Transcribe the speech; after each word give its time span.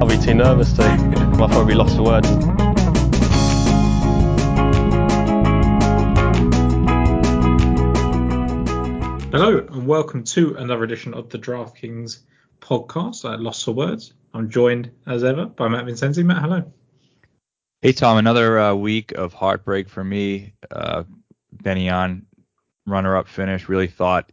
I'll 0.00 0.08
be 0.08 0.16
too 0.16 0.32
nervous 0.32 0.72
to. 0.74 0.82
I'll 1.38 1.48
probably 1.48 1.74
lost 1.74 1.96
for 1.96 2.04
words. 2.04 2.28
Hello 9.30 9.58
and 9.58 9.86
welcome 9.86 10.24
to 10.24 10.56
another 10.56 10.84
edition 10.84 11.12
of 11.12 11.28
the 11.28 11.38
DraftKings 11.38 12.20
podcast 12.62 13.30
at 13.30 13.40
Lost 13.40 13.62
for 13.64 13.72
Words. 13.72 14.14
I'm 14.32 14.48
joined 14.48 14.90
as 15.06 15.22
ever 15.22 15.44
by 15.44 15.68
Matt 15.68 15.84
Vincenzi. 15.84 16.24
Matt, 16.24 16.40
hello. 16.40 16.72
Hey 17.82 17.92
Tom, 17.92 18.16
another 18.16 18.58
uh, 18.58 18.74
week 18.74 19.12
of 19.12 19.34
heartbreak 19.34 19.90
for 19.90 20.02
me. 20.02 20.54
Uh, 20.70 21.04
Benny 21.52 21.88
An 21.88 22.24
runner-up 22.86 23.28
finish. 23.28 23.68
Really 23.68 23.88
thought 23.88 24.32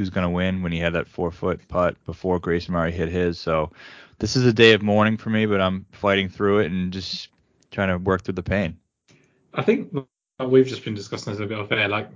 was 0.00 0.10
going 0.10 0.26
to 0.26 0.30
win 0.30 0.62
when 0.62 0.72
he 0.72 0.78
had 0.78 0.94
that 0.94 1.08
four-foot 1.08 1.66
putt 1.68 2.02
before 2.04 2.38
Grayson 2.38 2.72
Murray 2.72 2.92
hit 2.92 3.08
his. 3.08 3.38
So 3.38 3.72
this 4.18 4.36
is 4.36 4.46
a 4.46 4.52
day 4.52 4.72
of 4.72 4.82
mourning 4.82 5.16
for 5.16 5.30
me, 5.30 5.46
but 5.46 5.60
I'm 5.60 5.86
fighting 5.92 6.28
through 6.28 6.60
it 6.60 6.70
and 6.70 6.92
just 6.92 7.28
trying 7.70 7.88
to 7.88 7.98
work 7.98 8.22
through 8.22 8.34
the 8.34 8.42
pain. 8.42 8.78
I 9.54 9.62
think 9.62 9.94
we've 10.44 10.66
just 10.66 10.84
been 10.84 10.94
discussing 10.94 11.32
this 11.32 11.40
a 11.40 11.46
bit 11.46 11.58
off 11.58 11.72
air. 11.72 11.88
Like 11.88 12.08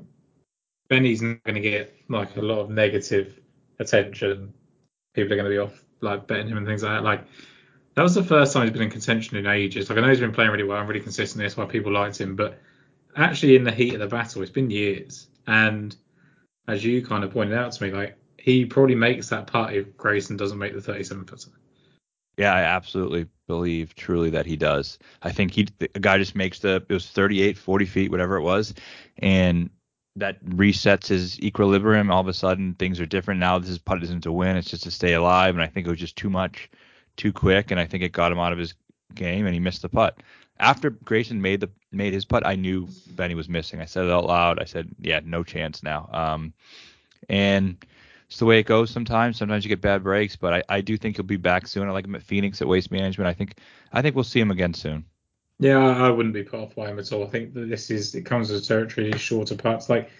Benny's 0.89 1.23
not 1.23 1.43
going 1.45 1.57
to 1.57 1.61
get 1.61 1.95
like 2.09 2.37
a 2.37 2.43
lot 2.43 2.61
of 2.61 2.71
negative 2.71 3.39
attention. 3.79 4.53
People 5.15 5.33
are 5.33 5.37
going 5.37 5.51
to 5.51 5.51
be 5.51 5.59
off 5.59 5.85
like 6.01 6.27
betting 6.27 6.49
him 6.49 6.57
and 6.57 6.67
things 6.67 6.83
like 6.83 6.93
that. 6.93 7.03
Like 7.05 7.25
that 7.95 8.03
was 8.03 8.15
the 8.15 8.23
first 8.23 8.53
time 8.53 8.63
he's 8.63 8.73
been 8.73 8.83
in 8.83 8.91
contention 8.91 9.37
in 9.37 9.47
ages. 9.47 9.89
Like 9.89 9.99
I 9.99 10.03
know 10.03 10.09
he's 10.09 10.21
been 10.21 10.33
playing 10.33 10.51
really 10.51 10.65
well 10.65 10.79
and 10.79 10.89
really 10.89 11.01
consistent. 11.01 11.43
That's 11.43 11.57
why 11.57 11.65
people 11.67 11.93
liked 11.93 12.21
him. 12.21 12.37
But 12.37 12.59
actually, 13.17 13.57
in 13.57 13.65
the 13.65 13.73
heat 13.73 13.95
of 13.95 14.01
the 14.01 14.07
battle, 14.07 14.43
it's 14.43 14.51
been 14.51 14.71
years. 14.71 15.29
And 15.47 15.97
as 16.69 16.85
you 16.85 17.05
kind 17.05 17.25
of 17.25 17.33
pointed 17.33 17.57
out 17.57 17.73
to 17.73 17.83
me, 17.83 17.91
like 17.91 18.17
he 18.39 18.65
probably 18.65 18.95
makes 18.95 19.29
that 19.29 19.47
putt 19.47 19.75
if 19.75 19.97
Grayson 19.97 20.37
doesn't 20.37 20.59
make 20.59 20.75
the 20.75 20.81
37 20.81 21.25
putter. 21.25 21.51
Yeah, 22.37 22.55
I 22.55 22.63
absolutely 22.63 23.27
believe 23.47 23.95
truly 23.95 24.31
that 24.31 24.47
he 24.47 24.57
does. 24.57 24.99
I 25.23 25.33
think 25.33 25.53
he 25.53 25.69
the 25.79 25.89
guy 25.89 26.19
just 26.19 26.35
makes 26.35 26.59
the 26.59 26.85
it 26.89 26.93
was 26.93 27.09
38, 27.09 27.57
40 27.57 27.87
feet, 27.87 28.11
whatever 28.11 28.37
it 28.37 28.43
was, 28.43 28.75
and 29.19 29.71
that 30.17 30.45
resets 30.45 31.09
his 31.09 31.41
equilibrium. 31.41 32.11
All 32.11 32.21
of 32.21 32.29
a 32.29 32.35
sudden, 32.35 32.75
things 32.75 33.01
are 33.01 33.07
different. 33.07 33.41
Now 33.41 33.59
this 33.59 33.71
is 33.71 33.79
putt 33.79 34.03
isn't 34.03 34.23
to 34.23 34.33
win; 34.33 34.57
it's 34.57 34.71
just 34.71 34.83
to 34.85 34.91
stay 34.91 35.15
alive. 35.15 35.55
And 35.55 35.63
I 35.63 35.67
think 35.67 35.87
it 35.87 35.91
was 35.91 35.99
just 35.99 36.17
too 36.17 36.31
much, 36.31 36.71
too 37.17 37.33
quick, 37.33 37.71
and 37.71 37.81
I 37.81 37.87
think 37.87 38.03
it 38.03 38.13
got 38.13 38.33
him 38.33 38.39
out 38.39 38.53
of 38.53 38.59
his 38.59 38.75
game, 39.15 39.47
and 39.47 39.55
he 39.55 39.61
missed 39.61 39.83
the 39.83 39.89
putt. 39.89 40.19
After 40.59 40.91
Grayson 40.91 41.43
made 41.43 41.61
the 41.61 41.71
made 41.93 42.13
his 42.13 42.25
putt, 42.25 42.47
I 42.47 42.57
knew 42.57 42.89
Benny 43.11 43.35
was 43.35 43.49
missing. 43.49 43.81
I 43.81 43.85
said 43.85 44.07
it 44.07 44.11
out 44.11 44.25
loud. 44.25 44.59
I 44.61 44.65
said, 44.65 44.89
"Yeah, 44.99 45.21
no 45.25 45.45
chance 45.45 45.83
now." 45.83 46.09
Um, 46.13 46.55
and 47.29 47.77
it's 48.29 48.39
the 48.39 48.45
way 48.45 48.59
it 48.59 48.67
goes 48.67 48.91
sometimes. 48.91 49.37
Sometimes 49.37 49.65
you 49.65 49.69
get 49.69 49.81
bad 49.81 50.03
breaks, 50.03 50.37
but 50.37 50.55
I, 50.55 50.63
I 50.69 50.81
do 50.81 50.97
think 50.97 51.17
he'll 51.17 51.25
be 51.25 51.37
back 51.37 51.67
soon. 51.67 51.89
I 51.89 51.93
like 51.93 52.07
him 52.07 52.15
at 52.15 52.23
Phoenix 52.23 52.61
at 52.61 52.69
Waste 52.69 52.91
Management. 52.91 53.29
I 53.29 53.35
think 53.35 53.59
I 53.93 54.03
think 54.03 54.15
we'll 54.15 54.25
see 54.25 54.41
him 54.41 54.51
again 54.51 54.75
soon. 54.75 55.05
Yeah, 55.59 55.79
I 55.79 56.11
wouldn't 56.11 56.35
be 56.35 56.43
put 56.43 56.61
off 56.61 56.75
by 56.75 56.89
him 56.89 56.99
at 56.99 57.13
all. 57.13 57.25
I 57.25 57.29
think 57.29 57.55
that 57.55 57.69
this 57.69 57.91
is 57.91 58.15
it 58.15 58.23
comes 58.23 58.51
with 58.51 58.67
territory, 58.67 59.13
shorter 59.13 59.57
putts. 59.57 59.89
Like, 59.89 60.11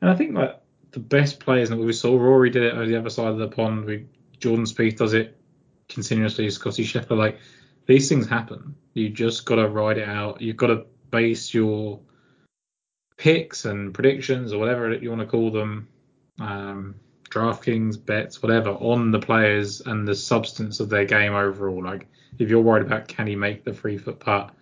and 0.00 0.10
I 0.10 0.14
think 0.14 0.34
like 0.34 0.60
the 0.90 1.00
best 1.00 1.40
players 1.40 1.70
that 1.70 1.76
we 1.76 1.92
saw, 1.92 2.16
Rory 2.16 2.50
did 2.50 2.62
it 2.62 2.74
on 2.74 2.86
the 2.86 2.98
other 2.98 3.10
side 3.10 3.28
of 3.28 3.38
the 3.38 3.48
pond. 3.48 3.84
We 3.84 4.06
Jordan 4.38 4.64
Spieth 4.64 4.96
does 4.96 5.14
it 5.14 5.38
continuously. 5.88 6.50
Scotty 6.50 6.84
Scheffler, 6.84 7.16
like 7.16 7.38
these 7.86 8.08
things 8.08 8.28
happen. 8.28 8.74
You 8.94 9.08
just 9.08 9.44
got 9.44 9.56
to 9.56 9.68
ride 9.68 9.98
it 9.98 10.08
out. 10.08 10.40
You've 10.40 10.56
got 10.56 10.68
to 10.68 10.86
base 11.10 11.52
your 11.52 12.00
picks 13.16 13.64
and 13.64 13.94
predictions 13.94 14.52
or 14.52 14.58
whatever 14.58 14.92
you 14.92 15.08
want 15.08 15.20
to 15.20 15.26
call 15.26 15.50
them, 15.50 15.88
um, 16.40 16.94
DraftKings 17.30 18.04
bets, 18.04 18.42
whatever, 18.42 18.70
on 18.70 19.10
the 19.10 19.18
players 19.20 19.80
and 19.80 20.06
the 20.06 20.14
substance 20.14 20.80
of 20.80 20.88
their 20.88 21.04
game 21.04 21.34
overall. 21.34 21.82
Like 21.82 22.08
if 22.38 22.48
you're 22.48 22.60
worried 22.60 22.86
about 22.86 23.08
can 23.08 23.26
he 23.26 23.36
make 23.36 23.64
the 23.64 23.72
three 23.72 23.96
foot 23.98 24.20
putt, 24.20 24.54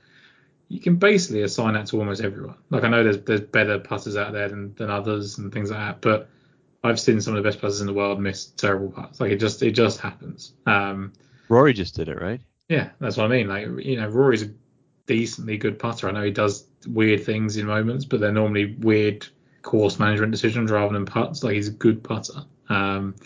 you 0.68 0.80
can 0.80 0.96
basically 0.96 1.42
assign 1.42 1.74
that 1.74 1.86
to 1.86 1.98
almost 1.98 2.22
everyone. 2.22 2.56
Like 2.70 2.84
I 2.84 2.88
know 2.88 3.02
there's 3.02 3.22
there's 3.22 3.40
better 3.40 3.78
putters 3.78 4.16
out 4.16 4.32
there 4.32 4.48
than, 4.48 4.74
than 4.74 4.90
others 4.90 5.38
and 5.38 5.52
things 5.52 5.70
like 5.70 5.80
that, 5.80 6.00
but 6.00 6.28
I've 6.84 7.00
seen 7.00 7.20
some 7.20 7.34
of 7.34 7.42
the 7.42 7.48
best 7.48 7.60
putters 7.60 7.80
in 7.80 7.86
the 7.86 7.92
world 7.92 8.20
miss 8.20 8.46
terrible 8.46 8.90
putts. 8.90 9.20
Like 9.20 9.32
it 9.32 9.36
just 9.36 9.62
it 9.62 9.72
just 9.72 10.00
happens. 10.00 10.52
Um, 10.66 11.12
Rory 11.48 11.72
just 11.72 11.96
did 11.96 12.08
it, 12.08 12.20
right? 12.20 12.40
Yeah, 12.70 12.90
that's 13.00 13.16
what 13.16 13.24
I 13.24 13.28
mean. 13.28 13.48
Like 13.48 13.66
you 13.84 13.96
know, 13.96 14.08
Rory's 14.08 14.44
a 14.44 14.50
decently 15.06 15.58
good 15.58 15.76
putter. 15.76 16.08
I 16.08 16.12
know 16.12 16.22
he 16.22 16.30
does 16.30 16.66
weird 16.86 17.24
things 17.24 17.56
in 17.56 17.66
moments, 17.66 18.04
but 18.04 18.20
they're 18.20 18.30
normally 18.30 18.76
weird 18.76 19.26
course 19.62 19.98
management 19.98 20.30
decisions 20.30 20.70
rather 20.70 20.92
than 20.92 21.04
putts. 21.04 21.42
Like 21.42 21.54
he's 21.54 21.66
a 21.66 21.72
good 21.72 22.04
putter. 22.04 22.44
Um, 22.68 23.16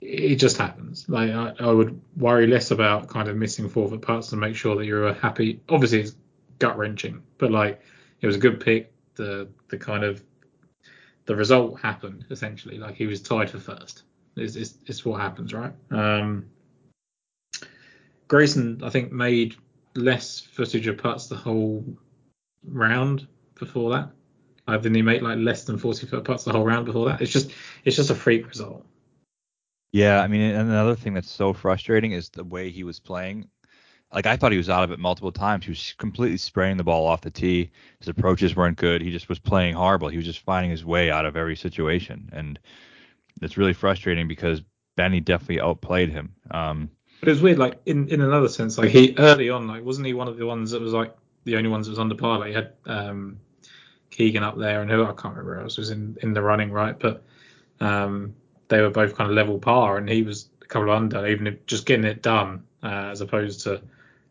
it 0.00 0.36
just 0.36 0.58
happens. 0.58 1.08
Like 1.08 1.32
I, 1.32 1.54
I, 1.58 1.72
would 1.72 2.00
worry 2.16 2.46
less 2.46 2.70
about 2.70 3.08
kind 3.08 3.28
of 3.28 3.36
missing 3.36 3.68
four 3.68 3.88
foot 3.88 4.00
putts 4.00 4.30
and 4.30 4.40
make 4.40 4.54
sure 4.54 4.76
that 4.76 4.86
you're 4.86 5.12
happy. 5.14 5.60
Obviously, 5.68 6.02
it's 6.02 6.14
gut 6.60 6.78
wrenching, 6.78 7.24
but 7.38 7.50
like 7.50 7.80
it 8.20 8.28
was 8.28 8.36
a 8.36 8.40
good 8.40 8.60
pick. 8.60 8.92
The 9.16 9.48
the 9.68 9.76
kind 9.76 10.04
of 10.04 10.22
the 11.24 11.34
result 11.34 11.80
happened 11.80 12.26
essentially. 12.30 12.78
Like 12.78 12.94
he 12.94 13.06
was 13.06 13.20
tied 13.20 13.50
for 13.50 13.58
first. 13.58 14.04
It's, 14.36 14.54
it's, 14.54 14.74
it's 14.86 15.04
what 15.04 15.20
happens, 15.20 15.52
right? 15.52 15.72
Um, 15.90 16.46
Grayson, 18.28 18.80
I 18.82 18.90
think, 18.90 19.12
made 19.12 19.56
less 19.94 20.40
footage 20.40 20.86
of 20.86 20.98
putts 20.98 21.28
the 21.28 21.36
whole 21.36 21.84
round 22.64 23.26
before 23.58 23.90
that. 23.90 24.10
Uh, 24.68 24.76
didn't 24.76 24.96
he 24.96 25.02
made 25.02 25.22
like 25.22 25.38
less 25.38 25.64
than 25.64 25.78
40 25.78 26.06
foot 26.06 26.24
putts 26.24 26.44
the 26.44 26.52
whole 26.52 26.64
round 26.64 26.86
before 26.86 27.06
that? 27.06 27.20
It's 27.20 27.30
just 27.30 27.52
it's 27.84 27.96
just 27.96 28.10
a 28.10 28.14
freak 28.14 28.48
result. 28.48 28.84
Yeah, 29.92 30.20
I 30.20 30.26
mean, 30.26 30.40
another 30.40 30.96
thing 30.96 31.14
that's 31.14 31.30
so 31.30 31.52
frustrating 31.52 32.12
is 32.12 32.28
the 32.28 32.44
way 32.44 32.70
he 32.70 32.84
was 32.84 32.98
playing. 32.98 33.48
Like 34.12 34.26
I 34.26 34.36
thought 34.36 34.52
he 34.52 34.58
was 34.58 34.70
out 34.70 34.84
of 34.84 34.90
it 34.90 34.98
multiple 34.98 35.32
times. 35.32 35.64
He 35.64 35.70
was 35.70 35.94
completely 35.98 36.36
spraying 36.36 36.76
the 36.76 36.84
ball 36.84 37.06
off 37.06 37.20
the 37.20 37.30
tee. 37.30 37.70
His 38.00 38.08
approaches 38.08 38.56
weren't 38.56 38.76
good. 38.76 39.02
He 39.02 39.10
just 39.10 39.28
was 39.28 39.38
playing 39.38 39.74
horrible. 39.74 40.08
He 40.08 40.16
was 40.16 40.26
just 40.26 40.40
finding 40.40 40.70
his 40.70 40.84
way 40.84 41.10
out 41.10 41.26
of 41.26 41.36
every 41.36 41.56
situation, 41.56 42.28
and 42.32 42.58
it's 43.40 43.56
really 43.56 43.72
frustrating 43.72 44.26
because 44.26 44.62
Benny 44.96 45.20
definitely 45.20 45.60
outplayed 45.60 46.10
him. 46.10 46.34
Um, 46.50 46.90
but 47.26 47.32
it 47.32 47.34
was 47.34 47.42
weird, 47.42 47.58
like 47.58 47.80
in, 47.86 48.06
in 48.06 48.20
another 48.20 48.46
sense, 48.46 48.78
like 48.78 48.90
he 48.90 49.12
early 49.18 49.50
on, 49.50 49.66
like 49.66 49.84
wasn't 49.84 50.06
he 50.06 50.14
one 50.14 50.28
of 50.28 50.36
the 50.36 50.46
ones 50.46 50.70
that 50.70 50.80
was 50.80 50.92
like 50.92 51.12
the 51.42 51.56
only 51.56 51.68
ones 51.68 51.88
that 51.88 51.90
was 51.90 51.98
under 51.98 52.14
par? 52.14 52.38
Like 52.38 52.50
he 52.50 52.54
had 52.54 52.72
um, 52.84 53.40
Keegan 54.12 54.44
up 54.44 54.56
there 54.56 54.80
and 54.80 54.88
who 54.88 55.02
I 55.02 55.08
can't 55.08 55.34
remember 55.34 55.60
else 55.60 55.76
was 55.76 55.90
in, 55.90 56.16
in 56.22 56.34
the 56.34 56.40
running, 56.40 56.70
right? 56.70 56.96
But 56.96 57.24
um, 57.80 58.36
they 58.68 58.80
were 58.80 58.90
both 58.90 59.16
kind 59.16 59.28
of 59.28 59.34
level 59.34 59.58
par, 59.58 59.96
and 59.96 60.08
he 60.08 60.22
was 60.22 60.48
a 60.62 60.66
couple 60.66 60.88
of 60.88 60.94
under, 60.94 61.26
even 61.26 61.58
just 61.66 61.84
getting 61.84 62.04
it 62.04 62.22
done 62.22 62.62
uh, 62.84 63.08
as 63.10 63.22
opposed 63.22 63.62
to 63.62 63.82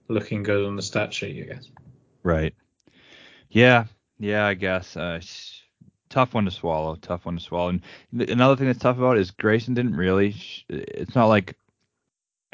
looking 0.07 0.41
good 0.43 0.65
on 0.65 0.77
the 0.77 0.81
stat 0.81 1.13
sheet, 1.13 1.43
I 1.43 1.53
guess. 1.53 1.67
Right. 2.23 2.55
Yeah. 3.49 3.87
Yeah. 4.19 4.45
I 4.47 4.53
guess. 4.53 4.95
Uh, 4.95 5.19
tough 6.07 6.33
one 6.33 6.45
to 6.45 6.51
swallow. 6.51 6.95
Tough 6.95 7.25
one 7.25 7.35
to 7.35 7.43
swallow. 7.43 7.71
And 7.71 7.81
another 8.13 8.55
thing 8.55 8.67
that's 8.67 8.79
tough 8.79 8.97
about 8.97 9.17
it 9.17 9.19
is 9.19 9.31
Grayson 9.31 9.73
didn't 9.73 9.97
really. 9.97 10.33
It's 10.69 11.13
not 11.13 11.25
like 11.25 11.57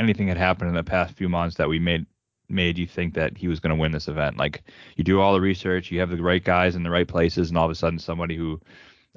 anything 0.03 0.27
had 0.27 0.37
happened 0.37 0.69
in 0.69 0.75
the 0.75 0.83
past 0.83 1.15
few 1.15 1.29
months 1.29 1.55
that 1.57 1.69
we 1.69 1.79
made 1.79 2.05
made 2.49 2.77
you 2.77 2.85
think 2.85 3.13
that 3.13 3.37
he 3.37 3.47
was 3.47 3.59
going 3.59 3.75
to 3.75 3.79
win 3.79 3.91
this 3.91 4.07
event. 4.07 4.37
Like 4.37 4.63
you 4.97 5.03
do 5.03 5.21
all 5.21 5.33
the 5.33 5.41
research, 5.41 5.89
you 5.89 5.99
have 6.01 6.09
the 6.09 6.21
right 6.21 6.43
guys 6.43 6.75
in 6.75 6.83
the 6.83 6.89
right 6.89 7.07
places, 7.07 7.49
and 7.49 7.57
all 7.57 7.65
of 7.65 7.71
a 7.71 7.75
sudden 7.75 7.99
somebody 7.99 8.35
who 8.35 8.59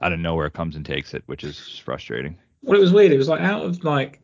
out 0.02 0.12
of 0.12 0.20
nowhere 0.20 0.50
comes 0.50 0.76
and 0.76 0.84
takes 0.84 1.14
it, 1.14 1.22
which 1.26 1.44
is 1.44 1.78
frustrating. 1.84 2.36
Well, 2.62 2.78
it 2.78 2.82
was 2.82 2.92
weird. 2.92 3.12
It 3.12 3.18
was 3.18 3.28
like 3.28 3.40
out 3.40 3.64
of 3.64 3.84
like 3.84 4.20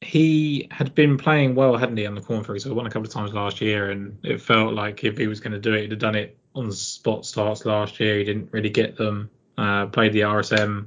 he 0.00 0.66
had 0.70 0.94
been 0.94 1.16
playing 1.16 1.54
well, 1.54 1.76
hadn't 1.76 1.96
he, 1.96 2.06
on 2.06 2.14
the 2.14 2.20
Korn 2.20 2.44
Ferry? 2.44 2.60
So 2.60 2.68
he 2.68 2.74
won 2.74 2.86
a 2.86 2.90
couple 2.90 3.06
of 3.06 3.12
times 3.12 3.32
last 3.32 3.60
year, 3.60 3.90
and 3.90 4.18
it 4.24 4.40
felt 4.40 4.74
like 4.74 5.04
if 5.04 5.16
he 5.16 5.26
was 5.26 5.40
going 5.40 5.52
to 5.52 5.60
do 5.60 5.74
it, 5.74 5.82
he'd 5.82 5.90
have 5.92 6.00
done 6.00 6.16
it 6.16 6.36
on 6.54 6.70
spot 6.72 7.24
starts 7.24 7.64
last 7.64 8.00
year. 8.00 8.18
He 8.18 8.24
didn't 8.24 8.52
really 8.52 8.70
get 8.70 8.96
them. 8.96 9.30
Uh, 9.56 9.86
played 9.86 10.12
the 10.12 10.20
RSM, 10.20 10.86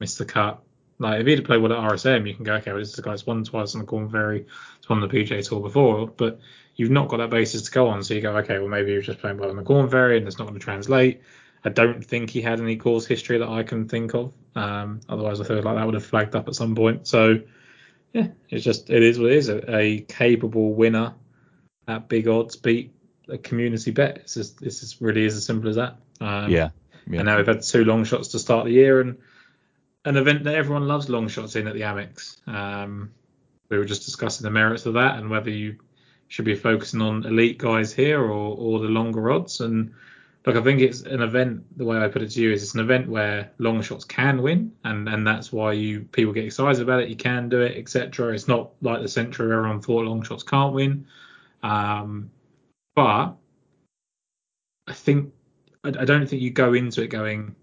missed 0.00 0.18
the 0.18 0.24
cut. 0.24 0.62
Like 0.98 1.20
if 1.20 1.26
he'd 1.26 1.38
have 1.38 1.44
played 1.44 1.60
well 1.60 1.72
at 1.72 1.92
RSM, 1.92 2.26
you 2.26 2.34
can 2.34 2.44
go, 2.44 2.54
okay, 2.54 2.70
well, 2.70 2.80
this 2.80 2.92
is 2.92 2.98
a 2.98 3.02
guy 3.02 3.10
that's 3.10 3.26
won 3.26 3.42
twice 3.44 3.74
on 3.74 3.80
the 3.80 3.86
Korn 3.86 4.08
Ferry, 4.08 4.46
he's 4.78 4.88
won 4.88 5.00
the 5.00 5.08
PGA 5.08 5.46
Tour 5.46 5.60
before, 5.60 6.06
but 6.06 6.40
you've 6.76 6.90
not 6.90 7.08
got 7.08 7.18
that 7.18 7.30
basis 7.30 7.62
to 7.62 7.70
go 7.70 7.88
on. 7.88 8.02
So 8.02 8.14
you 8.14 8.20
go, 8.20 8.36
okay, 8.38 8.58
well 8.58 8.68
maybe 8.68 8.90
he 8.90 8.96
was 8.96 9.06
just 9.06 9.18
playing 9.18 9.38
well 9.38 9.50
on 9.50 9.56
the 9.56 9.62
Korn 9.62 9.88
Ferry, 9.88 10.16
and 10.16 10.26
it's 10.26 10.38
not 10.38 10.46
going 10.46 10.58
to 10.58 10.64
translate. 10.64 11.22
I 11.64 11.70
don't 11.70 12.04
think 12.04 12.30
he 12.30 12.42
had 12.42 12.60
any 12.60 12.76
course 12.76 13.06
history 13.06 13.38
that 13.38 13.48
I 13.48 13.62
can 13.62 13.88
think 13.88 14.14
of. 14.14 14.32
Um, 14.54 15.00
otherwise, 15.08 15.40
I 15.40 15.44
feel 15.44 15.62
like 15.62 15.76
that 15.76 15.84
would 15.84 15.94
have 15.94 16.04
flagged 16.04 16.36
up 16.36 16.46
at 16.46 16.54
some 16.54 16.74
point. 16.74 17.08
So 17.08 17.40
yeah, 18.12 18.28
it's 18.50 18.64
just 18.64 18.90
it 18.90 19.02
is 19.02 19.18
what 19.18 19.30
it 19.30 19.36
is. 19.36 19.48
A, 19.48 19.76
a 19.76 20.00
capable 20.02 20.74
winner 20.74 21.14
at 21.88 22.08
big 22.08 22.28
odds 22.28 22.56
beat 22.56 22.94
a 23.28 23.38
community 23.38 23.90
bet. 23.90 24.18
It's 24.18 24.34
just 24.34 24.62
it's 24.62 24.80
just 24.80 25.00
really 25.00 25.24
is 25.24 25.36
as 25.36 25.44
simple 25.44 25.70
as 25.70 25.76
that. 25.76 25.96
Um, 26.20 26.50
yeah, 26.50 26.70
yeah. 27.06 27.20
And 27.20 27.26
now 27.26 27.36
we've 27.36 27.46
had 27.46 27.62
two 27.62 27.84
long 27.84 28.04
shots 28.04 28.28
to 28.28 28.38
start 28.38 28.66
the 28.66 28.72
year, 28.72 29.00
and 29.00 29.18
an 30.04 30.16
event 30.16 30.44
that 30.44 30.54
everyone 30.54 30.86
loves 30.86 31.08
long 31.08 31.28
shots 31.28 31.56
in 31.56 31.66
at 31.66 31.74
the 31.74 31.80
Amex. 31.80 32.46
Um, 32.48 33.12
we 33.68 33.78
were 33.78 33.84
just 33.84 34.04
discussing 34.04 34.44
the 34.44 34.50
merits 34.50 34.86
of 34.86 34.94
that 34.94 35.18
and 35.18 35.30
whether 35.30 35.50
you 35.50 35.76
should 36.28 36.44
be 36.44 36.54
focusing 36.54 37.00
on 37.00 37.24
elite 37.24 37.58
guys 37.58 37.92
here 37.92 38.20
or, 38.20 38.56
or 38.56 38.80
the 38.80 38.88
longer 38.88 39.30
odds. 39.30 39.60
And 39.60 39.94
Look, 40.46 40.56
I 40.56 40.62
think 40.62 40.80
it's 40.80 41.00
an 41.02 41.22
event. 41.22 41.64
The 41.78 41.86
way 41.86 41.98
I 41.98 42.08
put 42.08 42.20
it 42.20 42.30
to 42.32 42.42
you 42.42 42.52
is 42.52 42.62
it's 42.62 42.74
an 42.74 42.80
event 42.80 43.08
where 43.08 43.50
long 43.58 43.80
shots 43.80 44.04
can 44.04 44.42
win, 44.42 44.72
and 44.84 45.08
and 45.08 45.26
that's 45.26 45.52
why 45.52 45.72
you 45.72 46.02
people 46.12 46.34
get 46.34 46.44
excited 46.44 46.82
about 46.82 47.02
it. 47.02 47.08
You 47.08 47.16
can 47.16 47.48
do 47.48 47.62
it, 47.62 47.78
etc. 47.78 48.34
It's 48.34 48.46
not 48.46 48.72
like 48.82 49.00
the 49.00 49.08
Sentry 49.08 49.46
where 49.46 49.56
everyone 49.58 49.80
thought 49.80 50.04
long 50.04 50.22
shots 50.22 50.42
can't 50.42 50.74
win. 50.74 51.06
Um, 51.62 52.30
but 52.94 53.36
I 54.86 54.92
think 54.92 55.32
I, 55.82 55.88
I 55.88 56.04
don't 56.04 56.26
think 56.26 56.42
you 56.42 56.50
go 56.50 56.74
into 56.74 57.02
it 57.02 57.08
going, 57.08 57.56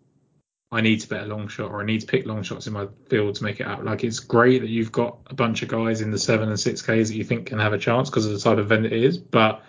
I 0.72 0.82
need 0.82 1.02
to 1.02 1.10
bet 1.10 1.24
a 1.24 1.26
long 1.26 1.48
shot 1.50 1.72
or 1.72 1.82
I 1.82 1.86
need 1.86 2.02
to 2.02 2.08
pick 2.08 2.26
long 2.26 2.44
shots 2.44 2.66
in 2.66 2.74
my 2.74 2.88
field 3.10 3.36
to 3.36 3.44
make 3.44 3.60
it 3.60 3.68
out. 3.68 3.84
Like 3.84 4.04
it's 4.04 4.20
great 4.20 4.62
that 4.62 4.70
you've 4.70 4.92
got 4.92 5.18
a 5.28 5.34
bunch 5.34 5.62
of 5.64 5.70
guys 5.70 6.00
in 6.00 6.12
the 6.12 6.20
seven 6.20 6.48
and 6.48 6.60
six 6.60 6.82
Ks 6.82 7.10
that 7.10 7.16
you 7.16 7.26
think 7.26 7.48
can 7.48 7.60
have 7.60 7.74
a 7.74 7.78
chance 7.78 8.10
because 8.10 8.26
of 8.26 8.32
the 8.32 8.40
type 8.40 8.58
of 8.58 8.66
event 8.66 8.86
it 8.86 8.94
is, 8.94 9.18
but 9.18 9.64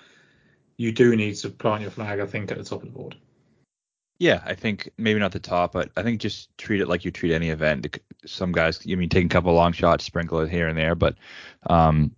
you 0.77 0.93
do 0.93 1.17
need 1.17 1.35
to 1.37 1.51
plant 1.51 1.83
your 1.83 1.91
flag, 1.91 2.21
I 2.21 2.27
think, 2.27 2.51
at 2.53 2.59
the 2.59 2.65
top 2.65 2.83
of 2.83 2.93
the 2.93 2.99
board. 2.99 3.17
Yeah, 4.19 4.43
I 4.45 4.55
think 4.55 4.91
maybe 4.97 5.19
not 5.19 5.33
the 5.33 5.41
top, 5.41 5.73
but 5.73 5.91
I 5.97 6.05
think 6.05 6.21
just 6.21 6.57
treat 6.57 6.81
it 6.81 6.87
like 6.87 7.05
you 7.05 7.11
treat 7.11 7.33
any 7.33 7.51
event. 7.51 7.99
Some 8.25 8.53
guys, 8.53 8.79
I 8.89 8.95
mean, 8.95 9.09
take 9.09 9.27
a 9.27 9.29
couple 9.29 9.53
long 9.53 9.73
shots, 9.73 10.05
sprinkle 10.05 10.39
it 10.41 10.51
here 10.51 10.69
and 10.69 10.79
there, 10.79 10.95
but 10.95 11.17
um, 11.69 12.15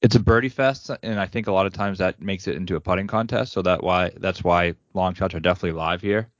it's 0.00 0.16
a 0.16 0.20
birdie 0.20 0.48
fest, 0.48 0.90
and 1.02 1.20
I 1.20 1.26
think 1.26 1.46
a 1.46 1.52
lot 1.52 1.66
of 1.66 1.74
times 1.74 1.98
that 1.98 2.22
makes 2.22 2.48
it 2.48 2.56
into 2.56 2.76
a 2.76 2.80
putting 2.80 3.06
contest. 3.06 3.52
So 3.52 3.60
that 3.62 3.82
why 3.82 4.12
that's 4.16 4.42
why 4.42 4.74
long 4.94 5.12
shots 5.12 5.34
are 5.34 5.40
definitely 5.40 5.78
live 5.78 6.00
here. 6.00 6.30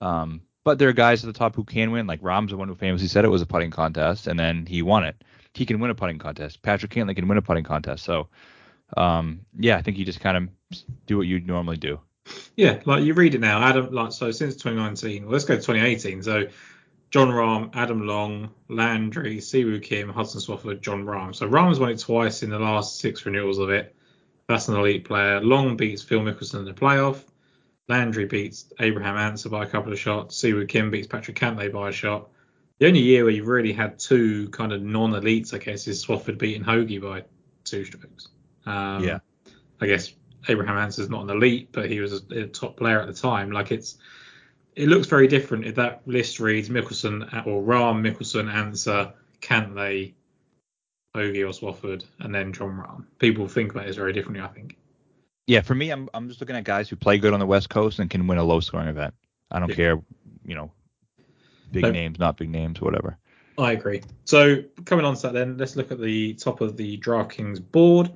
Um, 0.00 0.42
but 0.64 0.78
there 0.78 0.88
are 0.88 0.92
guys 0.92 1.24
at 1.24 1.32
the 1.32 1.38
top 1.38 1.56
who 1.56 1.64
can 1.64 1.90
win. 1.90 2.06
Like 2.06 2.20
Rahm's 2.20 2.50
the 2.50 2.56
one 2.56 2.68
who 2.68 2.74
famously 2.74 3.08
said 3.08 3.24
it 3.24 3.28
was 3.28 3.42
a 3.42 3.46
putting 3.46 3.70
contest, 3.70 4.26
and 4.26 4.38
then 4.38 4.66
he 4.66 4.82
won 4.82 5.04
it. 5.04 5.22
He 5.54 5.66
can 5.66 5.80
win 5.80 5.90
a 5.90 5.94
putting 5.94 6.18
contest. 6.18 6.62
Patrick 6.62 6.92
Cantlay 6.92 7.16
can 7.16 7.28
win 7.28 7.38
a 7.38 7.42
putting 7.42 7.64
contest. 7.64 8.04
So 8.04 8.28
um, 8.96 9.40
yeah, 9.58 9.76
I 9.76 9.82
think 9.82 9.98
you 9.98 10.04
just 10.04 10.20
kind 10.20 10.36
of 10.36 10.84
do 11.06 11.16
what 11.16 11.26
you 11.26 11.40
normally 11.40 11.76
do. 11.76 12.00
Yeah, 12.56 12.80
like 12.84 13.02
you 13.02 13.14
read 13.14 13.34
it 13.34 13.40
now, 13.40 13.62
Adam. 13.62 13.92
Like 13.92 14.12
so, 14.12 14.30
since 14.30 14.54
2019, 14.54 15.24
well, 15.24 15.32
let's 15.32 15.44
go 15.44 15.54
to 15.54 15.60
2018. 15.60 16.22
So 16.22 16.46
Jon 17.10 17.28
Rahm, 17.28 17.70
Adam 17.74 18.06
Long, 18.06 18.50
Landry, 18.68 19.38
Siwoo 19.38 19.82
Kim, 19.82 20.08
Hudson 20.08 20.40
Swafford, 20.40 20.80
Jon 20.80 21.04
Rahm. 21.04 21.34
So 21.34 21.48
Rahm's 21.48 21.80
won 21.80 21.90
it 21.90 21.98
twice 21.98 22.42
in 22.42 22.50
the 22.50 22.58
last 22.58 23.00
six 23.00 23.26
renewals 23.26 23.58
of 23.58 23.70
it. 23.70 23.94
That's 24.48 24.68
an 24.68 24.76
elite 24.76 25.04
player. 25.04 25.40
Long 25.40 25.76
beats 25.76 26.02
Phil 26.02 26.20
Mickelson 26.20 26.60
in 26.60 26.64
the 26.64 26.72
playoff. 26.72 27.22
Landry 27.92 28.24
beats 28.24 28.72
Abraham 28.80 29.18
Ancer 29.18 29.50
by 29.50 29.64
a 29.64 29.68
couple 29.68 29.92
of 29.92 29.98
shots. 29.98 30.40
Siwoo 30.40 30.66
Kim 30.66 30.90
beats 30.90 31.06
Patrick 31.06 31.38
Cantlay 31.38 31.70
by 31.70 31.90
a 31.90 31.92
shot. 31.92 32.30
The 32.78 32.86
only 32.86 33.00
year 33.00 33.24
where 33.24 33.32
you 33.32 33.44
really 33.44 33.74
had 33.74 33.98
two 33.98 34.48
kind 34.48 34.72
of 34.72 34.82
non-elites, 34.82 35.52
I 35.52 35.58
guess, 35.58 35.86
is 35.86 36.04
Swafford 36.04 36.38
beating 36.38 36.62
Hoge 36.62 37.00
by 37.02 37.24
two 37.64 37.84
strokes. 37.84 38.28
Um, 38.64 39.04
yeah. 39.04 39.18
I 39.78 39.86
guess 39.86 40.14
Abraham 40.48 40.78
Ancer's 40.78 41.10
not 41.10 41.24
an 41.24 41.30
elite, 41.30 41.68
but 41.70 41.90
he 41.90 42.00
was 42.00 42.14
a, 42.14 42.40
a, 42.40 42.46
top 42.46 42.78
player 42.78 42.98
at 42.98 43.06
the 43.08 43.12
time. 43.12 43.52
Like 43.52 43.70
it's, 43.70 43.98
it 44.74 44.88
looks 44.88 45.06
very 45.06 45.28
different 45.28 45.66
if 45.66 45.74
that 45.74 46.00
list 46.06 46.40
reads 46.40 46.70
Mickelson 46.70 47.46
or 47.46 47.62
Rahm, 47.62 48.00
Mickelson, 48.00 48.50
Ancer, 48.50 49.12
Cantlay, 49.42 50.14
Hoge 51.14 51.38
or 51.38 51.52
Swafford, 51.52 52.04
and 52.20 52.34
then 52.34 52.54
Jon 52.54 52.70
Rahm. 52.70 53.04
People 53.18 53.48
think 53.48 53.72
about 53.72 53.86
it 53.86 53.96
very 53.96 54.14
differently, 54.14 54.42
I 54.42 54.48
think. 54.48 54.78
Yeah, 55.46 55.60
for 55.60 55.74
me, 55.74 55.90
I'm 55.90 56.08
I'm 56.14 56.28
just 56.28 56.40
looking 56.40 56.56
at 56.56 56.64
guys 56.64 56.88
who 56.88 56.96
play 56.96 57.18
good 57.18 57.34
on 57.34 57.40
the 57.40 57.46
West 57.46 57.68
Coast 57.68 57.98
and 57.98 58.08
can 58.08 58.26
win 58.26 58.38
a 58.38 58.44
low 58.44 58.60
scoring 58.60 58.88
event. 58.88 59.14
I 59.50 59.58
don't 59.58 59.68
yeah. 59.70 59.74
care, 59.74 60.02
you 60.44 60.54
know, 60.54 60.72
big 61.70 61.82
no. 61.82 61.90
names, 61.90 62.18
not 62.18 62.36
big 62.36 62.50
names, 62.50 62.80
whatever. 62.80 63.18
I 63.58 63.72
agree. 63.72 64.02
So 64.24 64.62
coming 64.84 65.04
on 65.04 65.14
to 65.16 65.22
that, 65.22 65.34
then 65.34 65.58
let's 65.58 65.76
look 65.76 65.90
at 65.92 66.00
the 66.00 66.34
top 66.34 66.60
of 66.60 66.76
the 66.76 66.98
DraftKings 66.98 67.60
board. 67.70 68.12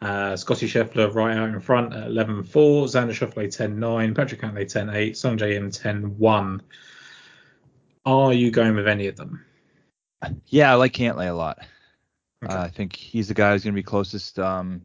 Uh, 0.00 0.36
Scotty 0.36 0.68
Scheffler 0.68 1.12
right 1.14 1.36
out 1.36 1.48
in 1.48 1.58
front 1.58 1.94
at 1.94 2.08
11-4, 2.08 2.44
Xander 2.44 3.12
Schauffele 3.12 3.48
10-9, 3.48 4.14
Patrick 4.14 4.42
Cantlay 4.42 4.64
10-8, 4.64 5.12
Sungjae 5.12 5.54
Im 5.54 5.70
10-1. 5.70 6.60
Are 8.04 8.32
you 8.32 8.50
going 8.50 8.76
with 8.76 8.86
any 8.86 9.06
of 9.06 9.16
them? 9.16 9.44
Yeah, 10.46 10.70
I 10.70 10.74
like 10.74 10.92
Cantlay 10.92 11.28
a 11.28 11.32
lot. 11.32 11.58
Okay. 12.44 12.54
Uh, 12.54 12.64
I 12.64 12.68
think 12.68 12.94
he's 12.94 13.28
the 13.28 13.34
guy 13.34 13.52
who's 13.52 13.64
going 13.64 13.74
to 13.74 13.78
be 13.78 13.82
closest, 13.82 14.38
um, 14.38 14.82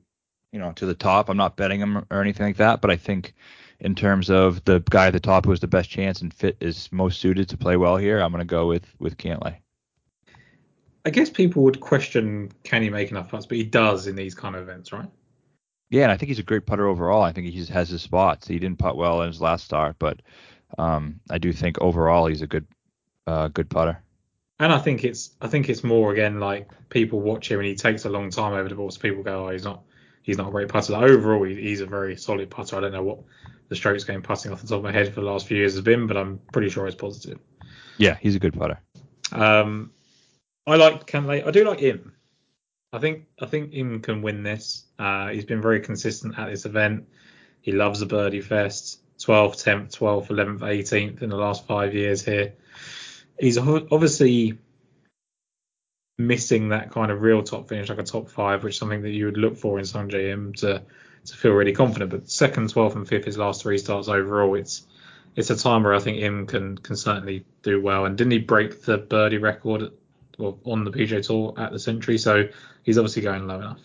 you 0.52 0.60
know, 0.60 0.72
to 0.74 0.86
the 0.86 0.94
top. 0.94 1.30
I'm 1.30 1.38
not 1.38 1.56
betting 1.56 1.80
him 1.80 2.06
or 2.10 2.22
anything 2.22 2.46
like 2.46 2.58
that, 2.58 2.82
but 2.82 2.92
I 2.92 2.98
think 2.98 3.34
in 3.80 3.96
terms 3.96 4.30
of 4.30 4.64
the 4.66 4.84
guy 4.90 5.08
at 5.08 5.14
the 5.14 5.20
top 5.20 5.46
who 5.46 5.52
has 5.52 5.60
the 5.60 5.68
best 5.68 5.90
chance 5.90 6.22
and 6.22 6.34
fit 6.34 6.58
is 6.60 6.90
most 6.92 7.20
suited 7.20 7.50
to 7.50 7.58
play 7.58 7.78
well 7.78 7.98
here, 7.98 8.20
I'm 8.20 8.32
going 8.32 8.40
to 8.40 8.46
go 8.46 8.68
with 8.68 8.86
with 9.00 9.18
Cantlay. 9.18 9.58
I 11.04 11.10
guess 11.10 11.30
people 11.30 11.64
would 11.64 11.80
question 11.80 12.52
can 12.64 12.84
he 12.84 12.90
make 12.90 13.10
enough 13.10 13.30
putts, 13.30 13.46
but 13.46 13.58
he 13.58 13.64
does 13.64 14.08
in 14.08 14.16
these 14.16 14.36
kind 14.36 14.56
of 14.56 14.62
events, 14.62 14.94
right? 14.94 15.10
Yeah, 15.90 16.04
and 16.04 16.12
I 16.12 16.18
think 16.18 16.30
he's 16.30 16.40
a 16.40 16.44
great 16.44 16.66
putter 16.66 16.88
overall. 16.88 17.22
I 17.22 17.34
think 17.34 17.48
he 17.48 17.58
just 17.58 17.72
has 17.72 17.90
his 17.90 18.02
spots. 18.02 18.48
He 18.48 18.60
didn't 18.60 18.80
putt 18.80 18.96
well 18.96 19.22
in 19.24 19.28
his 19.28 19.42
last 19.42 19.66
start, 19.66 19.98
but 20.00 20.22
um, 20.78 21.20
I 21.30 21.38
do 21.38 21.52
think 21.52 21.82
overall 21.82 22.28
he's 22.28 22.42
a 22.42 22.48
good 22.48 22.66
uh, 23.28 23.48
good 23.50 23.70
putter. 23.70 24.02
And 24.60 24.72
I 24.72 24.78
think 24.78 25.04
it's 25.04 25.32
I 25.42 25.48
think 25.48 25.70
it's 25.70 25.84
more 25.84 26.14
again 26.14 26.40
like 26.40 26.70
people 26.90 27.20
watch 27.20 27.50
him 27.50 27.60
and 27.60 27.68
he 27.68 27.76
takes 27.76 28.06
a 28.06 28.10
long 28.10 28.30
time 28.30 28.54
over 28.54 28.70
the 28.70 28.76
ball. 28.76 28.92
So 28.92 29.00
people 29.00 29.24
go, 29.24 29.48
oh, 29.48 29.50
he's 29.50 29.64
not 29.64 29.84
he's 30.22 30.38
not 30.38 30.48
a 30.48 30.52
great 30.52 30.70
putter. 30.70 30.96
Overall, 30.96 31.44
he, 31.44 31.56
he's 31.56 31.82
a 31.82 31.86
very 31.86 32.16
solid 32.16 32.50
putter. 32.50 32.78
I 32.78 32.82
don't 32.82 32.94
know 32.94 33.04
what 33.04 33.20
the 33.70 33.76
strokes 33.76 34.04
gained 34.04 34.24
putting 34.24 34.52
off 34.52 34.62
the 34.62 34.68
top 34.68 34.78
of 34.78 34.84
my 34.84 34.92
head 34.92 35.14
for 35.14 35.22
the 35.22 35.28
last 35.28 35.48
few 35.48 35.58
years 35.58 35.74
has 35.74 35.82
been, 35.82 36.08
but 36.08 36.18
I'm 36.18 36.40
pretty 36.52 36.70
sure 36.70 36.88
it's 36.88 36.96
positive. 36.96 37.40
Yeah, 37.98 38.18
he's 38.20 38.36
a 38.36 38.40
good 38.40 38.58
putter. 38.58 38.80
Um, 39.32 39.92
I 40.68 40.76
like 40.76 41.08
Cantlay. 41.08 41.46
I 41.46 41.52
do 41.52 41.64
like 41.64 41.80
him. 41.80 42.14
I 42.94 43.00
think 43.00 43.26
I 43.42 43.46
think 43.46 43.74
Im 43.74 44.02
can 44.02 44.22
win 44.22 44.44
this. 44.44 44.86
Uh, 45.00 45.30
he's 45.30 45.46
been 45.46 45.62
very 45.62 45.80
consistent 45.80 46.38
at 46.38 46.50
this 46.50 46.66
event. 46.66 47.08
He 47.62 47.72
loves 47.72 48.00
the 48.00 48.06
birdie 48.06 48.42
fest. 48.42 49.00
12th, 49.20 49.64
10th, 49.64 49.98
12th, 49.98 50.28
11th, 50.28 50.60
18th 50.62 51.22
in 51.22 51.30
the 51.30 51.38
last 51.38 51.68
five 51.68 51.94
years 51.94 52.26
here. 52.26 52.54
He's 53.40 53.58
obviously 53.58 54.58
missing 56.28 56.70
that 56.70 56.92
kind 56.92 57.12
of 57.12 57.22
real 57.22 57.44
top 57.44 57.68
finish, 57.68 57.90
like 57.90 58.00
a 58.00 58.04
top 58.04 58.30
five, 58.30 58.64
which 58.64 58.74
is 58.74 58.80
something 58.80 59.02
that 59.02 59.12
you 59.12 59.26
would 59.26 59.38
look 59.38 59.58
for 59.58 59.80
in 59.80 59.86
Sungjae 59.86 60.32
Im 60.32 60.54
to 60.56 60.82
to 61.26 61.36
feel 61.36 61.52
really 61.52 61.74
confident. 61.74 62.10
But 62.10 62.30
second, 62.30 62.74
12th, 62.74 62.96
and 62.96 63.08
fifth, 63.08 63.26
his 63.26 63.38
last 63.38 63.62
three 63.62 63.78
starts 63.78 64.08
overall, 64.08 64.56
it's 64.56 64.84
it's 65.36 65.50
a 65.50 65.56
time 65.56 65.84
where 65.84 65.94
I 65.94 66.00
think 66.00 66.18
Im 66.18 66.48
can 66.48 66.78
can 66.78 66.96
certainly 66.96 67.46
do 67.64 67.82
well. 67.82 68.06
And 68.06 68.18
didn't 68.18 68.32
he 68.32 68.40
break 68.40 68.84
the 68.84 68.98
birdie 68.98 69.38
record 69.38 69.92
well, 70.38 70.60
on 70.66 70.84
the 70.84 70.92
PGA 70.92 71.26
Tour 71.26 71.54
at 71.58 71.72
the 71.72 71.80
Sentry, 71.80 72.18
so 72.18 72.48
he's 72.84 72.98
obviously 72.98 73.22
going 73.22 73.48
low 73.48 73.60
enough. 73.60 73.80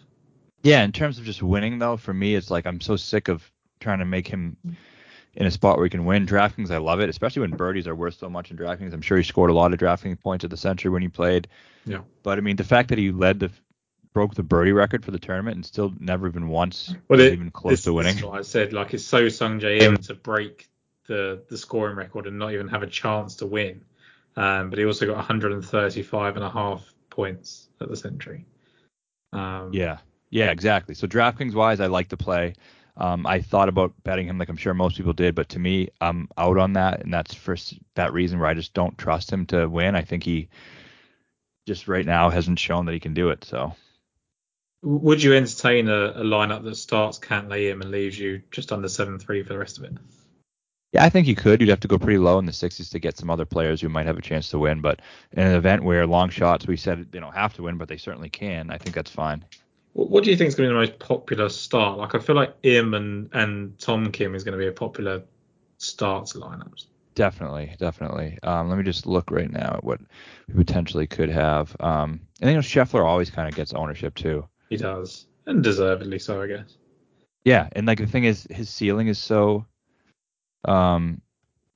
Yeah, 0.62 0.82
in 0.82 0.92
terms 0.92 1.18
of 1.18 1.24
just 1.24 1.42
winning 1.42 1.78
though, 1.78 1.96
for 1.96 2.14
me 2.14 2.34
it's 2.34 2.50
like 2.50 2.66
I'm 2.66 2.80
so 2.80 2.96
sick 2.96 3.28
of 3.28 3.48
trying 3.80 3.98
to 3.98 4.04
make 4.04 4.26
him 4.26 4.56
in 5.36 5.46
a 5.46 5.50
spot 5.50 5.76
where 5.76 5.84
he 5.84 5.90
can 5.90 6.04
win. 6.04 6.26
DraftKings, 6.26 6.70
I 6.70 6.78
love 6.78 7.00
it, 7.00 7.08
especially 7.08 7.40
when 7.42 7.50
birdies 7.50 7.86
are 7.86 7.94
worth 7.94 8.18
so 8.18 8.28
much 8.28 8.50
in 8.50 8.56
DraftKings. 8.56 8.92
I'm 8.92 9.02
sure 9.02 9.18
he 9.18 9.22
scored 9.22 9.50
a 9.50 9.54
lot 9.54 9.72
of 9.72 9.78
DraftKings 9.78 10.20
points 10.20 10.44
at 10.44 10.50
the 10.50 10.56
Sentry 10.56 10.90
when 10.90 11.02
he 11.02 11.08
played. 11.08 11.48
Yeah. 11.84 12.00
But 12.22 12.38
I 12.38 12.40
mean, 12.40 12.56
the 12.56 12.64
fact 12.64 12.88
that 12.88 12.98
he 12.98 13.12
led 13.12 13.40
the 13.40 13.50
broke 14.12 14.34
the 14.34 14.42
birdie 14.42 14.72
record 14.72 15.04
for 15.04 15.10
the 15.10 15.18
tournament 15.18 15.56
and 15.56 15.66
still 15.66 15.92
never 16.00 16.26
even 16.26 16.48
once 16.48 16.94
well, 17.06 17.20
it, 17.20 17.34
even 17.34 17.50
close 17.50 17.72
this, 17.72 17.82
to 17.82 17.92
winning. 17.92 18.24
I 18.24 18.40
said. 18.40 18.72
Like 18.72 18.94
it's 18.94 19.04
so 19.04 19.26
Sungjae 19.26 19.82
Im 19.82 19.98
to 19.98 20.14
break 20.14 20.68
the 21.06 21.42
the 21.48 21.58
scoring 21.58 21.96
record 21.96 22.26
and 22.26 22.38
not 22.38 22.52
even 22.52 22.68
have 22.68 22.82
a 22.82 22.86
chance 22.86 23.36
to 23.36 23.46
win. 23.46 23.82
Um, 24.34 24.70
but 24.70 24.78
he 24.78 24.86
also 24.86 25.06
got 25.06 25.16
135 25.16 26.36
and 26.36 26.44
a 26.44 26.50
half 26.50 26.82
points 27.10 27.68
at 27.80 27.88
the 27.88 27.96
Sentry. 27.96 28.46
Um, 29.32 29.70
yeah, 29.72 29.98
yeah, 30.30 30.50
exactly. 30.50 30.94
So 30.94 31.06
DraftKings 31.06 31.54
wise, 31.54 31.80
I 31.80 31.86
like 31.86 32.08
to 32.08 32.16
play. 32.16 32.54
Um, 32.96 33.26
I 33.26 33.40
thought 33.40 33.68
about 33.68 33.92
betting 34.04 34.26
him 34.26 34.38
like 34.38 34.48
I'm 34.48 34.56
sure 34.56 34.72
most 34.72 34.96
people 34.96 35.12
did, 35.12 35.34
but 35.34 35.50
to 35.50 35.58
me, 35.58 35.88
I'm 36.00 36.28
out 36.38 36.58
on 36.58 36.74
that, 36.74 37.02
and 37.02 37.12
that's 37.12 37.34
for 37.34 37.56
that 37.94 38.12
reason 38.12 38.38
where 38.38 38.48
I 38.48 38.54
just 38.54 38.72
don't 38.72 38.96
trust 38.96 39.30
him 39.30 39.46
to 39.46 39.66
win. 39.66 39.94
I 39.94 40.02
think 40.02 40.24
he 40.24 40.48
just 41.66 41.88
right 41.88 42.06
now 42.06 42.30
hasn't 42.30 42.58
shown 42.58 42.86
that 42.86 42.92
he 42.92 43.00
can 43.00 43.14
do 43.14 43.30
it. 43.30 43.44
So. 43.44 43.74
Would 44.82 45.22
you 45.22 45.34
entertain 45.34 45.88
a, 45.88 46.10
a 46.10 46.22
lineup 46.22 46.62
that 46.64 46.76
starts 46.76 47.18
Cantlay 47.18 47.70
Im 47.70 47.82
and 47.82 47.90
leaves 47.90 48.18
you 48.18 48.42
just 48.50 48.72
under 48.72 48.88
seven 48.88 49.18
three 49.18 49.42
for 49.42 49.52
the 49.52 49.58
rest 49.58 49.78
of 49.78 49.84
it? 49.84 49.92
Yeah, 50.92 51.04
I 51.04 51.10
think 51.10 51.26
you 51.26 51.34
could. 51.34 51.60
You'd 51.60 51.70
have 51.70 51.80
to 51.80 51.88
go 51.88 51.98
pretty 51.98 52.18
low 52.18 52.38
in 52.38 52.46
the 52.46 52.52
60s 52.52 52.90
to 52.92 52.98
get 52.98 53.18
some 53.18 53.28
other 53.28 53.44
players 53.44 53.80
who 53.80 53.88
might 53.88 54.06
have 54.06 54.16
a 54.16 54.22
chance 54.22 54.48
to 54.50 54.58
win. 54.58 54.80
But 54.80 55.00
in 55.32 55.46
an 55.46 55.54
event 55.54 55.82
where 55.82 56.06
long 56.06 56.30
shots, 56.30 56.66
we 56.66 56.76
said 56.76 57.10
they 57.10 57.18
don't 57.18 57.34
have 57.34 57.54
to 57.54 57.64
win, 57.64 57.76
but 57.76 57.88
they 57.88 57.96
certainly 57.96 58.30
can. 58.30 58.70
I 58.70 58.78
think 58.78 58.94
that's 58.94 59.10
fine. 59.10 59.44
What 59.96 60.24
do 60.24 60.30
you 60.30 60.36
think 60.36 60.48
is 60.48 60.54
going 60.54 60.68
to 60.68 60.74
be 60.74 60.78
the 60.78 60.92
most 60.92 60.98
popular 60.98 61.48
start? 61.48 61.96
Like, 61.96 62.14
I 62.14 62.18
feel 62.18 62.36
like 62.36 62.54
Im 62.62 62.92
and, 62.92 63.30
and 63.32 63.78
Tom 63.78 64.12
Kim 64.12 64.34
is 64.34 64.44
going 64.44 64.52
to 64.52 64.58
be 64.58 64.66
a 64.66 64.72
popular 64.72 65.22
starts 65.78 66.34
lineups. 66.34 66.84
Definitely, 67.14 67.74
definitely. 67.78 68.38
Um, 68.42 68.68
let 68.68 68.76
me 68.76 68.84
just 68.84 69.06
look 69.06 69.30
right 69.30 69.50
now 69.50 69.76
at 69.76 69.84
what 69.84 70.00
we 70.48 70.54
potentially 70.54 71.06
could 71.06 71.30
have. 71.30 71.74
Um, 71.80 72.20
and 72.42 72.50
you 72.50 72.56
know, 72.56 72.60
Scheffler 72.60 73.06
always 73.06 73.30
kind 73.30 73.48
of 73.48 73.54
gets 73.54 73.72
ownership 73.72 74.14
too. 74.14 74.46
He 74.68 74.76
does, 74.76 75.28
and 75.46 75.64
deservedly 75.64 76.18
so, 76.18 76.42
I 76.42 76.48
guess. 76.48 76.76
Yeah, 77.46 77.70
and 77.72 77.86
like 77.86 77.98
the 77.98 78.06
thing 78.06 78.24
is, 78.24 78.46
his 78.50 78.68
ceiling 78.68 79.06
is 79.06 79.18
so 79.18 79.64
um, 80.66 81.22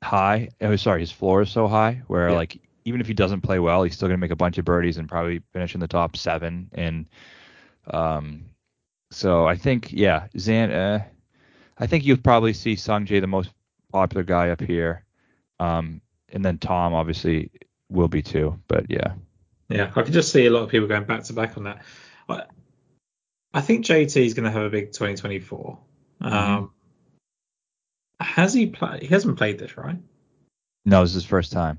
high. 0.05 0.51
Oh, 0.61 0.77
sorry, 0.77 1.01
his 1.01 1.11
floor 1.11 1.41
is 1.41 1.51
so 1.51 1.69
high 1.69 2.03
where 2.07 2.29
yeah. 2.29 2.37
like 2.37 2.61
even 2.85 3.01
if 3.01 3.07
he 3.07 3.15
doesn't 3.15 3.41
play 3.41 3.61
well, 3.61 3.83
he's 3.83 3.95
still 3.95 4.09
gonna 4.09 4.19
make 4.19 4.31
a 4.31 4.37
bunch 4.37 4.59
of 4.59 4.67
birdies 4.67 4.99
and 4.99 5.09
probably 5.09 5.41
finish 5.55 5.73
in 5.73 5.81
the 5.81 5.89
top 5.89 6.19
seven. 6.19 6.69
And 6.75 7.09
um, 7.93 8.45
so 9.11 9.47
I 9.47 9.57
think 9.57 9.93
yeah, 9.93 10.29
Zan. 10.39 10.71
Uh, 10.71 11.05
I 11.79 11.87
think 11.87 12.05
you'll 12.05 12.19
probably 12.19 12.53
see 12.53 12.75
Sungjae 12.75 13.21
the 13.21 13.27
most 13.27 13.51
popular 13.91 14.23
guy 14.23 14.51
up 14.51 14.61
here. 14.61 15.05
Um, 15.59 16.01
and 16.29 16.45
then 16.45 16.59
Tom 16.59 16.95
obviously 16.95 17.51
will 17.89 18.09
be 18.09 18.23
too. 18.23 18.61
But 18.69 18.91
yeah. 18.91 19.15
Yeah, 19.69 19.91
I 19.95 20.03
can 20.03 20.13
just 20.13 20.33
see 20.33 20.47
a 20.47 20.51
lot 20.51 20.63
of 20.63 20.69
people 20.69 20.89
going 20.89 21.05
back 21.05 21.25
to 21.25 21.33
back 21.33 21.57
on 21.57 21.65
that. 21.65 21.83
I, 22.29 22.45
I 23.55 23.61
think 23.61 23.85
JT 23.85 24.25
is 24.25 24.35
going 24.35 24.45
to 24.45 24.51
have 24.51 24.63
a 24.63 24.71
big 24.71 24.93
2024. 24.93 25.79
Mm-hmm. 26.23 26.35
Um, 26.35 26.71
has 28.21 28.53
he 28.53 28.67
played? 28.67 29.03
He 29.03 29.09
hasn't 29.09 29.39
played 29.39 29.59
this, 29.59 29.77
right? 29.77 29.97
No, 30.85 31.03
this 31.03 31.11
is 31.11 31.15
his 31.15 31.25
first 31.25 31.53
time. 31.53 31.79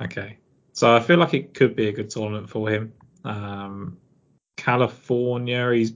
Okay, 0.00 0.38
so 0.72 0.94
I 0.94 1.00
feel 1.00 1.18
like 1.18 1.34
it 1.34 1.54
could 1.54 1.76
be 1.76 1.88
a 1.88 1.92
good 1.92 2.10
tournament 2.10 2.48
for 2.48 2.68
him. 2.70 2.94
Um, 3.24 3.98
California, 4.56 5.72
he's 5.72 5.94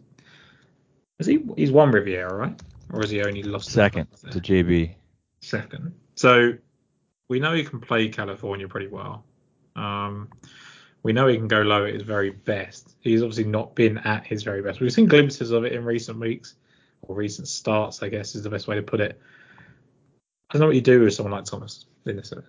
is 1.18 1.26
he 1.26 1.44
he's 1.56 1.70
won 1.70 1.90
Riviera, 1.90 2.34
right? 2.34 2.62
Or 2.92 3.00
has 3.00 3.10
he 3.10 3.22
only 3.22 3.42
lost 3.42 3.70
second 3.70 4.06
to 4.30 4.40
JB? 4.40 4.94
Second. 5.40 5.94
So 6.14 6.54
we 7.28 7.40
know 7.40 7.52
he 7.52 7.64
can 7.64 7.80
play 7.80 8.08
California 8.08 8.68
pretty 8.68 8.88
well. 8.88 9.24
Um, 9.74 10.28
we 11.02 11.12
know 11.12 11.26
he 11.26 11.36
can 11.36 11.48
go 11.48 11.62
low 11.62 11.84
at 11.84 11.94
his 11.94 12.02
very 12.02 12.30
best. 12.30 12.96
He's 13.00 13.22
obviously 13.22 13.44
not 13.44 13.74
been 13.74 13.98
at 13.98 14.26
his 14.26 14.42
very 14.42 14.62
best. 14.62 14.80
We've 14.80 14.92
seen 14.92 15.06
glimpses 15.06 15.50
of 15.50 15.64
it 15.64 15.72
in 15.72 15.84
recent 15.84 16.18
weeks 16.18 16.54
or 17.02 17.14
recent 17.14 17.48
starts, 17.48 18.02
I 18.02 18.08
guess 18.08 18.34
is 18.34 18.42
the 18.42 18.50
best 18.50 18.66
way 18.66 18.76
to 18.76 18.82
put 18.82 19.00
it. 19.00 19.20
I 20.50 20.54
don't 20.54 20.60
know 20.60 20.66
what 20.66 20.74
you 20.76 20.80
do 20.80 21.00
with 21.00 21.14
someone 21.14 21.32
like 21.32 21.44
Thomas 21.44 21.86
in 22.06 22.16
this 22.16 22.32
event. 22.32 22.46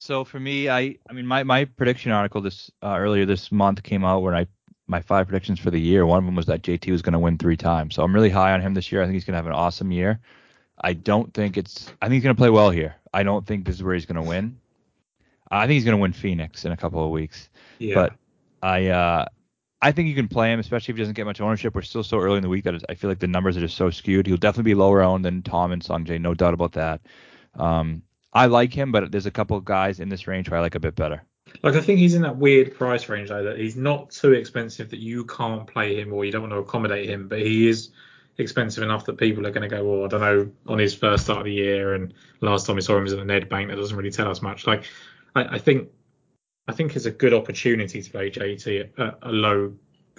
So 0.00 0.24
for 0.24 0.38
me, 0.38 0.68
I 0.68 0.96
I 1.08 1.12
mean 1.12 1.26
my 1.26 1.42
my 1.42 1.64
prediction 1.64 2.12
article 2.12 2.40
this 2.40 2.70
uh, 2.82 2.96
earlier 2.98 3.26
this 3.26 3.50
month 3.50 3.82
came 3.82 4.04
out 4.04 4.20
where 4.20 4.34
I 4.34 4.46
my 4.88 5.00
five 5.00 5.28
predictions 5.28 5.60
for 5.60 5.70
the 5.70 5.80
year. 5.80 6.06
One 6.06 6.18
of 6.18 6.24
them 6.24 6.34
was 6.34 6.46
that 6.46 6.62
JT 6.62 6.90
was 6.90 7.02
going 7.02 7.12
to 7.12 7.18
win 7.18 7.38
three 7.38 7.56
times. 7.56 7.94
So 7.94 8.02
I'm 8.02 8.14
really 8.14 8.30
high 8.30 8.52
on 8.52 8.60
him 8.60 8.74
this 8.74 8.90
year. 8.90 9.02
I 9.02 9.04
think 9.04 9.14
he's 9.14 9.24
going 9.24 9.34
to 9.34 9.38
have 9.38 9.46
an 9.46 9.52
awesome 9.52 9.92
year. 9.92 10.20
I 10.80 10.94
don't 10.94 11.32
think 11.34 11.56
it's. 11.56 11.92
I 12.00 12.06
think 12.06 12.14
he's 12.14 12.22
going 12.22 12.34
to 12.34 12.40
play 12.40 12.50
well 12.50 12.70
here. 12.70 12.96
I 13.12 13.22
don't 13.22 13.46
think 13.46 13.64
this 13.64 13.76
is 13.76 13.82
where 13.82 13.94
he's 13.94 14.06
going 14.06 14.22
to 14.22 14.28
win. 14.28 14.58
I 15.50 15.66
think 15.66 15.74
he's 15.74 15.84
going 15.84 15.96
to 15.96 16.00
win 16.00 16.12
Phoenix 16.12 16.64
in 16.64 16.72
a 16.72 16.76
couple 16.76 17.04
of 17.04 17.10
weeks. 17.10 17.48
Yeah. 17.78 17.94
But 17.94 18.12
I 18.62 18.88
uh 18.88 19.26
I 19.80 19.92
think 19.92 20.08
you 20.08 20.14
can 20.14 20.28
play 20.28 20.52
him, 20.52 20.58
especially 20.58 20.92
if 20.92 20.96
he 20.96 21.02
doesn't 21.02 21.14
get 21.14 21.24
much 21.24 21.40
ownership. 21.40 21.74
We're 21.74 21.82
still 21.82 22.02
so 22.02 22.18
early 22.18 22.36
in 22.36 22.42
the 22.42 22.48
week 22.48 22.64
that 22.64 22.82
I 22.88 22.94
feel 22.94 23.08
like 23.08 23.20
the 23.20 23.28
numbers 23.28 23.56
are 23.56 23.60
just 23.60 23.76
so 23.76 23.90
skewed. 23.90 24.26
He'll 24.26 24.36
definitely 24.36 24.70
be 24.70 24.74
lower 24.74 25.02
owned 25.02 25.24
than 25.24 25.42
Tom 25.42 25.70
and 25.70 25.82
Sungjae, 25.82 26.20
no 26.20 26.34
doubt 26.34 26.54
about 26.54 26.72
that. 26.72 27.00
Um, 27.54 28.02
I 28.32 28.46
like 28.46 28.74
him, 28.74 28.90
but 28.90 29.12
there's 29.12 29.26
a 29.26 29.30
couple 29.30 29.56
of 29.56 29.64
guys 29.64 30.00
in 30.00 30.08
this 30.08 30.26
range 30.26 30.48
who 30.48 30.56
I 30.56 30.60
like 30.60 30.74
a 30.74 30.80
bit 30.80 30.96
better. 30.96 31.22
Like 31.62 31.74
I 31.74 31.80
think 31.80 31.98
he's 31.98 32.14
in 32.14 32.22
that 32.22 32.36
weird 32.36 32.74
price 32.74 33.08
range 33.08 33.28
though 33.28 33.42
that 33.44 33.58
he's 33.58 33.76
not 33.76 34.10
too 34.10 34.32
expensive 34.32 34.90
that 34.90 35.00
you 35.00 35.24
can't 35.24 35.66
play 35.66 36.00
him 36.00 36.12
or 36.12 36.24
you 36.24 36.32
don't 36.32 36.42
want 36.42 36.52
to 36.52 36.58
accommodate 36.58 37.08
him, 37.08 37.28
but 37.28 37.40
he 37.40 37.68
is 37.68 37.90
expensive 38.38 38.82
enough 38.82 39.04
that 39.06 39.18
people 39.18 39.46
are 39.46 39.50
going 39.50 39.68
to 39.68 39.74
go, 39.74 39.84
well, 39.84 40.04
I 40.04 40.08
don't 40.08 40.20
know, 40.20 40.50
on 40.66 40.78
his 40.78 40.94
first 40.94 41.24
start 41.24 41.40
of 41.40 41.44
the 41.44 41.52
year 41.52 41.94
and 41.94 42.14
last 42.40 42.66
time 42.66 42.76
we 42.76 42.82
saw 42.82 42.96
him 42.96 43.02
was 43.02 43.12
at 43.12 43.18
the 43.18 43.24
Nedbank, 43.24 43.68
That 43.68 43.76
doesn't 43.76 43.96
really 43.96 44.10
tell 44.10 44.30
us 44.30 44.42
much. 44.42 44.66
Like 44.66 44.84
I, 45.34 45.56
I 45.56 45.58
think 45.58 45.88
I 46.68 46.72
think 46.72 46.94
it's 46.94 47.06
a 47.06 47.10
good 47.10 47.32
opportunity 47.32 48.02
to 48.02 48.10
play 48.10 48.30
JT 48.30 48.90
at 48.98 49.18
a 49.22 49.32
low 49.32 49.74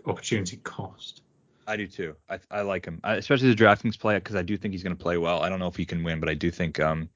opportunity 0.06 0.58
cost. 0.58 1.22
I 1.68 1.78
do 1.78 1.86
too. 1.86 2.16
I, 2.28 2.40
I 2.50 2.62
like 2.62 2.86
him, 2.86 3.00
I, 3.04 3.14
especially 3.16 3.54
the 3.54 3.64
DraftKings 3.64 4.00
play 4.00 4.16
because 4.16 4.36
I 4.36 4.42
do 4.42 4.58
think 4.58 4.74
he's 4.74 4.82
going 4.82 4.96
to 4.96 5.02
play 5.02 5.20
well. 5.20 5.44
I 5.44 5.50
don't 5.50 5.60
know 5.60 5.68
if 5.68 5.76
he 5.76 5.86
can 5.86 6.04
win, 6.04 6.20
but 6.20 6.28
I 6.28 6.34
do 6.34 6.50
think, 6.50 6.80
um, 6.80 7.10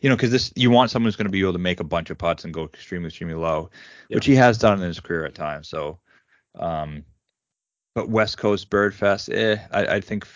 you 0.00 0.08
know, 0.08 0.16
because 0.16 0.30
this 0.30 0.52
you 0.56 0.70
want 0.70 0.90
someone 0.90 1.06
who's 1.06 1.16
going 1.16 1.26
to 1.26 1.30
be 1.32 1.40
able 1.40 1.52
to 1.52 1.58
make 1.58 1.80
a 1.80 1.84
bunch 1.84 2.10
of 2.10 2.18
putts 2.18 2.44
and 2.44 2.54
go 2.54 2.64
extremely, 2.64 3.08
extremely 3.08 3.34
low, 3.34 3.70
Yeah. 4.08 4.16
which 4.16 4.26
he 4.26 4.34
has 4.36 4.58
done 4.58 4.78
in 4.78 4.86
his 4.86 5.00
career 5.00 5.24
at 5.26 5.34
times. 5.34 5.68
So, 5.68 5.98
um, 6.58 7.04
but 7.94 8.08
West 8.08 8.38
Coast 8.38 8.70
Birdfest, 8.70 9.34
eh, 9.34 9.58
I, 9.70 9.96
I 9.96 10.00
think 10.00 10.26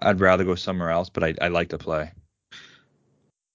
I'd 0.00 0.20
rather 0.20 0.44
go 0.44 0.54
somewhere 0.54 0.90
else, 0.90 1.10
but 1.10 1.24
I, 1.24 1.34
I 1.40 1.48
like 1.48 1.68
to 1.70 1.78
play. 1.78 2.12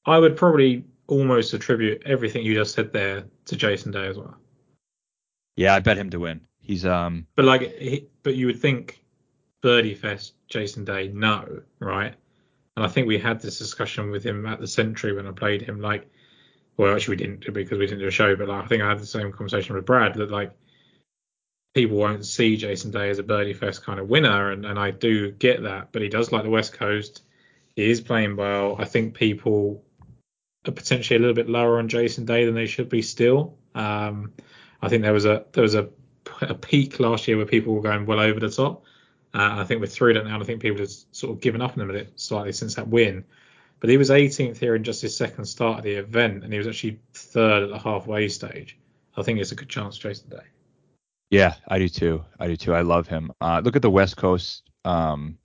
I 0.05 0.19
would 0.19 0.35
probably 0.35 0.83
almost 1.07 1.53
attribute 1.53 2.03
everything 2.05 2.45
you 2.45 2.53
just 2.53 2.75
said 2.75 2.91
there 2.93 3.23
to 3.45 3.55
Jason 3.55 3.91
Day 3.91 4.07
as 4.07 4.17
well. 4.17 4.35
Yeah, 5.55 5.75
I 5.75 5.79
bet 5.79 5.97
him 5.97 6.09
to 6.11 6.19
win. 6.19 6.41
He's 6.59 6.85
um 6.85 7.27
But 7.35 7.45
like, 7.45 7.77
he, 7.77 8.07
but 8.23 8.35
you 8.35 8.47
would 8.47 8.59
think 8.59 9.03
Birdie 9.61 9.95
Fest, 9.95 10.33
Jason 10.47 10.83
Day, 10.85 11.09
no, 11.13 11.61
right? 11.79 12.15
And 12.75 12.85
I 12.85 12.89
think 12.89 13.07
we 13.07 13.19
had 13.19 13.39
this 13.39 13.59
discussion 13.59 14.09
with 14.09 14.23
him 14.23 14.45
at 14.45 14.59
the 14.59 14.67
Sentry 14.67 15.13
when 15.13 15.27
I 15.27 15.31
played 15.31 15.61
him. 15.61 15.79
Like, 15.79 16.09
well, 16.77 16.93
actually 16.95 17.17
we 17.17 17.23
didn't 17.23 17.53
because 17.53 17.77
we 17.77 17.85
didn't 17.85 17.99
do 17.99 18.07
a 18.07 18.11
show, 18.11 18.35
but 18.35 18.47
like 18.47 18.63
I 18.63 18.67
think 18.67 18.81
I 18.81 18.89
had 18.89 18.99
the 18.99 19.05
same 19.05 19.31
conversation 19.31 19.75
with 19.75 19.85
Brad 19.85 20.15
that 20.15 20.31
like 20.31 20.53
people 21.73 21.97
won't 21.97 22.25
see 22.25 22.57
Jason 22.57 22.91
Day 22.91 23.09
as 23.09 23.19
a 23.19 23.23
Birdie 23.23 23.53
Fest 23.53 23.83
kind 23.83 23.99
of 23.99 24.07
winner, 24.07 24.51
and, 24.51 24.65
and 24.65 24.79
I 24.79 24.91
do 24.91 25.31
get 25.31 25.63
that. 25.63 25.91
But 25.91 26.01
he 26.01 26.09
does 26.09 26.31
like 26.31 26.43
the 26.43 26.49
West 26.49 26.73
Coast. 26.73 27.23
He 27.75 27.89
is 27.89 28.01
playing 28.01 28.35
well. 28.35 28.75
I 28.79 28.85
think 28.85 29.15
people 29.15 29.83
are 30.67 30.71
potentially 30.71 31.17
a 31.17 31.19
little 31.19 31.35
bit 31.35 31.49
lower 31.49 31.79
on 31.79 31.87
Jason 31.87 32.25
Day 32.25 32.45
than 32.45 32.55
they 32.55 32.67
should 32.67 32.89
be 32.89 33.01
still. 33.01 33.57
Um, 33.75 34.33
I 34.81 34.89
think 34.89 35.01
there 35.01 35.13
was 35.13 35.25
a 35.25 35.45
there 35.53 35.63
was 35.63 35.75
a, 35.75 35.89
a 36.41 36.53
peak 36.53 36.99
last 36.99 37.27
year 37.27 37.37
where 37.37 37.45
people 37.45 37.73
were 37.73 37.81
going 37.81 38.05
well 38.05 38.19
over 38.19 38.39
the 38.39 38.49
top. 38.49 38.83
Uh, 39.33 39.55
I 39.59 39.63
think 39.63 39.81
we're 39.81 39.87
through 39.87 40.13
that 40.13 40.25
now. 40.25 40.35
and 40.35 40.43
I 40.43 40.45
think 40.45 40.61
people 40.61 40.79
have 40.79 40.91
sort 41.11 41.33
of 41.33 41.41
given 41.41 41.61
up 41.61 41.73
on 41.73 41.81
him 41.81 41.89
a 41.89 41.93
bit 41.93 42.13
slightly 42.15 42.51
since 42.51 42.75
that 42.75 42.87
win. 42.87 43.25
But 43.79 43.89
he 43.89 43.97
was 43.97 44.09
18th 44.09 44.57
here 44.57 44.75
in 44.75 44.83
just 44.83 45.01
his 45.01 45.17
second 45.17 45.45
start 45.45 45.79
of 45.79 45.83
the 45.83 45.95
event, 45.95 46.43
and 46.43 46.53
he 46.53 46.57
was 46.57 46.67
actually 46.67 46.99
third 47.13 47.63
at 47.63 47.69
the 47.69 47.79
halfway 47.79 48.29
stage. 48.29 48.77
I 49.17 49.23
think 49.23 49.39
it's 49.39 49.51
a 49.51 49.55
good 49.55 49.69
chance, 49.69 49.97
Jason 49.97 50.29
Day. 50.29 50.43
yeah, 51.29 51.55
I 51.67 51.79
do 51.79 51.89
too. 51.89 52.23
I 52.39 52.47
do 52.47 52.55
too. 52.55 52.73
I 52.73 52.81
love 52.81 53.07
him. 53.07 53.31
Uh, 53.41 53.61
look 53.63 53.75
at 53.75 53.81
the 53.81 53.89
West 53.89 54.17
Coast 54.17 54.63
um 54.85 55.37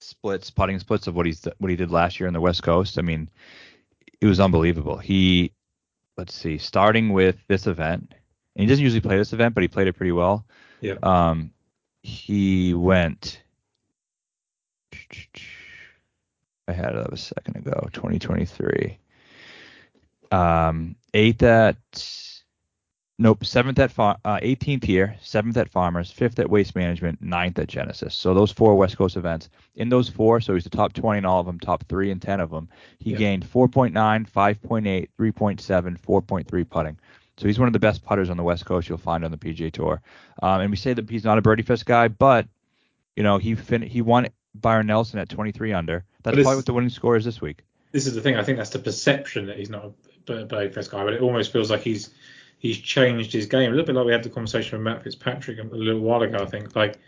splits, 0.00 0.50
putting 0.50 0.78
splits 0.78 1.06
of 1.06 1.14
what 1.16 1.26
he's 1.26 1.46
what 1.58 1.70
he 1.70 1.76
did 1.76 1.90
last 1.90 2.18
year 2.18 2.26
on 2.26 2.32
the 2.32 2.40
West 2.40 2.62
Coast. 2.62 2.98
I 2.98 3.02
mean, 3.02 3.28
it 4.20 4.26
was 4.26 4.40
unbelievable. 4.40 4.96
He 4.96 5.52
let's 6.16 6.34
see, 6.34 6.58
starting 6.58 7.12
with 7.12 7.36
this 7.48 7.66
event, 7.66 8.12
and 8.54 8.62
he 8.62 8.66
doesn't 8.66 8.82
usually 8.82 9.00
play 9.00 9.18
this 9.18 9.32
event, 9.32 9.54
but 9.54 9.62
he 9.62 9.68
played 9.68 9.86
it 9.86 9.94
pretty 9.94 10.12
well. 10.12 10.46
Yeah. 10.80 10.94
Um, 11.02 11.52
he 12.06 12.72
went. 12.72 13.42
I 16.68 16.72
had 16.72 16.90
it 16.94 16.96
up 16.96 17.12
a 17.12 17.16
second 17.16 17.56
ago. 17.56 17.88
2023. 17.92 18.98
Um, 20.30 20.96
eighth 21.14 21.42
at. 21.42 21.76
Nope, 23.18 23.46
seventh 23.46 23.78
at 23.78 23.90
far, 23.90 24.18
uh, 24.26 24.38
18th 24.42 24.84
here, 24.84 25.16
seventh 25.22 25.56
at 25.56 25.70
Farmers, 25.70 26.10
fifth 26.10 26.38
at 26.38 26.50
Waste 26.50 26.76
Management, 26.76 27.22
ninth 27.22 27.58
at 27.58 27.66
Genesis. 27.66 28.14
So 28.14 28.34
those 28.34 28.52
four 28.52 28.74
West 28.76 28.98
Coast 28.98 29.16
events. 29.16 29.48
In 29.76 29.88
those 29.88 30.10
four, 30.10 30.38
so 30.38 30.52
he's 30.52 30.64
the 30.64 30.70
top 30.70 30.92
20 30.92 31.16
in 31.20 31.24
all 31.24 31.40
of 31.40 31.46
them, 31.46 31.58
top 31.58 31.82
three 31.88 32.10
and 32.10 32.20
10 32.20 32.40
of 32.40 32.50
them. 32.50 32.68
He 32.98 33.12
Yeah. 33.12 33.16
gained 33.16 33.46
4.9, 33.46 34.26
5.8, 34.26 35.08
3.7, 35.16 35.96
4.3 35.96 36.62
putting. 36.68 36.98
So 37.38 37.46
he's 37.46 37.58
one 37.58 37.68
of 37.68 37.72
the 37.72 37.78
best 37.78 38.02
putters 38.02 38.30
on 38.30 38.36
the 38.36 38.42
West 38.42 38.64
Coast 38.64 38.88
you'll 38.88 38.98
find 38.98 39.24
on 39.24 39.30
the 39.30 39.36
PGA 39.36 39.70
Tour. 39.70 40.00
Um, 40.42 40.60
and 40.62 40.70
we 40.70 40.76
say 40.76 40.94
that 40.94 41.08
he's 41.08 41.24
not 41.24 41.38
a 41.38 41.42
birdie 41.42 41.62
fest 41.62 41.84
guy, 41.84 42.08
but 42.08 42.46
you 43.14 43.22
know 43.22 43.38
he 43.38 43.54
fin- 43.54 43.82
he 43.82 44.02
won 44.02 44.28
Byron 44.54 44.86
Nelson 44.86 45.18
at 45.18 45.28
23 45.28 45.72
under. 45.72 46.04
That's 46.22 46.34
probably 46.34 46.56
what 46.56 46.66
the 46.66 46.72
winning 46.72 46.90
score 46.90 47.16
is 47.16 47.24
this 47.24 47.40
week. 47.40 47.62
This 47.92 48.06
is 48.06 48.14
the 48.14 48.20
thing. 48.20 48.36
I 48.36 48.42
think 48.42 48.58
that's 48.58 48.70
the 48.70 48.78
perception 48.78 49.46
that 49.46 49.58
he's 49.58 49.70
not 49.70 49.84
a 50.28 50.44
Birdie 50.44 50.72
Fest 50.72 50.90
guy, 50.90 51.04
but 51.04 51.12
it 51.12 51.20
almost 51.20 51.52
feels 51.52 51.70
like 51.70 51.82
he's 51.82 52.10
he's 52.58 52.78
changed 52.78 53.32
his 53.32 53.46
game 53.46 53.70
a 53.70 53.74
little 53.74 53.86
bit 53.86 53.94
like 53.94 54.06
we 54.06 54.12
had 54.12 54.22
the 54.22 54.30
conversation 54.30 54.78
with 54.78 54.84
Matt 54.84 55.04
Fitzpatrick 55.04 55.58
a 55.58 55.62
little 55.62 56.00
while 56.00 56.22
ago. 56.22 56.38
I 56.40 56.46
think 56.46 56.74
like 56.74 56.98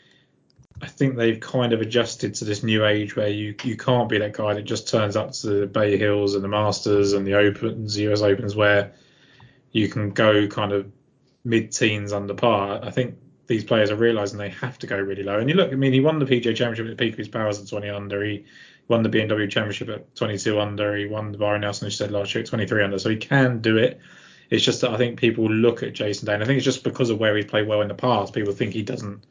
I 0.80 0.86
think 0.86 1.16
they've 1.16 1.40
kind 1.40 1.72
of 1.72 1.80
adjusted 1.80 2.34
to 2.34 2.44
this 2.44 2.62
new 2.62 2.84
age 2.84 3.16
where 3.16 3.28
you 3.28 3.54
you 3.64 3.76
can't 3.76 4.08
be 4.08 4.18
that 4.18 4.34
guy 4.34 4.54
that 4.54 4.62
just 4.62 4.88
turns 4.88 5.16
up 5.16 5.32
to 5.32 5.48
the 5.48 5.66
Bay 5.66 5.96
Hills 5.96 6.34
and 6.34 6.44
the 6.44 6.48
Masters 6.48 7.12
and 7.14 7.26
the 7.26 7.34
Opens, 7.34 7.94
the 7.94 8.12
US 8.12 8.22
Opens, 8.22 8.54
where 8.54 8.92
you 9.72 9.88
can 9.88 10.10
go 10.10 10.46
kind 10.46 10.72
of 10.72 10.90
mid-teens 11.44 12.12
under 12.12 12.34
par. 12.34 12.80
I 12.82 12.90
think 12.90 13.16
these 13.46 13.64
players 13.64 13.90
are 13.90 13.96
realizing 13.96 14.38
they 14.38 14.50
have 14.50 14.78
to 14.80 14.86
go 14.86 14.98
really 14.98 15.22
low. 15.22 15.38
And 15.38 15.48
you 15.48 15.56
look, 15.56 15.72
I 15.72 15.76
mean, 15.76 15.92
he 15.92 16.00
won 16.00 16.18
the 16.18 16.26
PGA 16.26 16.54
Championship 16.54 16.86
at 16.86 16.96
the 16.96 17.04
peak 17.04 17.14
of 17.14 17.18
his 17.18 17.28
powers 17.28 17.60
at 17.60 17.68
20 17.68 17.88
under. 17.88 18.22
He 18.24 18.44
won 18.88 19.02
the 19.02 19.08
BMW 19.08 19.50
Championship 19.50 19.88
at 19.88 20.14
22 20.14 20.60
under. 20.60 20.96
He 20.96 21.06
won 21.06 21.32
the 21.32 21.38
Byron 21.38 21.62
Nelson, 21.62 21.86
as 21.86 21.94
you 21.94 21.96
said 21.96 22.12
last 22.12 22.34
year, 22.34 22.42
at 22.42 22.48
23 22.48 22.84
under. 22.84 22.98
So 22.98 23.10
he 23.10 23.16
can 23.16 23.60
do 23.60 23.78
it. 23.78 24.00
It's 24.50 24.64
just 24.64 24.80
that 24.80 24.90
I 24.90 24.96
think 24.96 25.18
people 25.18 25.50
look 25.50 25.82
at 25.82 25.92
Jason 25.92 26.26
Day, 26.26 26.34
and 26.34 26.42
I 26.42 26.46
think 26.46 26.56
it's 26.56 26.64
just 26.64 26.84
because 26.84 27.10
of 27.10 27.18
where 27.18 27.36
he's 27.36 27.44
played 27.44 27.68
well 27.68 27.82
in 27.82 27.88
the 27.88 27.94
past. 27.94 28.32
People 28.32 28.54
think 28.54 28.72
he 28.72 28.82
doesn't 28.82 29.24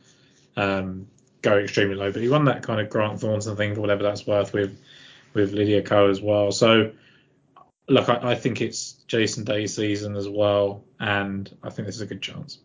um, 0.55 1.07
go 1.41 1.57
extremely 1.57 1.95
low, 1.95 2.11
but 2.11 2.21
he 2.21 2.29
won 2.29 2.45
that 2.45 2.61
kind 2.61 2.79
of 2.79 2.89
Grant 2.89 3.19
Thornton 3.19 3.55
thing 3.55 3.73
for 3.73 3.81
whatever 3.81 4.03
that's 4.03 4.27
worth 4.27 4.53
with 4.53 4.79
with 5.33 5.53
Lydia 5.53 5.81
Ko 5.81 6.09
as 6.09 6.21
well. 6.21 6.51
So 6.51 6.91
look, 7.87 8.09
I, 8.09 8.31
I 8.31 8.35
think 8.35 8.61
it's 8.61 8.93
Jason 9.07 9.43
Day 9.43 9.67
season 9.67 10.15
as 10.15 10.27
well, 10.27 10.83
and 10.99 11.55
I 11.63 11.69
think 11.69 11.85
this 11.85 11.95
is 11.95 12.01
a 12.01 12.05
good 12.05 12.21
chance. 12.21 12.59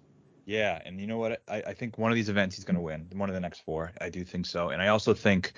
Yeah, 0.45 0.81
and 0.85 1.01
you 1.01 1.07
know 1.07 1.19
what? 1.19 1.43
I, 1.49 1.63
I 1.69 1.75
think 1.75 1.99
one 1.99 2.11
of 2.11 2.17
these 2.17 2.29
events 2.29 2.57
he's 2.57 2.65
going 2.65 2.77
to 2.77 2.83
win. 2.83 3.07
One 3.13 3.29
of 3.29 3.35
the 3.35 3.41
next 3.41 3.61
four. 3.61 3.93
I 4.01 4.09
do 4.09 4.25
think 4.25 4.47
so. 4.47 4.71
And 4.71 4.83
I 4.83 4.89
also 4.89 5.15
think 5.15 5.53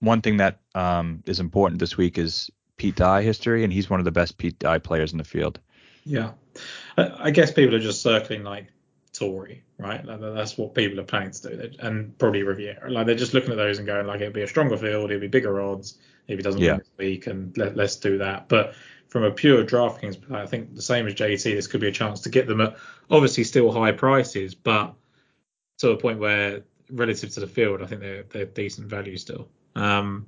one 0.00 0.20
thing 0.20 0.36
that 0.36 0.60
um, 0.74 1.22
is 1.26 1.40
important 1.40 1.80
this 1.80 1.96
week 1.96 2.16
is 2.16 2.50
Pete 2.76 2.96
Dye 2.96 3.22
history, 3.22 3.64
and 3.64 3.72
he's 3.72 3.90
one 3.90 4.00
of 4.00 4.04
the 4.04 4.12
best 4.12 4.38
Pete 4.38 4.58
Dye 4.58 4.78
players 4.78 5.12
in 5.12 5.18
the 5.18 5.24
field. 5.24 5.58
Yeah, 6.04 6.32
I, 6.96 7.10
I 7.24 7.30
guess 7.30 7.50
people 7.50 7.74
are 7.74 7.80
just 7.80 8.02
circling 8.02 8.44
like 8.44 8.68
Torrey, 9.12 9.64
right? 9.78 10.04
Like, 10.04 10.20
that's 10.20 10.56
what 10.56 10.74
people 10.74 11.00
are 11.00 11.04
planning 11.04 11.32
to 11.32 11.56
do, 11.56 11.70
and 11.80 12.16
probably 12.18 12.42
Riviera. 12.42 12.90
Like 12.90 13.06
they're 13.06 13.14
just 13.16 13.34
looking 13.34 13.50
at 13.50 13.56
those 13.56 13.78
and 13.78 13.86
going 13.86 14.06
like, 14.06 14.20
it'd 14.20 14.32
be 14.32 14.42
a 14.42 14.48
stronger 14.48 14.76
field, 14.76 15.10
it'd 15.10 15.20
be 15.20 15.28
bigger 15.28 15.60
odds 15.60 15.98
if 16.28 16.38
he 16.38 16.42
doesn't 16.42 16.60
Yeah. 16.60 16.72
win 16.72 16.78
this 16.78 16.90
week, 16.98 17.26
and 17.26 17.56
let, 17.56 17.76
let's 17.76 17.96
do 17.96 18.18
that. 18.18 18.48
But 18.48 18.74
from 19.08 19.22
a 19.24 19.30
pure 19.30 19.64
DraftKings 19.64 20.32
I 20.32 20.46
think 20.46 20.74
the 20.74 20.82
same 20.82 21.06
as 21.06 21.14
JT, 21.14 21.54
this 21.54 21.66
could 21.66 21.80
be 21.80 21.88
a 21.88 21.92
chance 21.92 22.20
to 22.22 22.28
get 22.30 22.46
them 22.46 22.60
at 22.60 22.76
obviously 23.10 23.44
still 23.44 23.70
high 23.70 23.92
prices, 23.92 24.54
but 24.54 24.94
to 25.78 25.90
a 25.90 25.96
point 25.96 26.18
where 26.18 26.62
relative 26.90 27.30
to 27.30 27.40
the 27.40 27.46
field, 27.46 27.82
I 27.82 27.86
think 27.86 28.00
they're 28.00 28.24
they're 28.24 28.44
decent 28.46 28.88
value 28.88 29.16
still. 29.16 29.48
Um, 29.76 30.26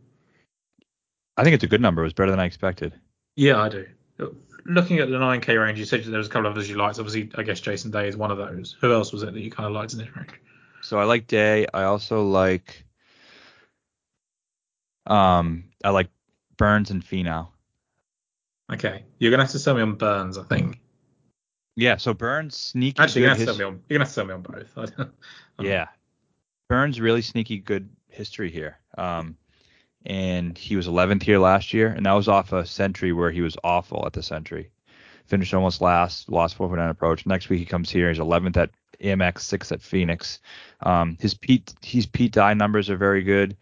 I 1.37 1.45
think 1.45 1.55
it's 1.55 1.65
a 1.65 1.69
good 1.69 1.81
number. 1.81 2.03
It 2.03 2.07
was 2.07 2.13
better 2.15 2.31
than 2.31 2.41
I 2.41 2.45
expected. 2.47 2.95
yeah, 3.37 3.61
I 3.61 3.69
do. 3.69 3.87
Looking 4.65 4.99
at 4.99 5.09
the 5.11 5.17
9K 5.17 5.63
range, 5.63 5.79
you 5.79 5.85
said 5.85 6.03
there 6.05 6.19
was 6.19 6.27
a 6.27 6.31
couple 6.31 6.47
of 6.47 6.55
others 6.55 6.69
you 6.69 6.77
liked. 6.77 6.99
Obviously, 6.99 7.31
I 7.37 7.43
guess 7.45 7.61
Jason 7.61 7.91
Day 7.93 8.09
is 8.09 8.17
one 8.17 8.33
of 8.33 8.39
those. 8.39 8.75
Who 8.81 8.93
else 8.93 9.13
was 9.13 9.23
it 9.23 9.33
that 9.33 9.41
you 9.41 9.51
kind 9.51 9.67
of 9.67 9.73
liked 9.73 9.93
in 9.93 9.99
this 10.01 10.09
range? 10.17 10.31
So 10.81 10.99
I 10.99 11.05
like 11.05 11.27
Day. 11.29 11.67
I 11.73 11.85
also 11.85 12.25
like 12.25 12.85
um 15.07 15.65
I 15.87 15.91
like 15.91 16.09
Burns 16.57 16.91
and 16.91 17.01
Finau. 17.05 17.47
Okay, 18.73 19.05
you're 19.21 19.31
gonna 19.31 19.45
have 19.45 19.53
to 19.53 19.59
sell 19.61 19.77
me 19.77 19.83
on 19.83 19.95
Burns, 19.95 20.37
I 20.37 20.43
think. 20.43 20.81
Yeah, 21.77 21.97
so 21.97 22.13
Burns 22.13 22.57
sneaky 22.57 22.99
Actually, 23.01 23.23
you're 23.23 23.35
gonna 23.35 23.45
his- 23.45 23.59
me 23.59 23.65
on. 23.65 23.81
You're 23.89 23.99
gonna 23.99 24.05
have 24.05 24.09
to 24.09 24.15
sell 24.15 24.25
me 24.25 24.35
on 24.35 24.43
both. 24.43 25.09
Yeah. 25.61 25.87
Burns 26.69 27.01
really 27.01 27.23
sneaky 27.23 27.59
good 27.59 27.89
history 28.09 28.51
here. 28.51 28.79
Um 28.99 29.37
and 30.05 30.59
he 30.59 30.75
was 30.77 30.87
11th 30.89 31.23
here 31.23 31.39
last 31.39 31.73
year 31.73 31.89
and 31.89 32.05
that 32.05 32.13
was 32.13 32.27
off 32.29 32.53
a 32.53 32.67
Sentry 32.67 33.13
where 33.13 33.31
he 33.31 33.41
was 33.41 33.57
awful 33.63 34.05
at 34.07 34.13
the 34.13 34.23
Sentry. 34.25 34.71
Finished 35.27 35.55
almost 35.55 35.81
last, 35.81 36.29
lost 36.29 36.59
4-4.9 36.59 36.91
approach. 36.91 37.27
Next 37.27 37.49
week 37.49 37.61
he 37.61 37.65
comes 37.65 37.91
here, 37.91 38.09
he's 38.09 38.19
11th 38.19 38.57
at 38.57 38.71
Amex, 39.03 39.39
6th 39.39 39.71
at 39.71 39.81
Phoenix. 39.83 40.41
Um 40.81 41.17
his 41.21 41.35
Pete 41.35 41.73
his 41.81 42.07
Pete 42.07 42.33
Dye 42.33 42.55
numbers 42.55 42.91
are 42.91 42.97
very 42.97 43.23
good. 43.23 43.57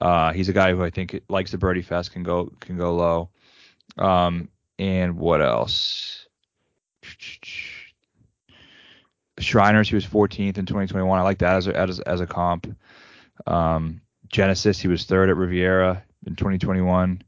Uh 0.00 0.32
he's 0.32 0.48
a 0.48 0.52
guy 0.52 0.72
who 0.72 0.82
I 0.82 0.90
think 0.90 1.20
likes 1.28 1.50
the 1.50 1.58
birdie 1.58 1.82
fest 1.82 2.12
can 2.12 2.22
go 2.22 2.52
can 2.60 2.76
go 2.76 2.94
low. 2.94 3.30
Um 3.98 4.48
and 4.78 5.16
what 5.16 5.40
else? 5.40 6.26
Shriners, 9.38 9.88
he 9.88 9.94
was 9.94 10.06
14th 10.06 10.58
in 10.58 10.66
2021. 10.66 11.18
I 11.18 11.22
like 11.22 11.38
that 11.38 11.56
as 11.56 11.66
a, 11.66 11.76
as, 11.76 12.00
as 12.00 12.20
a 12.20 12.26
comp. 12.26 12.74
Um, 13.46 14.00
Genesis, 14.28 14.80
he 14.80 14.88
was 14.88 15.04
third 15.04 15.28
at 15.28 15.36
Riviera 15.36 16.02
in 16.26 16.36
2021, 16.36 17.22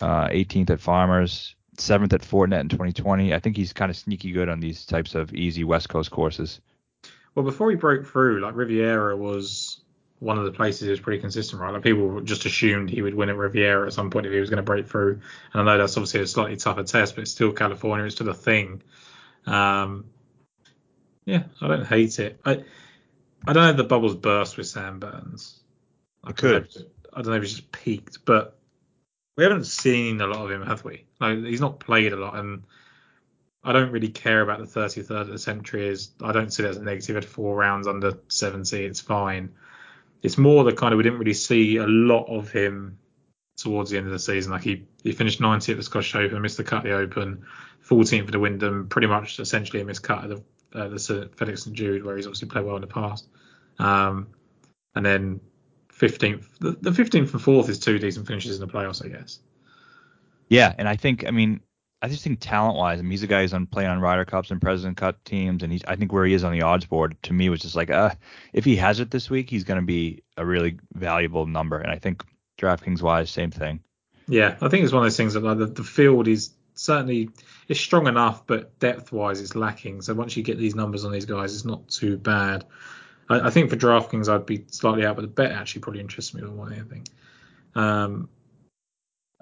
uh, 0.00 0.28
18th 0.28 0.70
at 0.70 0.80
Farmers, 0.80 1.56
seventh 1.78 2.12
at 2.12 2.22
Fortinet 2.22 2.60
in 2.60 2.68
2020. 2.68 3.34
I 3.34 3.38
think 3.40 3.56
he's 3.56 3.72
kind 3.72 3.90
of 3.90 3.96
sneaky 3.96 4.32
good 4.32 4.48
on 4.48 4.60
these 4.60 4.86
types 4.86 5.14
of 5.14 5.34
easy 5.34 5.64
West 5.64 5.88
Coast 5.88 6.10
courses. 6.10 6.60
Well, 7.34 7.44
before 7.44 7.70
he 7.70 7.76
broke 7.76 8.06
through, 8.06 8.40
like 8.40 8.54
Riviera 8.54 9.16
was 9.16 9.81
one 10.22 10.38
of 10.38 10.44
the 10.44 10.52
places 10.52 10.82
he 10.82 10.90
was 10.90 11.00
pretty 11.00 11.20
consistent, 11.20 11.60
right? 11.60 11.72
Like 11.72 11.82
people 11.82 12.20
just 12.20 12.46
assumed 12.46 12.88
he 12.88 13.02
would 13.02 13.14
win 13.14 13.28
at 13.28 13.36
Riviera 13.36 13.88
at 13.88 13.92
some 13.92 14.08
point 14.08 14.24
if 14.24 14.32
he 14.32 14.38
was 14.38 14.50
going 14.50 14.58
to 14.58 14.62
break 14.62 14.86
through. 14.86 15.20
And 15.52 15.62
I 15.62 15.64
know 15.64 15.78
that's 15.78 15.96
obviously 15.96 16.20
a 16.20 16.26
slightly 16.28 16.56
tougher 16.56 16.84
test, 16.84 17.16
but 17.16 17.22
it's 17.22 17.32
still 17.32 17.50
California. 17.50 18.06
It's 18.06 18.14
still 18.14 18.28
a 18.28 18.34
thing. 18.34 18.82
Um, 19.46 20.04
yeah, 21.24 21.42
I 21.60 21.66
don't 21.66 21.84
hate 21.84 22.20
it. 22.20 22.40
I 22.44 22.62
I 23.46 23.52
don't 23.52 23.64
know 23.64 23.70
if 23.70 23.76
the 23.76 23.84
bubbles 23.84 24.14
burst 24.14 24.56
with 24.56 24.68
Sam 24.68 25.00
Burns. 25.00 25.60
I 26.22 26.30
could. 26.30 26.68
I 27.12 27.22
don't 27.22 27.32
know 27.32 27.38
if 27.38 27.42
he's 27.42 27.54
just 27.54 27.72
peaked, 27.72 28.24
but 28.24 28.56
we 29.36 29.42
haven't 29.42 29.66
seen 29.66 30.20
a 30.20 30.26
lot 30.28 30.44
of 30.44 30.52
him, 30.52 30.64
have 30.64 30.84
we? 30.84 31.04
Like 31.20 31.38
he's 31.38 31.60
not 31.60 31.80
played 31.80 32.12
a 32.12 32.16
lot, 32.16 32.36
and 32.36 32.62
I 33.64 33.72
don't 33.72 33.90
really 33.90 34.08
care 34.08 34.40
about 34.40 34.60
the 34.60 34.80
33rd 34.80 35.22
of 35.22 35.28
the 35.28 35.38
Sentry. 35.38 35.88
Is 35.88 36.12
I 36.22 36.30
don't 36.30 36.52
see 36.52 36.62
that 36.62 36.70
as 36.70 36.76
a 36.76 36.82
negative 36.84 37.16
at 37.16 37.24
four 37.24 37.56
rounds 37.56 37.88
under 37.88 38.18
70. 38.28 38.84
It's 38.84 39.00
fine. 39.00 39.50
It's 40.22 40.38
more 40.38 40.64
the 40.64 40.72
kind 40.72 40.92
of 40.92 40.98
we 40.98 41.02
didn't 41.02 41.18
really 41.18 41.34
see 41.34 41.76
a 41.76 41.86
lot 41.86 42.24
of 42.24 42.50
him 42.50 42.98
towards 43.56 43.90
the 43.90 43.98
end 43.98 44.06
of 44.06 44.12
the 44.12 44.18
season. 44.18 44.52
Like 44.52 44.62
he 44.62 44.86
he 45.02 45.12
finished 45.12 45.40
90 45.40 45.72
at 45.72 45.78
the 45.78 45.84
Scottish 45.84 46.14
Open, 46.14 46.40
missed 46.40 46.56
the 46.56 46.64
cut 46.64 46.78
of 46.78 46.84
the 46.84 46.92
Open, 46.92 47.44
14th 47.86 48.26
for 48.26 48.30
the 48.30 48.38
Wyndham, 48.38 48.88
pretty 48.88 49.08
much 49.08 49.40
essentially 49.40 49.82
a 49.82 49.84
missed 49.84 50.02
cut 50.02 50.24
of 50.24 50.30
the 50.30 50.42
uh, 50.74 50.88
the 50.88 50.96
FedEx 50.96 51.60
St 51.60 51.76
Jude, 51.76 52.04
where 52.04 52.16
he's 52.16 52.26
obviously 52.26 52.48
played 52.48 52.64
well 52.64 52.76
in 52.76 52.80
the 52.80 52.86
past. 52.86 53.28
Um, 53.78 54.28
and 54.94 55.04
then 55.04 55.40
15th, 55.92 56.44
the, 56.60 56.72
the 56.80 56.90
15th 56.90 57.32
and 57.32 57.42
4th 57.42 57.68
is 57.68 57.78
two 57.78 57.98
decent 57.98 58.26
finishes 58.26 58.58
in 58.58 58.66
the 58.66 58.72
playoffs, 58.72 59.04
I 59.04 59.08
guess. 59.08 59.40
Yeah, 60.48 60.74
and 60.78 60.88
I 60.88 60.96
think, 60.96 61.26
I 61.26 61.30
mean, 61.30 61.60
I 62.02 62.08
just 62.08 62.24
think 62.24 62.40
talent 62.40 62.76
wise, 62.76 62.98
I 62.98 63.02
mean, 63.02 63.12
he's 63.12 63.22
a 63.22 63.28
guy 63.28 63.42
who's 63.42 63.54
on 63.54 63.66
playing 63.66 63.88
on 63.88 64.00
Ryder 64.00 64.24
Cups 64.24 64.50
and 64.50 64.60
President 64.60 64.96
Cup 64.96 65.22
teams, 65.22 65.62
and 65.62 65.72
he's 65.72 65.84
I 65.86 65.94
think 65.94 66.12
where 66.12 66.26
he 66.26 66.34
is 66.34 66.42
on 66.42 66.52
the 66.52 66.62
odds 66.62 66.84
board 66.84 67.16
to 67.22 67.32
me 67.32 67.48
was 67.48 67.60
just 67.60 67.76
like, 67.76 67.90
uh, 67.90 68.10
if 68.52 68.64
he 68.64 68.74
has 68.76 68.98
it 68.98 69.12
this 69.12 69.30
week, 69.30 69.48
he's 69.48 69.62
going 69.62 69.80
to 69.80 69.86
be 69.86 70.24
a 70.36 70.44
really 70.44 70.78
valuable 70.94 71.46
number, 71.46 71.78
and 71.78 71.92
I 71.92 71.98
think 71.98 72.24
DraftKings 72.58 73.02
wise, 73.02 73.30
same 73.30 73.52
thing. 73.52 73.80
Yeah, 74.26 74.56
I 74.60 74.68
think 74.68 74.82
it's 74.82 74.92
one 74.92 75.02
of 75.02 75.06
those 75.06 75.16
things 75.16 75.34
that 75.34 75.44
like 75.44 75.58
the, 75.58 75.66
the 75.66 75.84
field 75.84 76.26
is 76.26 76.50
certainly 76.74 77.30
it's 77.68 77.80
strong 77.80 78.08
enough, 78.08 78.48
but 78.48 78.76
depth 78.80 79.12
wise 79.12 79.40
it's 79.40 79.54
lacking. 79.54 80.02
So 80.02 80.12
once 80.14 80.36
you 80.36 80.42
get 80.42 80.58
these 80.58 80.74
numbers 80.74 81.04
on 81.04 81.12
these 81.12 81.26
guys, 81.26 81.54
it's 81.54 81.64
not 81.64 81.88
too 81.88 82.18
bad. 82.18 82.64
I, 83.28 83.46
I 83.46 83.50
think 83.50 83.70
for 83.70 83.76
DraftKings 83.76 84.28
I'd 84.28 84.46
be 84.46 84.64
slightly 84.68 85.06
out, 85.06 85.14
but 85.14 85.22
the 85.22 85.28
bet 85.28 85.52
actually 85.52 85.82
probably 85.82 86.00
interests 86.00 86.34
me 86.34 86.42
more 86.42 86.66
than 86.66 86.78
anything. 86.78 87.06
Um, 87.76 88.28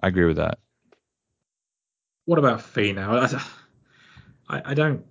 I 0.03 0.09
agree 0.09 0.27
with 0.27 0.37
that. 0.37 0.59
What 2.25 2.39
about 2.39 2.61
Finau? 2.61 3.43
I, 4.49 4.63
I, 4.65 4.75
don't 4.75 5.05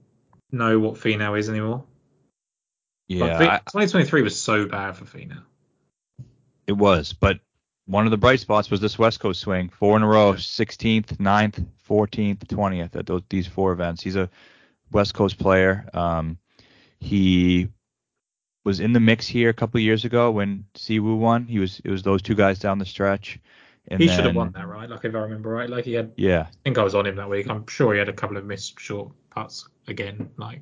know 0.51 0.79
what 0.79 0.95
Finau 0.95 1.37
is 1.37 1.49
anymore. 1.49 1.85
Yeah, 3.07 3.25
Like, 3.25 3.37
Fi- 3.37 3.55
I- 3.55 3.57
2023 3.59 4.21
was 4.21 4.39
so 4.39 4.67
bad 4.67 4.95
for 4.97 5.05
Finau. 5.05 5.43
it 6.67 6.73
was, 6.73 7.13
but 7.13 7.39
one 7.85 8.05
of 8.05 8.11
the 8.11 8.17
bright 8.17 8.39
spots 8.39 8.69
was 8.69 8.81
this 8.81 8.99
West 8.99 9.19
Coast 9.19 9.41
swing, 9.41 9.69
four 9.69 9.97
in 9.97 10.03
a 10.03 10.07
row, 10.07 10.33
16th, 10.33 11.17
9th, 11.17 11.65
14th, 11.89 12.45
20th 12.45 12.95
at 12.95 13.05
those, 13.07 13.23
these 13.29 13.47
four 13.47 13.71
events. 13.71 14.03
He's 14.03 14.15
a 14.15 14.29
West 14.91 15.15
Coast 15.15 15.39
player. 15.39 15.89
Um, 15.93 16.37
he 16.99 17.69
was 18.63 18.79
in 18.79 18.93
the 18.93 18.99
mix 18.99 19.25
here 19.27 19.49
a 19.49 19.53
couple 19.53 19.79
of 19.79 19.83
years 19.83 20.05
ago 20.05 20.29
when 20.29 20.65
Siwoo 20.75 21.17
won. 21.17 21.47
He 21.47 21.57
was 21.57 21.81
it 21.83 21.89
was 21.89 22.03
those 22.03 22.21
two 22.21 22.35
guys 22.35 22.59
down 22.59 22.77
the 22.77 22.85
stretch. 22.85 23.39
And 23.89 23.99
he 23.99 24.07
should 24.07 24.25
have 24.25 24.35
won 24.35 24.51
that, 24.51 24.67
right? 24.67 24.89
Like 24.89 25.03
if 25.03 25.15
I 25.15 25.19
remember 25.19 25.49
right, 25.49 25.69
like 25.69 25.85
he 25.85 25.93
had. 25.93 26.11
Yeah. 26.15 26.47
I 26.47 26.55
think 26.63 26.77
I 26.77 26.83
was 26.83 26.93
on 26.95 27.07
him 27.07 27.15
that 27.15 27.29
week. 27.29 27.49
I'm 27.49 27.65
sure 27.67 27.93
he 27.93 27.99
had 27.99 28.09
a 28.09 28.13
couple 28.13 28.37
of 28.37 28.45
missed 28.45 28.79
short 28.79 29.11
putts 29.31 29.67
again. 29.87 30.29
Like 30.37 30.61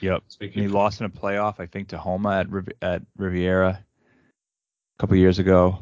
Yep. 0.00 0.22
And 0.22 0.22
speaking. 0.28 0.62
he 0.62 0.68
lost 0.68 1.00
in 1.00 1.06
a 1.06 1.10
playoff, 1.10 1.60
I 1.60 1.66
think, 1.66 1.88
to 1.88 1.98
Homa 1.98 2.40
at 2.40 2.50
Riv- 2.50 2.72
at 2.82 3.02
Riviera 3.16 3.80
a 3.80 5.00
couple 5.00 5.14
of 5.14 5.20
years 5.20 5.38
ago. 5.38 5.78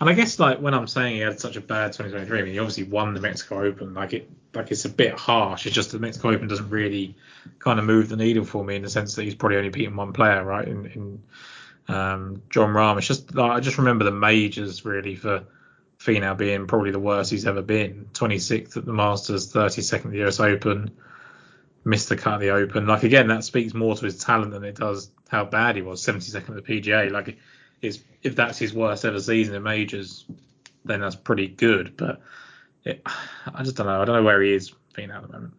And 0.00 0.08
I 0.08 0.14
guess 0.14 0.38
like 0.38 0.60
when 0.60 0.72
I'm 0.72 0.86
saying 0.86 1.16
he 1.16 1.20
had 1.20 1.38
such 1.38 1.56
a 1.56 1.60
bad 1.60 1.92
2023, 1.92 2.38
I 2.38 2.42
mean 2.42 2.52
he 2.52 2.58
obviously 2.58 2.84
won 2.84 3.12
the 3.12 3.20
Mexico 3.20 3.62
Open. 3.62 3.92
Like 3.92 4.14
it, 4.14 4.30
like 4.54 4.70
it's 4.70 4.86
a 4.86 4.88
bit 4.88 5.12
harsh. 5.12 5.66
It's 5.66 5.74
just 5.74 5.92
the 5.92 5.98
Mexico 5.98 6.30
Open 6.30 6.48
doesn't 6.48 6.70
really 6.70 7.14
kind 7.58 7.78
of 7.78 7.84
move 7.84 8.08
the 8.08 8.16
needle 8.16 8.44
for 8.44 8.64
me 8.64 8.76
in 8.76 8.82
the 8.82 8.88
sense 8.88 9.14
that 9.16 9.24
he's 9.24 9.34
probably 9.34 9.58
only 9.58 9.68
beaten 9.68 9.96
one 9.96 10.14
player, 10.14 10.42
right? 10.42 10.66
In, 10.66 10.86
in 10.86 11.22
um, 11.88 12.42
Jon 12.50 12.70
Rahm. 12.70 12.98
It's 12.98 13.06
just 13.06 13.34
like, 13.34 13.52
I 13.52 13.60
just 13.60 13.78
remember 13.78 14.04
the 14.04 14.10
majors 14.10 14.84
really 14.84 15.16
for 15.16 15.44
Finau 15.98 16.36
being 16.36 16.66
probably 16.66 16.90
the 16.90 16.98
worst 16.98 17.30
he's 17.30 17.46
ever 17.46 17.62
been. 17.62 18.08
26th 18.14 18.76
at 18.76 18.86
the 18.86 18.92
Masters, 18.92 19.52
32nd 19.52 20.06
at 20.06 20.10
the 20.12 20.26
US 20.26 20.40
Open, 20.40 20.90
missed 21.84 22.08
the 22.08 22.16
cut 22.16 22.34
of 22.34 22.40
the 22.40 22.50
Open. 22.50 22.86
Like 22.86 23.02
again, 23.02 23.28
that 23.28 23.44
speaks 23.44 23.74
more 23.74 23.94
to 23.96 24.04
his 24.04 24.18
talent 24.18 24.52
than 24.52 24.64
it 24.64 24.76
does 24.76 25.10
how 25.28 25.44
bad 25.44 25.76
he 25.76 25.82
was. 25.82 26.02
72nd 26.02 26.56
at 26.56 26.64
the 26.64 26.80
PGA. 26.80 27.10
Like 27.10 27.38
it's 27.82 27.98
if 28.22 28.36
that's 28.36 28.58
his 28.58 28.74
worst 28.74 29.04
ever 29.04 29.20
season 29.20 29.54
in 29.54 29.62
majors, 29.62 30.26
then 30.84 31.00
that's 31.00 31.16
pretty 31.16 31.48
good. 31.48 31.96
But 31.96 32.20
it, 32.84 33.02
I 33.52 33.62
just 33.62 33.76
don't 33.76 33.86
know. 33.86 34.00
I 34.00 34.04
don't 34.04 34.16
know 34.16 34.22
where 34.22 34.42
he 34.42 34.52
is, 34.54 34.72
Finau 34.94 35.16
at 35.16 35.22
the 35.22 35.32
moment. 35.32 35.54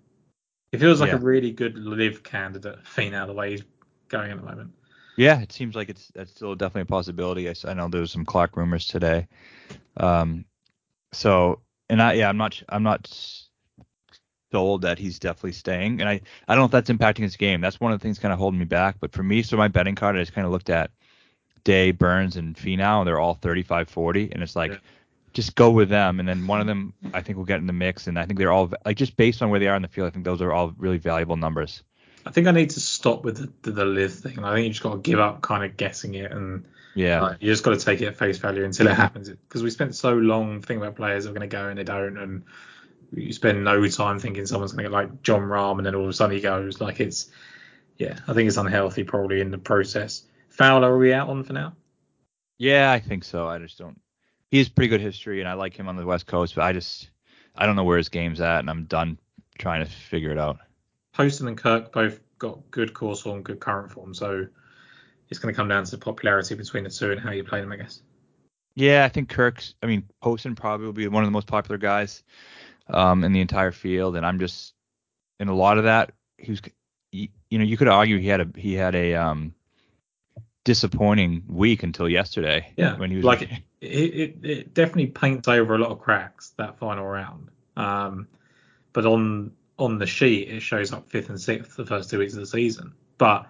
He 0.72 0.78
feels 0.78 1.02
like 1.02 1.10
Yeah. 1.10 1.18
a 1.18 1.20
really 1.20 1.52
good 1.52 1.78
LIV 1.78 2.24
candidate, 2.24 2.84
Finau, 2.84 3.28
the 3.28 3.34
way 3.34 3.52
he's 3.52 3.64
going 4.08 4.32
at 4.32 4.38
the 4.38 4.44
moment. 4.44 4.72
Yeah, 5.18 5.42
it 5.42 5.52
seems 5.52 5.76
like 5.76 5.90
it's 5.90 6.08
that's 6.16 6.32
still 6.32 6.56
definitely 6.56 6.84
a 6.84 6.86
possibility. 6.86 7.50
I 7.50 7.74
know 7.74 7.88
there 7.90 8.02
was 8.02 8.12
some 8.12 8.26
Clark 8.26 8.56
rumors 8.56 8.88
today. 8.88 9.28
Um, 9.98 10.46
so 11.12 11.60
and 11.90 12.02
I 12.02 12.14
yeah 12.14 12.30
I'm 12.30 12.38
not 12.38 12.62
I'm 12.70 12.84
not 12.84 13.08
sold 14.52 14.82
that 14.82 14.98
he's 14.98 15.20
definitely 15.20 15.52
staying, 15.54 16.00
and 16.00 16.10
I 16.10 16.22
I 16.48 16.56
don't 16.56 16.62
know 16.62 16.66
if 16.66 16.72
that's 16.72 16.90
impacting 16.90 17.24
his 17.24 17.36
game. 17.36 17.62
That's 17.62 17.80
one 17.80 17.92
of 17.92 18.00
the 18.00 18.04
things 18.04 18.20
kind 18.20 18.34
of 18.34 18.40
holding 18.40 18.60
me 18.60 18.66
back. 18.66 18.98
But 19.00 19.12
for 19.12 19.24
me, 19.24 19.44
so 19.44 19.58
my 19.58 19.68
betting 19.68 19.96
card, 19.96 20.16
I 20.16 20.20
just 20.20 20.34
kind 20.34 20.46
of 20.46 20.52
looked 20.52 20.70
at 20.70 20.92
Day, 21.64 21.92
Burns, 21.92 22.38
and 22.38 22.56
Finau, 22.56 23.00
and 23.00 23.08
they're 23.08 23.20
all 23.20 23.36
35-40, 23.36 24.32
and 24.32 24.44
it's 24.44 24.56
like. 24.56 24.72
Yeah. 24.72 24.78
Just 25.34 25.56
go 25.56 25.72
with 25.72 25.88
them, 25.88 26.20
and 26.20 26.28
then 26.28 26.46
one 26.46 26.60
of 26.60 26.68
them 26.68 26.94
I 27.14 27.22
think 27.22 27.38
will 27.38 27.46
get 27.46 27.62
in 27.62 27.66
the 27.66 27.72
mix, 27.72 28.08
and 28.08 28.20
I 28.20 28.26
think 28.26 28.38
they're 28.38 28.52
all 28.52 28.70
like 28.86 28.98
just 28.98 29.16
based 29.16 29.42
on 29.42 29.50
where 29.50 29.62
they 29.62 29.70
are 29.70 29.78
in 29.78 29.82
the 29.82 29.88
field. 29.88 30.08
I 30.08 30.10
think 30.10 30.26
those 30.26 30.42
are 30.42 30.52
all 30.52 30.74
really 30.78 30.98
valuable 30.98 31.38
numbers. 31.38 31.84
I 32.26 32.32
think 32.32 32.48
I 32.48 32.52
need 32.52 32.72
to 32.72 32.80
stop 32.80 33.24
with 33.24 33.38
the, 33.38 33.52
the, 33.64 33.72
the 33.72 33.86
LIV 33.86 34.14
thing. 34.14 34.44
I 34.44 34.54
think 34.54 34.66
you 34.66 34.72
just 34.72 34.84
got 34.84 34.94
to 34.94 35.00
give 35.00 35.20
up 35.20 35.42
kind 35.42 35.64
of 35.64 35.78
guessing 35.78 36.16
it, 36.16 36.32
and 36.32 36.66
Yeah, 36.94 37.22
like, 37.22 37.38
you 37.42 37.52
just 37.52 37.64
got 37.64 37.72
to 37.72 37.84
take 37.84 38.02
it 38.02 38.08
at 38.08 38.18
face 38.18 38.38
value 38.38 38.64
until 38.64 38.88
it 38.88 38.94
happens. 38.96 39.30
Because 39.30 39.64
we 39.64 39.70
spent 39.70 39.96
so 39.96 40.14
long 40.14 40.62
thinking 40.62 40.84
about 40.84 40.96
players 40.96 41.24
that 41.24 41.32
are 41.32 41.34
going 41.34 41.50
to 41.50 41.56
go 41.56 41.70
and 41.70 41.78
they 41.78 41.84
don't, 41.84 42.18
and 42.18 42.44
you 43.14 43.34
spend 43.34 43.64
no 43.64 43.88
time 43.88 44.20
thinking 44.20 44.46
someone's 44.46 44.72
going 44.72 44.84
to 44.84 44.90
get 44.90 44.94
like 44.94 45.22
Jon 45.24 45.42
Rahm, 45.42 45.78
and 45.78 45.86
then 45.86 45.96
all 45.96 46.04
of 46.04 46.10
a 46.10 46.14
sudden 46.14 46.36
he 46.36 46.42
goes. 46.42 46.80
Like 46.80 47.00
it's 47.00 47.30
Yeah, 47.98 48.18
I 48.28 48.34
think 48.34 48.48
it's 48.48 48.58
unhealthy 48.58 49.04
probably 49.04 49.42
in 49.42 49.52
the 49.52 49.58
process. 49.58 50.24
Fowler, 50.50 50.94
are 50.94 50.98
we 50.98 51.14
out 51.14 51.30
on 51.30 51.44
for 51.44 51.54
now? 51.54 51.76
Yeah, 52.58 52.92
I 52.92 53.00
think 53.00 53.24
so. 53.24 53.48
I 53.48 53.58
just 53.58 53.78
don't. 53.78 54.00
He 54.50 54.58
has 54.60 54.70
pretty 54.70 54.90
good 54.90 55.02
history, 55.02 55.40
and 55.40 55.50
I 55.50 55.54
like 55.54 55.76
him 55.76 55.88
on 55.88 55.96
the 55.96 56.06
West 56.06 56.28
Coast, 56.28 56.56
but 56.56 56.64
I 56.64 56.74
just 56.74 57.10
I 57.56 57.66
don't 57.66 57.76
know 57.76 57.84
where 57.84 57.98
his 57.98 58.10
game's 58.10 58.42
at, 58.42 58.60
and 58.60 58.70
I'm 58.70 58.86
done 58.86 59.18
trying 59.58 59.84
to 59.84 59.90
figure 59.90 60.32
it 60.32 60.38
out. 60.38 60.60
Poston 61.14 61.48
and 61.48 61.58
Kirk 61.58 61.92
both 61.92 62.20
got 62.40 62.60
good 62.72 62.94
course 62.94 63.22
form, 63.22 63.42
good 63.42 63.60
current 63.60 63.92
form, 63.92 64.14
so 64.14 64.48
it's 65.30 65.40
going 65.40 65.54
to 65.54 65.58
come 65.58 65.68
down 65.68 65.84
to 65.84 65.92
the 65.92 65.98
popularity 65.98 66.56
between 66.56 66.84
the 66.84 66.90
two 66.90 67.12
and 67.12 67.20
how 67.20 67.32
you 67.32 67.44
play 67.44 67.62
them, 67.62 67.72
I 67.72 67.78
guess. 67.78 68.02
Yeah, 68.76 69.04
I 69.06 69.10
think 69.10 69.30
Kirk's. 69.30 69.76
I 69.84 69.86
mean, 69.86 70.04
Poston 70.22 70.56
probably 70.56 70.86
will 70.86 70.94
be 70.94 71.08
one 71.08 71.24
of 71.24 71.28
the 71.28 71.32
most 71.32 71.48
popular 71.48 71.78
guys 71.78 72.24
um, 72.90 73.24
in 73.24 73.34
the 73.34 73.42
entire 73.42 73.72
field, 73.72 74.16
and 74.16 74.26
I'm 74.26 74.40
just 74.40 74.74
in 75.40 75.48
a 75.48 75.56
lot 75.56 75.78
of 75.78 75.86
that. 75.86 76.14
He 76.38 76.52
was, 76.52 76.62
you, 77.12 77.28
you 77.50 77.60
know, 77.60 77.66
you 77.66 77.78
could 77.78 77.90
argue 77.90 78.18
he 78.18 78.28
had 78.28 78.42
a 78.42 78.48
he 78.56 78.74
had 78.74 78.96
a 78.96 79.16
um, 79.16 79.54
disappointing 80.64 81.44
week 81.48 81.84
until 81.84 82.08
yesterday. 82.08 82.72
Yeah, 82.78 82.98
when 82.98 83.10
he 83.10 83.18
was 83.18 83.26
like 83.26 83.42
it, 83.82 83.88
it, 83.88 84.36
it 84.44 84.74
definitely 84.74 85.08
paints 85.08 85.48
over 85.48 85.76
a 85.76 85.78
lot 85.78 85.92
of 85.92 86.00
cracks 86.00 86.54
that 86.58 86.78
final 86.78 87.06
round. 87.06 87.50
Um, 87.76 88.28
but 88.94 89.06
on 89.06 89.52
on 89.82 89.98
the 89.98 90.06
sheet 90.06 90.48
it 90.50 90.62
shows 90.62 90.94
up 90.94 91.10
fifth 91.10 91.30
and 91.30 91.42
sixth 91.42 91.76
the 91.76 91.86
first 91.86 92.10
two 92.10 92.20
weeks 92.20 92.34
of 92.34 92.40
the 92.40 92.46
season, 92.46 92.94
but 93.18 93.48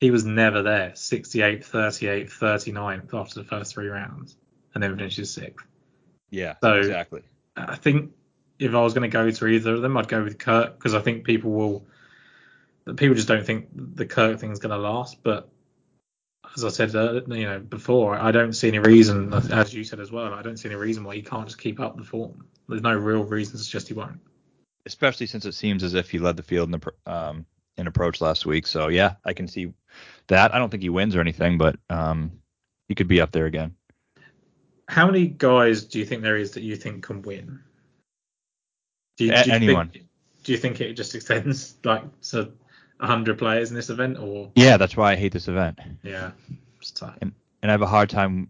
he 0.00 0.10
was 0.10 0.24
never 0.24 0.62
there. 0.62 0.90
68th, 0.90 1.68
38th, 1.68 2.30
39th 2.30 3.12
after 3.14 3.40
the 3.40 3.44
first 3.44 3.74
three 3.74 3.88
rounds, 3.88 4.36
and 4.74 4.82
then 4.82 4.96
finishes 4.96 5.32
sixth. 5.32 5.66
Yeah, 6.30 6.54
So- 6.62 6.74
exactly. 6.74 7.22
I 7.56 7.74
think 7.74 8.12
if 8.60 8.72
I 8.72 8.80
was 8.82 8.94
going 8.94 9.10
to 9.10 9.12
go 9.12 9.28
to 9.30 9.46
either 9.48 9.74
of 9.74 9.82
them, 9.82 9.96
I'd 9.96 10.06
go 10.06 10.22
with 10.22 10.38
Kirk 10.38 10.78
because 10.78 10.94
I 10.94 11.00
think 11.00 11.24
people 11.24 11.50
will. 11.50 11.86
People 12.96 13.16
just 13.16 13.28
don't 13.28 13.44
think 13.44 13.68
the 13.74 14.06
Kirk 14.06 14.38
thing's 14.38 14.60
going 14.60 14.70
to 14.70 14.78
last. 14.78 15.22
But 15.24 15.48
as 16.54 16.64
I 16.64 16.68
said, 16.68 16.94
uh, 16.94 17.20
you 17.26 17.44
know, 17.46 17.58
before, 17.58 18.14
I 18.16 18.30
don't 18.30 18.52
see 18.52 18.68
any 18.68 18.78
reason, 18.78 19.34
as 19.34 19.74
you 19.74 19.82
said 19.84 19.98
as 20.00 20.12
well, 20.12 20.32
I 20.32 20.42
don't 20.42 20.56
see 20.56 20.68
any 20.68 20.76
reason 20.76 21.02
why 21.04 21.16
he 21.16 21.22
can't 21.22 21.46
just 21.46 21.58
keep 21.58 21.80
up 21.80 21.96
the 21.96 22.04
form. 22.04 22.46
There's 22.68 22.80
no 22.82 22.94
real 22.94 23.24
reason 23.24 23.58
to 23.58 23.62
suggest 23.62 23.88
he 23.88 23.94
won't. 23.94 24.20
Especially 24.88 25.26
since 25.26 25.44
it 25.44 25.52
seems 25.52 25.84
as 25.84 25.94
if 25.94 26.10
he 26.10 26.18
led 26.18 26.36
the 26.36 26.42
field 26.42 26.72
in 26.72 26.80
the 26.80 27.12
um, 27.12 27.46
in 27.76 27.86
approach 27.86 28.20
last 28.20 28.46
week. 28.46 28.66
So 28.66 28.88
yeah, 28.88 29.14
I 29.24 29.34
can 29.34 29.46
see 29.46 29.72
that. 30.28 30.54
I 30.54 30.58
don't 30.58 30.70
think 30.70 30.82
he 30.82 30.88
wins 30.88 31.14
or 31.14 31.20
anything, 31.20 31.58
but 31.58 31.76
um, 31.90 32.32
he 32.88 32.94
could 32.94 33.06
be 33.06 33.20
up 33.20 33.30
there 33.30 33.46
again. 33.46 33.74
How 34.88 35.06
many 35.06 35.26
guys 35.26 35.84
do 35.84 35.98
you 35.98 36.06
think 36.06 36.22
there 36.22 36.38
is 36.38 36.52
that 36.52 36.62
you 36.62 36.74
think 36.74 37.04
can 37.04 37.20
win? 37.20 37.60
Do 39.18 39.26
you, 39.26 39.32
do 39.32 39.50
you 39.50 39.52
anyone. 39.52 39.90
Think, 39.90 40.06
do 40.44 40.52
you 40.52 40.58
think 40.58 40.80
it 40.80 40.94
just 40.94 41.14
extends 41.14 41.76
like 41.84 42.02
to 42.30 42.52
100 42.98 43.36
players 43.38 43.68
in 43.68 43.76
this 43.76 43.90
event, 43.90 44.18
or 44.18 44.50
Yeah, 44.54 44.78
that's 44.78 44.96
why 44.96 45.12
I 45.12 45.16
hate 45.16 45.32
this 45.32 45.48
event. 45.48 45.78
yeah, 46.02 46.30
it's 46.80 46.90
tough. 46.92 47.16
and 47.20 47.32
I 47.62 47.70
have 47.70 47.82
a 47.82 47.86
hard 47.86 48.08
time 48.08 48.48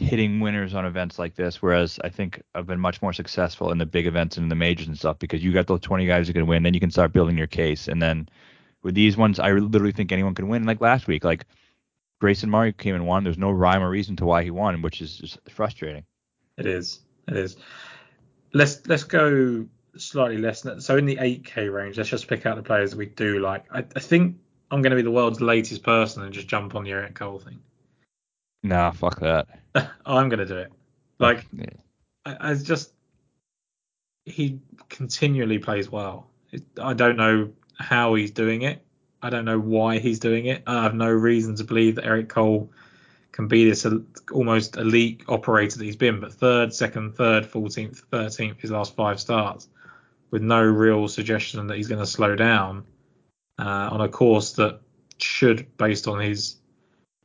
hitting 0.00 0.40
winners 0.40 0.74
on 0.74 0.86
events 0.86 1.18
like 1.18 1.34
this. 1.34 1.60
Whereas 1.60 2.00
I 2.02 2.08
think 2.08 2.42
I've 2.54 2.66
been 2.66 2.80
much 2.80 3.02
more 3.02 3.12
successful 3.12 3.70
in 3.70 3.78
the 3.78 3.86
big 3.86 4.06
events 4.06 4.36
and 4.36 4.50
the 4.50 4.56
majors 4.56 4.88
and 4.88 4.98
stuff 4.98 5.18
because 5.18 5.44
you 5.44 5.52
got 5.52 5.66
those 5.66 5.80
20 5.80 6.06
guys 6.06 6.26
who 6.26 6.32
can 6.32 6.46
win, 6.46 6.62
then 6.62 6.74
you 6.74 6.80
can 6.80 6.90
start 6.90 7.12
building 7.12 7.38
your 7.38 7.46
case. 7.46 7.86
And 7.86 8.00
then 8.00 8.28
with 8.82 8.94
these 8.94 9.16
ones, 9.16 9.38
I 9.38 9.52
literally 9.52 9.92
think 9.92 10.10
anyone 10.10 10.34
can 10.34 10.48
win. 10.48 10.64
Like 10.64 10.80
last 10.80 11.06
week, 11.06 11.22
like 11.22 11.44
Grayson 12.20 12.50
Murray 12.50 12.72
came 12.72 12.94
and 12.94 13.06
won. 13.06 13.24
There's 13.24 13.38
no 13.38 13.50
rhyme 13.50 13.82
or 13.82 13.90
reason 13.90 14.16
to 14.16 14.24
why 14.24 14.42
he 14.42 14.50
won, 14.50 14.82
which 14.82 15.00
is 15.00 15.18
just 15.18 15.38
frustrating. 15.50 16.04
It 16.56 16.66
is. 16.66 17.00
It 17.28 17.36
is. 17.36 17.56
Let's 18.52 18.86
let's 18.86 19.04
go 19.04 19.66
slightly 19.96 20.38
less. 20.38 20.66
So 20.78 20.96
in 20.96 21.06
the 21.06 21.16
8k 21.16 21.72
range, 21.72 21.98
let's 21.98 22.10
just 22.10 22.28
pick 22.28 22.46
out 22.46 22.56
the 22.56 22.62
players 22.62 22.90
that 22.90 22.96
we 22.96 23.06
do 23.06 23.38
like. 23.38 23.64
I, 23.70 23.78
I 23.78 24.00
think 24.00 24.36
I'm 24.70 24.82
going 24.82 24.90
to 24.90 24.96
be 24.96 25.02
the 25.02 25.10
world's 25.10 25.40
latest 25.40 25.82
person 25.82 26.22
and 26.22 26.32
just 26.32 26.48
jump 26.48 26.74
on 26.74 26.84
the 26.84 26.90
Eric 26.92 27.14
Cole 27.14 27.38
thing. 27.38 27.60
Nah, 28.62 28.90
fuck 28.90 29.20
that. 29.20 29.48
I'm 30.06 30.28
going 30.28 30.38
to 30.38 30.46
do 30.46 30.56
it. 30.56 30.72
Like 31.18 31.46
Yeah. 31.52 31.66
I, 32.24 32.50
I 32.50 32.54
just 32.54 32.92
he 34.24 34.60
continually 34.88 35.58
plays 35.58 35.90
well. 35.90 36.28
It, 36.50 36.62
I 36.80 36.94
don't 36.94 37.16
know 37.16 37.52
how 37.78 38.14
he's 38.14 38.30
doing 38.30 38.62
it. 38.62 38.84
I 39.22 39.30
don't 39.30 39.44
know 39.44 39.58
why 39.58 39.98
he's 39.98 40.18
doing 40.18 40.46
it. 40.46 40.62
I 40.66 40.82
have 40.82 40.94
no 40.94 41.10
reason 41.10 41.54
to 41.56 41.64
believe 41.64 41.96
that 41.96 42.06
Eric 42.06 42.28
Cole 42.28 42.70
can 43.32 43.48
be 43.48 43.68
this 43.68 43.86
almost 44.32 44.76
elite 44.76 45.22
operator 45.28 45.78
that 45.78 45.84
he's 45.84 45.96
been. 45.96 46.20
But 46.20 46.32
third, 46.32 46.74
second, 46.74 47.16
third, 47.16 47.44
14th, 47.44 48.02
13th, 48.10 48.60
his 48.60 48.70
last 48.70 48.96
five 48.96 49.20
starts, 49.20 49.68
with 50.30 50.42
no 50.42 50.62
real 50.62 51.06
suggestion 51.08 51.66
that 51.66 51.76
he's 51.76 51.88
going 51.88 52.00
to 52.00 52.06
slow 52.06 52.34
down 52.34 52.84
uh, 53.58 53.88
on 53.92 54.00
a 54.00 54.08
course 54.08 54.52
that 54.52 54.80
should, 55.18 55.76
based 55.76 56.08
on 56.08 56.18
his 56.20 56.56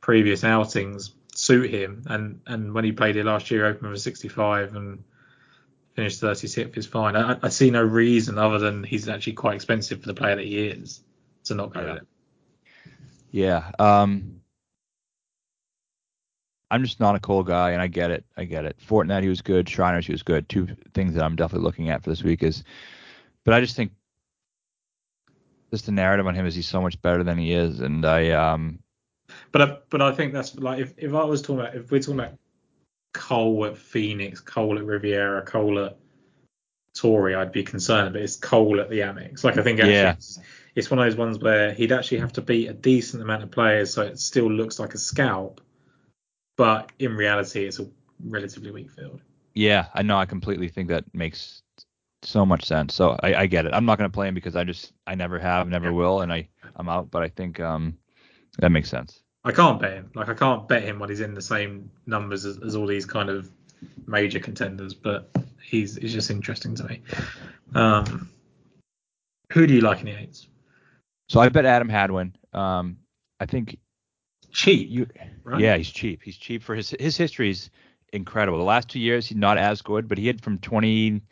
previous 0.00 0.44
outings, 0.44 1.14
suit 1.36 1.70
him. 1.70 2.02
And 2.06 2.40
and 2.46 2.72
when 2.72 2.84
he 2.84 2.92
played 2.92 3.16
it 3.16 3.24
last 3.24 3.50
year, 3.50 3.66
open 3.66 3.90
with 3.90 4.00
65 4.00 4.74
and 4.74 5.04
finished 5.94 6.20
36th 6.20 6.76
is 6.76 6.86
fine. 6.86 7.16
I, 7.16 7.38
I 7.42 7.48
see 7.48 7.70
no 7.70 7.82
reason 7.82 8.38
other 8.38 8.58
than 8.58 8.84
he's 8.84 9.08
actually 9.08 9.32
quite 9.34 9.54
expensive 9.54 10.00
for 10.00 10.06
the 10.06 10.14
player 10.14 10.36
that 10.36 10.44
he 10.44 10.66
is 10.66 11.02
to 11.44 11.54
not 11.54 11.72
go 11.72 11.80
Yeah. 11.80 11.94
it. 11.94 12.06
Yeah. 13.30 13.70
Um, 13.78 14.40
I'm 16.70 16.82
just 16.82 17.00
not 17.00 17.14
a 17.14 17.20
Cole 17.20 17.44
guy, 17.44 17.70
and 17.70 17.80
I 17.80 17.86
get 17.86 18.10
it. 18.10 18.24
I 18.36 18.44
get 18.44 18.64
it. 18.64 18.76
Fortinet, 18.86 19.22
he 19.22 19.28
was 19.28 19.40
good. 19.40 19.68
Shriners, 19.68 20.06
he 20.06 20.12
was 20.12 20.22
good. 20.22 20.48
Two 20.48 20.66
things 20.94 21.14
that 21.14 21.22
I'm 21.22 21.36
definitely 21.36 21.64
looking 21.64 21.90
at 21.90 22.02
for 22.02 22.10
this 22.10 22.24
week 22.24 22.42
is, 22.42 22.64
but 23.44 23.54
I 23.54 23.60
just 23.60 23.76
think 23.76 23.92
just 25.70 25.86
the 25.86 25.92
narrative 25.92 26.26
on 26.26 26.34
him 26.34 26.46
is 26.46 26.54
he's 26.54 26.68
so 26.68 26.80
much 26.82 27.00
better 27.02 27.22
than 27.22 27.38
he 27.38 27.52
is, 27.52 27.80
and 27.80 28.04
I 28.04 28.30
um 28.30 28.80
But 29.56 29.70
I, 29.70 29.78
but 29.88 30.02
I 30.02 30.12
think 30.12 30.34
that's 30.34 30.54
like 30.56 30.80
if, 30.80 30.92
if 30.98 31.14
I 31.14 31.24
was 31.24 31.40
talking 31.40 31.60
about 31.60 31.74
if 31.74 31.90
we're 31.90 31.98
talking 32.00 32.20
about 32.20 32.34
Cole 33.14 33.64
at 33.64 33.78
Phoenix, 33.78 34.38
Cole 34.38 34.76
at 34.76 34.84
Riviera, 34.84 35.40
Cole 35.40 35.78
at 35.78 35.96
Torrey, 36.94 37.34
I'd 37.34 37.52
be 37.52 37.64
concerned. 37.64 38.12
But 38.12 38.20
it's 38.20 38.36
Cole 38.36 38.78
at 38.80 38.90
the 38.90 38.98
Amex. 38.98 39.44
Like 39.44 39.56
I 39.56 39.62
think 39.62 39.78
actually 39.80 39.94
Yeah. 39.94 40.12
it's, 40.12 40.38
it's 40.74 40.90
one 40.90 40.98
of 40.98 41.06
those 41.06 41.16
ones 41.16 41.38
where 41.38 41.72
he'd 41.72 41.90
actually 41.90 42.18
have 42.18 42.34
to 42.34 42.42
beat 42.42 42.68
a 42.68 42.74
decent 42.74 43.22
amount 43.22 43.44
of 43.44 43.50
players, 43.50 43.94
so 43.94 44.02
it 44.02 44.18
still 44.18 44.50
looks 44.50 44.78
like 44.78 44.92
a 44.92 44.98
scalp. 44.98 45.62
But 46.58 46.92
in 46.98 47.16
reality, 47.16 47.64
it's 47.64 47.78
a 47.78 47.88
relatively 48.22 48.72
weak 48.72 48.90
field. 48.90 49.22
yeah, 49.54 49.86
I 49.94 50.02
know 50.02 50.18
I 50.18 50.26
completely 50.26 50.68
think 50.68 50.88
that 50.88 51.04
makes 51.14 51.62
so 52.22 52.44
much 52.44 52.66
sense. 52.66 52.94
So 52.94 53.16
I, 53.22 53.34
I 53.34 53.46
get 53.46 53.64
it. 53.64 53.72
I'm 53.72 53.86
not 53.86 53.96
gonna 53.96 54.10
play 54.10 54.28
him 54.28 54.34
because 54.34 54.54
I 54.54 54.64
just 54.64 54.92
I 55.06 55.14
never 55.14 55.38
have, 55.38 55.66
never 55.66 55.94
will, 55.94 56.20
and 56.20 56.30
I 56.30 56.46
I'm 56.76 56.90
out. 56.90 57.10
But 57.10 57.22
I 57.22 57.30
think 57.30 57.58
um 57.58 57.96
that 58.58 58.70
makes 58.70 58.90
sense. 58.90 59.22
I 59.46 59.52
can't 59.52 59.80
bet 59.80 59.92
him. 59.92 60.10
Like 60.16 60.28
I 60.28 60.34
can't 60.34 60.66
bet 60.66 60.82
him 60.82 60.98
when 60.98 61.08
he's 61.08 61.20
in 61.20 61.32
the 61.32 61.40
same 61.40 61.88
numbers 62.04 62.44
as, 62.44 62.58
as 62.58 62.74
all 62.74 62.86
these 62.86 63.06
kind 63.06 63.30
of 63.30 63.48
major 64.04 64.40
contenders. 64.40 64.92
But 64.92 65.30
he's 65.62 65.94
he's 65.96 66.12
just 66.12 66.30
interesting 66.30 66.74
to 66.74 66.84
me. 66.84 67.00
Um, 67.72 68.28
who 69.52 69.68
do 69.68 69.72
you 69.72 69.82
like 69.82 70.00
in 70.00 70.06
the 70.06 70.18
eights? 70.18 70.48
So 71.28 71.38
I 71.38 71.48
bet 71.48 71.64
Adam 71.64 71.88
Hadwin. 71.88 72.34
Um, 72.52 72.98
I 73.38 73.46
think 73.46 73.78
Cheap. 74.50 74.88
you 74.90 75.06
right? 75.44 75.60
Yeah, 75.60 75.76
he's 75.76 75.90
cheap. 75.90 76.22
He's 76.24 76.36
cheap 76.36 76.64
for 76.64 76.74
his 76.74 76.92
his 76.98 77.16
history 77.16 77.50
is 77.50 77.70
incredible. 78.12 78.58
The 78.58 78.64
last 78.64 78.88
two 78.88 78.98
years 78.98 79.28
he's 79.28 79.38
not 79.38 79.58
as 79.58 79.80
good, 79.80 80.08
but 80.08 80.18
he 80.18 80.26
had 80.26 80.42
from 80.42 80.58
20 80.58 81.22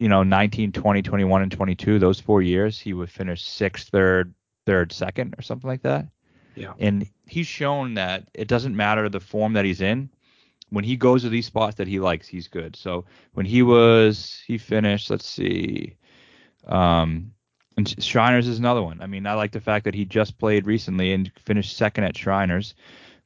you 0.00 0.08
know 0.08 0.22
19, 0.22 0.72
20, 0.72 1.02
21 1.02 1.42
and 1.42 1.52
22 1.52 1.98
those 1.98 2.18
four 2.18 2.40
years 2.40 2.80
he 2.80 2.94
would 2.94 3.10
finish 3.10 3.44
sixth, 3.44 3.88
third, 3.88 4.34
third, 4.64 4.90
second 4.90 5.34
or 5.36 5.42
something 5.42 5.68
like 5.68 5.82
that. 5.82 6.06
Yeah. 6.54 6.74
And 6.78 7.08
he's 7.26 7.46
shown 7.46 7.94
that 7.94 8.28
it 8.34 8.48
doesn't 8.48 8.76
matter 8.76 9.08
the 9.08 9.20
form 9.20 9.54
that 9.54 9.64
he's 9.64 9.80
in. 9.80 10.10
When 10.70 10.84
he 10.84 10.96
goes 10.96 11.22
to 11.22 11.28
these 11.28 11.46
spots 11.46 11.76
that 11.76 11.88
he 11.88 12.00
likes, 12.00 12.26
he's 12.26 12.48
good. 12.48 12.74
So 12.76 13.04
when 13.34 13.46
he 13.46 13.62
was 13.62 14.42
he 14.46 14.58
finished, 14.58 15.10
let's 15.10 15.26
see, 15.26 15.96
um, 16.66 17.32
and 17.76 18.02
Shriners 18.02 18.48
is 18.48 18.58
another 18.58 18.82
one. 18.82 19.00
I 19.00 19.06
mean, 19.06 19.26
I 19.26 19.34
like 19.34 19.52
the 19.52 19.60
fact 19.60 19.84
that 19.84 19.94
he 19.94 20.04
just 20.04 20.38
played 20.38 20.66
recently 20.66 21.12
and 21.12 21.30
finished 21.44 21.76
second 21.76 22.04
at 22.04 22.16
Shriners. 22.16 22.74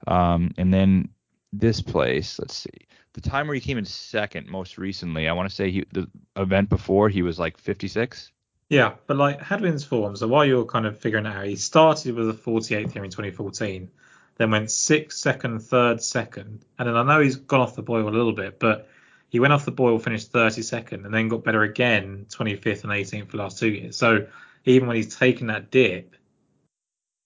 Um, 0.07 0.53
and 0.57 0.73
then 0.73 1.09
this 1.53 1.81
place, 1.81 2.39
let's 2.39 2.57
see, 2.57 2.87
the 3.13 3.21
time 3.21 3.47
where 3.47 3.55
he 3.55 3.61
came 3.61 3.79
in 3.79 3.85
second 3.85 4.49
most 4.49 4.79
recently, 4.79 5.29
I 5.29 5.33
want 5.33 5.49
to 5.49 5.55
say 5.55 5.71
he 5.71 5.85
the 5.93 6.09
event 6.37 6.69
before 6.69 7.09
he 7.09 7.23
was 7.23 7.39
like 7.39 7.59
56. 7.59 8.31
Yeah, 8.69 8.95
but 9.07 9.17
like 9.17 9.41
Hadwin's 9.41 9.85
form. 9.85 10.17
So 10.17 10.29
while 10.29 10.45
you're 10.45 10.67
kind 10.67 10.87
of 10.87 10.99
figuring 10.99 11.27
out, 11.27 11.47
he 11.47 11.57
started 11.57 12.15
with 12.15 12.29
a 12.29 12.35
48th 12.35 12.93
here 12.93 13.05
in 13.05 13.11
2014, 13.11 13.91
then 14.37 14.51
went 14.51 14.71
sixth, 14.71 15.19
second, 15.19 15.61
third, 15.61 16.03
second, 16.03 16.65
and 16.79 16.89
then 16.89 16.97
I 16.97 17.03
know 17.03 17.21
he's 17.21 17.37
gone 17.37 17.61
off 17.61 17.75
the 17.75 17.83
boil 17.83 18.09
a 18.09 18.11
little 18.11 18.33
bit, 18.33 18.61
but 18.61 18.89
he 19.31 19.41
went 19.41 19.53
off 19.53 19.65
the 19.65 19.73
boil, 19.73 19.99
finished 19.99 20.33
32nd, 20.33 21.05
and 21.05 21.13
then 21.13 21.29
got 21.29 21.45
better 21.45 21.63
again, 21.63 22.27
25th 22.31 22.85
and 22.85 22.93
18th 22.93 23.27
for 23.27 23.37
the 23.37 23.43
last 23.43 23.59
two 23.59 23.69
years. 23.69 23.97
So 23.97 24.27
even 24.65 24.87
when 24.87 24.97
he's 24.97 25.17
taken 25.17 25.49
that 25.49 25.71
dip, 25.71 26.15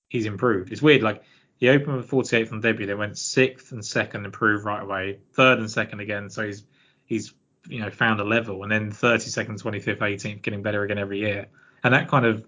he's 0.08 0.26
improved. 0.26 0.72
It's 0.72 0.82
weird. 0.82 1.02
Like 1.02 1.22
he 1.56 1.68
opened 1.68 1.96
with 1.96 2.10
48th 2.10 2.52
on 2.52 2.60
debut, 2.60 2.86
then 2.86 2.98
went 2.98 3.18
sixth 3.18 3.72
and 3.72 3.84
second, 3.84 4.24
improved 4.24 4.64
right 4.64 4.82
away, 4.82 5.18
third 5.32 5.58
and 5.58 5.70
second 5.70 6.00
again. 6.00 6.30
So 6.30 6.46
he's 6.46 6.64
he's 7.04 7.34
you 7.68 7.80
know 7.80 7.90
found 7.90 8.20
a 8.20 8.24
level, 8.24 8.62
and 8.62 8.72
then 8.72 8.90
32nd, 8.90 9.62
25th, 9.62 9.98
18th, 9.98 10.42
getting 10.42 10.62
better 10.62 10.82
again 10.82 10.98
every 10.98 11.20
year. 11.20 11.46
And 11.84 11.94
that 11.94 12.08
kind 12.08 12.26
of 12.26 12.44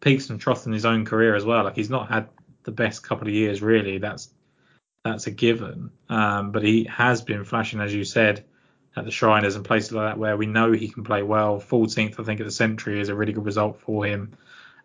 peaks 0.00 0.30
and 0.30 0.40
troughs 0.40 0.66
in 0.66 0.72
his 0.72 0.84
own 0.84 1.04
career 1.04 1.34
as 1.34 1.44
well. 1.44 1.64
Like 1.64 1.76
he's 1.76 1.90
not 1.90 2.08
had 2.08 2.28
the 2.64 2.72
best 2.72 3.02
couple 3.02 3.28
of 3.28 3.34
years 3.34 3.62
really. 3.62 3.98
That's 3.98 4.30
that's 5.04 5.26
a 5.26 5.30
given. 5.30 5.90
Um, 6.08 6.50
but 6.50 6.62
he 6.62 6.84
has 6.84 7.22
been 7.22 7.44
flashing, 7.44 7.80
as 7.80 7.94
you 7.94 8.04
said, 8.04 8.44
at 8.96 9.04
the 9.04 9.10
Shriners 9.10 9.56
and 9.56 9.64
places 9.64 9.92
like 9.92 10.10
that 10.10 10.18
where 10.18 10.36
we 10.36 10.46
know 10.46 10.72
he 10.72 10.88
can 10.88 11.04
play 11.04 11.22
well. 11.22 11.60
14th, 11.60 12.18
I 12.18 12.24
think, 12.24 12.40
at 12.40 12.46
the 12.46 12.52
Sentry 12.52 13.00
is 13.00 13.08
a 13.08 13.14
really 13.14 13.32
good 13.32 13.44
result 13.44 13.80
for 13.80 14.04
him. 14.04 14.36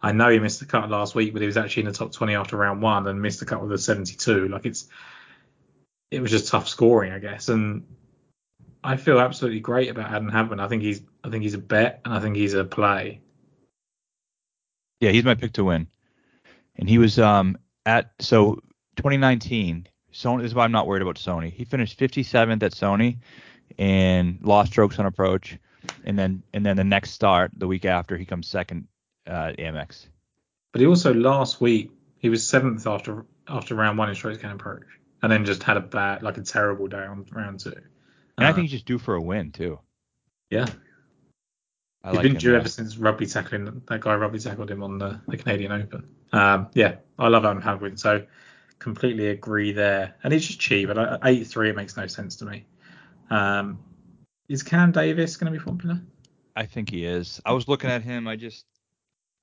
I 0.02 0.12
know 0.12 0.30
he 0.30 0.39
missed 0.39 0.60
the 0.60 0.65
cut 0.65 0.89
last 0.89 1.15
week, 1.15 1.34
but 1.34 1.41
he 1.41 1.46
was 1.46 1.58
actually 1.58 1.84
in 1.84 1.89
the 1.89 1.94
top 1.94 2.12
20 2.12 2.36
after 2.36 2.58
round 2.58 2.82
one 2.82 3.08
and 3.08 3.22
missed 3.22 3.39
the 3.39 3.46
cut 3.46 3.62
with 3.62 3.72
a 3.72 3.78
72. 3.78 4.48
Like 4.48 4.65
it's, 4.65 4.88
it 6.10 6.22
was 6.22 6.32
just 6.32 6.50
tough 6.50 6.67
scoring, 6.67 7.13
I 7.13 7.20
guess. 7.20 7.50
And 7.50 7.86
I 8.84 8.98
feel 8.98 9.20
absolutely 9.20 9.60
great 9.60 9.89
about 9.89 10.12
Adam 10.12 10.30
Hadwin. 10.30 10.60
I 10.60 10.67
think 10.67 10.82
he's, 10.82 11.02
I 11.24 11.30
think 11.30 11.44
he's 11.44 11.54
a 11.54 11.60
bet 11.60 12.02
and 12.04 12.13
I 12.13 12.20
think 12.20 12.36
he's 12.36 12.54
a 12.54 12.63
play. 12.63 13.22
Yeah, 15.00 15.12
he's 15.12 15.24
my 15.24 15.36
pick 15.36 15.54
to 15.54 15.63
win. 15.63 15.88
And 16.76 16.88
he 16.88 16.98
was 16.98 17.20
um 17.20 17.58
at 17.86 18.12
so 18.20 18.56
2019. 18.98 19.88
Sony. 20.13 20.41
This 20.41 20.52
is 20.52 20.56
why 20.56 20.65
I'm 20.65 20.72
not 20.72 20.88
worried 20.88 21.02
about 21.02 21.15
Sony. 21.15 21.52
He 21.52 21.63
finished 21.63 21.98
57th 21.98 22.63
at 22.63 22.74
Sony 22.74 23.20
and 23.78 24.39
lost 24.41 24.72
strokes 24.72 25.00
on 25.00 25.06
approach, 25.06 25.58
and 26.04 26.17
then 26.17 26.44
and 26.54 26.65
then 26.65 26.76
the 26.76 26.84
next 26.84 27.12
start 27.12 27.52
the 27.56 27.67
week 27.67 27.86
after 27.86 28.17
he 28.17 28.26
comes 28.26 28.48
second 28.48 28.88
uh, 29.28 29.54
Amex. 29.58 30.08
But 30.72 30.82
he 30.82 30.88
also 30.88 31.13
last 31.13 31.62
week 31.62 31.91
he 32.17 32.30
was 32.30 32.48
seventh 32.48 32.86
after 32.86 33.26
after 33.48 33.76
round 33.76 33.98
one 33.98 34.10
in 34.10 34.15
strokes 34.15 34.38
gained 34.38 34.54
approach, 34.54 34.84
and 35.22 35.32
then 35.32 35.46
just 35.46 35.63
had 35.63 35.78
a 35.78 35.82
bad 35.82 36.24
like 36.24 36.38
a 36.38 36.41
terrible 36.41 36.88
day 36.88 37.06
on 37.06 37.26
round 37.32 37.60
two. 37.60 37.74
And 38.41 38.47
uh, 38.47 38.49
I 38.49 38.54
think 38.54 38.63
he's 38.63 38.71
just 38.71 38.86
due 38.86 38.97
for 38.97 39.13
a 39.13 39.21
win 39.21 39.51
too. 39.51 39.80
Yeah. 40.49 40.65
I 42.04 42.10
he's 42.10 42.17
like 42.17 42.23
been 42.23 42.38
due 42.38 42.56
ever 42.56 42.67
since 42.67 42.97
rugby 42.97 43.27
tackling 43.27 43.84
that 43.86 44.01
guy 44.01 44.15
rugby 44.15 44.39
tackled 44.39 44.71
him 44.71 44.82
on 44.82 44.97
the, 44.97 45.21
the 45.27 45.38
Canadian 45.38 45.71
Open. 45.71 46.10
Um, 46.34 46.67
yeah, 46.73 46.95
I 47.19 47.27
love 47.27 47.45
Adam 47.45 47.62
Hadwin, 47.62 47.97
so 47.97 48.25
completely 48.80 49.27
agree 49.27 49.71
there. 49.71 50.15
And 50.23 50.34
he's 50.34 50.47
just 50.47 50.60
cheap. 50.60 50.89
At 50.89 51.19
eight 51.23 51.45
three, 51.45 51.69
it 51.69 51.75
makes 51.75 51.95
no 51.95 52.08
sense 52.08 52.36
to 52.38 52.45
me. 52.45 52.65
Um, 53.30 53.77
is 54.49 54.63
Cam 54.63 54.91
Davis 54.91 55.38
going 55.38 55.54
to 55.54 55.60
be 55.60 55.63
popular? 55.63 56.01
I 56.56 56.65
think 56.65 56.89
he 56.89 57.06
is. 57.06 57.39
I 57.45 57.54
was 57.54 57.67
looking 57.67 57.91
at 57.91 58.01
him. 58.01 58.27
I 58.27 58.38
just 58.38 58.65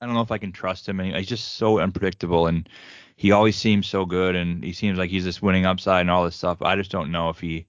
I 0.01 0.05
don't 0.05 0.15
know 0.15 0.21
if 0.21 0.31
I 0.31 0.37
can 0.37 0.51
trust 0.51 0.89
him. 0.89 0.99
He's 0.99 1.27
just 1.27 1.53
so 1.53 1.79
unpredictable, 1.79 2.47
and 2.47 2.67
he 3.15 3.31
always 3.31 3.55
seems 3.55 3.87
so 3.87 4.05
good, 4.05 4.35
and 4.35 4.61
he 4.61 4.73
seems 4.73 4.97
like 4.97 5.09
he's 5.09 5.23
just 5.23 5.41
winning 5.41 5.65
upside 5.65 6.01
and 6.01 6.11
all 6.11 6.25
this 6.25 6.35
stuff. 6.35 6.61
I 6.61 6.75
just 6.75 6.91
don't 6.91 7.11
know 7.11 7.29
if 7.29 7.39
he 7.39 7.65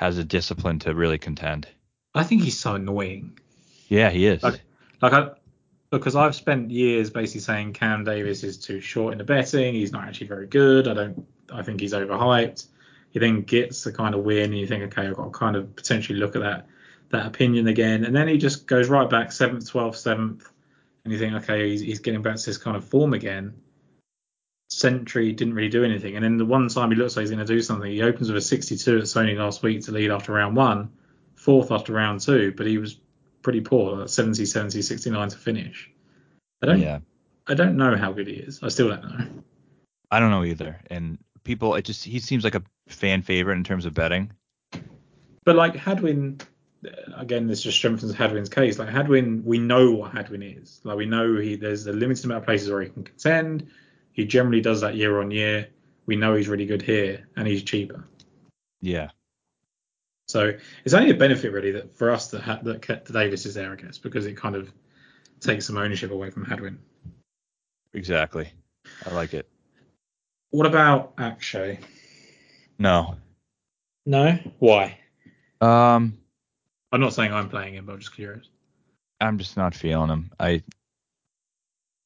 has 0.00 0.16
a 0.16 0.24
discipline 0.24 0.78
to 0.78 0.94
really 0.94 1.18
contend. 1.18 1.68
I 2.14 2.22
think 2.22 2.42
he's 2.42 2.58
so 2.58 2.74
annoying. 2.74 3.38
Yeah, 3.88 4.08
he 4.08 4.24
is. 4.24 4.42
Like, 4.42 4.62
like 5.02 5.12
I, 5.12 5.28
because 5.90 6.16
I've 6.16 6.34
spent 6.34 6.70
years 6.70 7.10
basically 7.10 7.42
saying 7.42 7.74
Cam 7.74 8.04
Davis 8.04 8.42
is 8.42 8.56
too 8.56 8.80
short 8.80 9.12
in 9.12 9.18
the 9.18 9.24
betting. 9.24 9.74
He's 9.74 9.92
not 9.92 10.08
actually 10.08 10.28
very 10.28 10.46
good. 10.46 10.88
I 10.88 10.94
don't. 10.94 11.26
I 11.52 11.62
think 11.62 11.82
he's 11.82 11.92
overhyped. 11.92 12.66
He 13.10 13.18
then 13.18 13.42
gets 13.42 13.84
the 13.84 13.92
kind 13.92 14.14
of 14.14 14.24
win, 14.24 14.44
and 14.44 14.58
you 14.58 14.66
think, 14.66 14.84
okay, 14.84 15.06
I've 15.06 15.16
got 15.16 15.24
to 15.24 15.38
kind 15.38 15.54
of 15.54 15.76
potentially 15.76 16.18
look 16.18 16.34
at 16.34 16.40
that 16.40 16.66
that 17.10 17.26
opinion 17.26 17.66
again, 17.68 18.06
and 18.06 18.16
then 18.16 18.26
he 18.26 18.38
just 18.38 18.66
goes 18.66 18.88
right 18.88 19.10
back 19.10 19.32
seventh, 19.32 19.68
twelfth, 19.68 19.98
seventh, 19.98 20.50
and 21.04 21.12
you 21.12 21.18
think, 21.18 21.34
okay, 21.34 21.68
he's, 21.68 21.82
he's 21.82 21.98
getting 21.98 22.22
back 22.22 22.36
to 22.36 22.46
his 22.46 22.56
kind 22.56 22.76
of 22.78 22.86
form 22.86 23.12
again. 23.12 23.52
Sentry 24.80 25.32
didn't 25.32 25.54
really 25.54 25.68
do 25.68 25.84
anything, 25.84 26.16
and 26.16 26.24
then 26.24 26.38
the 26.38 26.44
one 26.44 26.68
time 26.68 26.90
he 26.90 26.96
looks 26.96 27.16
like 27.16 27.22
he's 27.22 27.30
going 27.30 27.44
to 27.44 27.52
do 27.52 27.60
something, 27.60 27.90
he 27.90 28.02
opens 28.02 28.28
with 28.28 28.38
a 28.38 28.40
62 28.40 28.98
at 28.98 29.04
Sony 29.04 29.36
last 29.36 29.62
week 29.62 29.82
to 29.82 29.92
lead 29.92 30.10
after 30.10 30.32
round 30.32 30.56
one, 30.56 30.90
fourth 31.34 31.70
after 31.70 31.92
round 31.92 32.20
two, 32.20 32.52
but 32.56 32.66
he 32.66 32.78
was 32.78 32.98
pretty 33.42 33.60
poor, 33.60 34.08
70, 34.08 34.46
70, 34.46 34.80
69 34.80 35.28
to 35.28 35.36
finish. 35.36 35.90
I 36.62 36.66
don't, 36.66 36.80
yeah. 36.80 37.00
I 37.46 37.54
don't 37.54 37.76
know 37.76 37.96
how 37.96 38.12
good 38.12 38.26
he 38.26 38.34
is. 38.34 38.62
I 38.62 38.68
still 38.68 38.88
don't 38.88 39.02
know. 39.02 39.26
I 40.10 40.18
don't 40.18 40.30
know 40.30 40.44
either, 40.44 40.80
and 40.90 41.18
people, 41.44 41.74
it 41.74 41.82
just 41.82 42.04
he 42.04 42.18
seems 42.18 42.42
like 42.42 42.54
a 42.54 42.62
fan 42.88 43.22
favorite 43.22 43.56
in 43.56 43.64
terms 43.64 43.84
of 43.84 43.94
betting. 43.94 44.32
But 45.44 45.56
like 45.56 45.76
Hadwin, 45.76 46.40
again, 47.16 47.46
this 47.46 47.62
just 47.62 47.76
strengthens 47.76 48.14
Hadwin's 48.14 48.48
case. 48.48 48.78
Like 48.78 48.88
Hadwin, 48.88 49.44
we 49.44 49.58
know 49.58 49.92
what 49.92 50.12
Hadwin 50.12 50.42
is. 50.42 50.80
Like 50.84 50.96
we 50.96 51.06
know 51.06 51.36
he 51.36 51.56
there's 51.56 51.86
a 51.86 51.92
limited 51.92 52.24
amount 52.24 52.38
of 52.38 52.46
places 52.46 52.70
where 52.70 52.82
he 52.82 52.88
can 52.88 53.04
contend. 53.04 53.70
He 54.12 54.24
generally 54.24 54.60
does 54.60 54.80
that 54.80 54.96
year 54.96 55.20
on 55.20 55.30
year. 55.30 55.68
We 56.06 56.16
know 56.16 56.34
he's 56.34 56.48
really 56.48 56.66
good 56.66 56.82
here, 56.82 57.28
and 57.36 57.46
he's 57.46 57.62
cheaper. 57.62 58.04
Yeah. 58.80 59.10
So 60.28 60.52
it's 60.84 60.94
only 60.94 61.10
a 61.10 61.14
benefit 61.14 61.52
really 61.52 61.72
that 61.72 61.96
for 61.96 62.10
us 62.10 62.28
that 62.28 62.64
that 62.64 63.12
Davis 63.12 63.46
is 63.46 63.54
there, 63.54 63.72
I 63.72 63.76
guess, 63.76 63.98
because 63.98 64.26
it 64.26 64.36
kind 64.36 64.54
of 64.54 64.70
takes 65.40 65.66
some 65.66 65.76
ownership 65.76 66.10
away 66.10 66.30
from 66.30 66.44
Hadwin. 66.44 66.78
Exactly. 67.94 68.52
I 69.06 69.12
like 69.12 69.34
it. 69.34 69.48
What 70.50 70.66
about 70.66 71.14
Akshay? 71.18 71.78
No. 72.78 73.16
No? 74.06 74.38
Why? 74.58 74.98
Um, 75.60 76.18
I'm 76.92 77.00
not 77.00 77.14
saying 77.14 77.32
I'm 77.32 77.48
playing 77.48 77.74
him, 77.74 77.86
but 77.86 77.92
I'm 77.92 77.98
just 77.98 78.14
curious. 78.14 78.48
I'm 79.20 79.38
just 79.38 79.56
not 79.56 79.74
feeling 79.74 80.08
him. 80.08 80.30
I. 80.40 80.62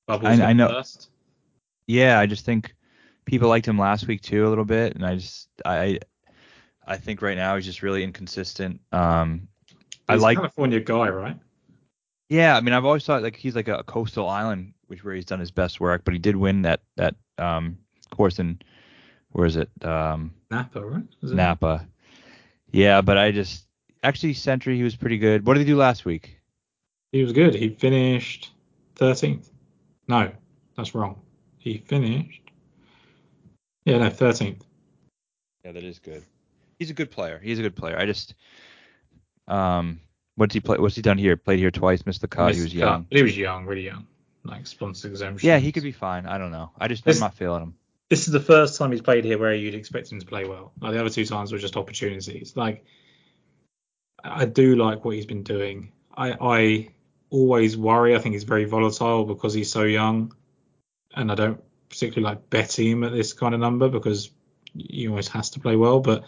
Bubbles 0.06 0.40
I, 0.40 0.50
I 0.50 0.52
know. 0.52 0.68
First? 0.68 1.08
Yeah, 1.86 2.18
I 2.18 2.26
just 2.26 2.44
think 2.44 2.74
people 3.24 3.48
liked 3.48 3.66
him 3.66 3.78
last 3.78 4.06
week 4.06 4.22
too 4.22 4.46
a 4.46 4.48
little 4.48 4.64
bit, 4.64 4.94
and 4.94 5.04
I 5.04 5.16
just 5.16 5.48
I 5.64 6.00
I 6.86 6.96
think 6.96 7.22
right 7.22 7.36
now 7.36 7.56
he's 7.56 7.64
just 7.64 7.82
really 7.82 8.02
inconsistent. 8.02 8.80
Um, 8.92 9.48
he's 10.08 10.08
I 10.08 10.14
like 10.14 10.36
California 10.36 10.80
guy, 10.80 11.08
right? 11.08 11.36
Yeah, 12.28 12.56
I 12.56 12.60
mean 12.60 12.74
I've 12.74 12.84
always 12.84 13.04
thought 13.04 13.22
like 13.22 13.36
he's 13.36 13.54
like 13.56 13.68
a 13.68 13.82
coastal 13.84 14.28
island, 14.28 14.74
which 14.86 15.04
where 15.04 15.14
he's 15.14 15.26
done 15.26 15.40
his 15.40 15.50
best 15.50 15.80
work, 15.80 16.02
but 16.04 16.14
he 16.14 16.18
did 16.18 16.36
win 16.36 16.62
that 16.62 16.80
that 16.96 17.14
um 17.38 17.78
course 18.10 18.38
in 18.38 18.60
where 19.32 19.46
is 19.46 19.56
it? 19.56 19.68
Um, 19.82 20.32
Napa, 20.50 20.80
right? 20.80 21.02
Napa. 21.22 21.86
Yeah, 22.70 23.00
but 23.00 23.18
I 23.18 23.32
just 23.32 23.66
actually 24.02 24.34
Sentry 24.34 24.76
he 24.76 24.82
was 24.82 24.96
pretty 24.96 25.18
good. 25.18 25.44
What 25.46 25.54
did 25.54 25.60
he 25.60 25.66
do 25.66 25.76
last 25.76 26.04
week? 26.04 26.38
He 27.12 27.22
was 27.22 27.32
good. 27.32 27.54
He 27.54 27.68
finished 27.68 28.52
13th. 28.96 29.50
No, 30.08 30.30
that's 30.76 30.94
wrong. 30.94 31.20
He 31.64 31.78
finished. 31.78 32.42
Yeah, 33.84 33.98
no, 33.98 34.10
13th. 34.10 34.60
Yeah, 35.64 35.72
that 35.72 35.82
is 35.82 35.98
good. 35.98 36.22
He's 36.78 36.90
a 36.90 36.94
good 36.94 37.10
player. 37.10 37.40
He's 37.42 37.58
a 37.58 37.62
good 37.62 37.74
player. 37.74 37.98
I 37.98 38.06
just 38.06 38.34
um 39.48 40.00
what's 40.36 40.54
he 40.54 40.60
play 40.60 40.78
what's 40.78 40.94
he 40.94 41.02
done 41.02 41.18
here? 41.18 41.36
Played 41.36 41.58
here 41.58 41.70
twice, 41.70 42.04
missed 42.04 42.20
the 42.20 42.28
cut. 42.28 42.54
He 42.54 42.60
was 42.60 42.74
young. 42.74 43.06
He 43.10 43.22
was 43.22 43.36
young, 43.36 43.66
really 43.66 43.84
young. 43.84 44.06
Like 44.44 44.66
sponsor 44.66 45.08
exemption. 45.08 45.48
Yeah, 45.48 45.58
he 45.58 45.72
could 45.72 45.82
be 45.82 45.92
fine. 45.92 46.26
I 46.26 46.36
don't 46.36 46.52
know. 46.52 46.70
I 46.78 46.86
just 46.88 47.04
this, 47.04 47.16
I'm 47.16 47.20
not 47.20 47.34
feeling 47.34 47.62
him 47.62 47.74
this 48.10 48.26
is 48.26 48.32
the 48.32 48.40
first 48.40 48.78
time 48.78 48.92
he's 48.92 49.00
played 49.00 49.24
here 49.24 49.38
where 49.38 49.54
you'd 49.54 49.74
expect 49.74 50.12
him 50.12 50.20
to 50.20 50.26
play 50.26 50.44
well. 50.44 50.72
Like 50.80 50.92
the 50.92 51.00
other 51.00 51.10
two 51.10 51.24
times 51.24 51.50
were 51.50 51.58
just 51.58 51.76
opportunities. 51.76 52.56
Like 52.56 52.84
I 54.22 54.44
do 54.44 54.76
like 54.76 55.04
what 55.04 55.14
he's 55.14 55.26
been 55.26 55.42
doing. 55.42 55.92
I 56.16 56.36
I 56.40 56.88
always 57.30 57.76
worry. 57.76 58.14
I 58.14 58.18
think 58.18 58.34
he's 58.34 58.44
very 58.44 58.66
volatile 58.66 59.24
because 59.24 59.54
he's 59.54 59.70
so 59.70 59.82
young, 59.82 60.34
and 61.14 61.30
I 61.30 61.34
don't 61.34 61.60
particularly 61.88 62.34
like 62.34 62.50
betting 62.50 62.88
him 62.88 63.04
at 63.04 63.12
this 63.12 63.32
kind 63.32 63.54
of 63.54 63.60
number 63.60 63.88
because 63.88 64.30
he 64.76 65.08
always 65.08 65.28
has 65.28 65.50
to 65.50 65.60
play 65.60 65.76
well. 65.76 66.00
But 66.00 66.24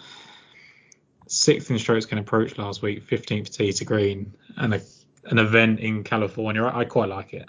sixth 1.27 1.71
in 1.71 1.79
strokes 1.79 2.07
gained 2.07 2.21
approach 2.21 2.57
last 2.59 2.83
week, 2.83 3.07
15th 3.07 3.55
tee 3.55 3.73
to 3.73 3.85
green, 3.85 4.35
and 4.57 4.75
a, 4.75 4.81
an 5.25 5.39
event 5.39 5.81
in 5.81 6.05
California. 6.05 6.63
I, 6.63 6.81
I 6.81 6.85
quite 6.85 7.09
like 7.09 7.35
it. 7.35 7.49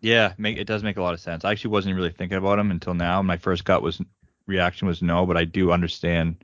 Yeah, 0.00 0.34
make, 0.38 0.56
it 0.58 0.66
does 0.66 0.84
make 0.84 0.96
a 0.96 1.02
lot 1.02 1.14
of 1.14 1.20
sense. 1.20 1.44
I 1.44 1.50
actually 1.50 1.70
wasn't 1.70 1.96
really 1.96 2.12
thinking 2.12 2.38
about 2.38 2.58
him 2.58 2.70
until 2.70 2.94
now. 2.94 3.20
My 3.22 3.36
first 3.36 3.64
gut 3.64 3.82
was 3.82 4.00
reaction 4.46 4.86
was 4.86 5.02
no, 5.02 5.26
but 5.26 5.36
I 5.36 5.44
do 5.44 5.72
understand 5.72 6.36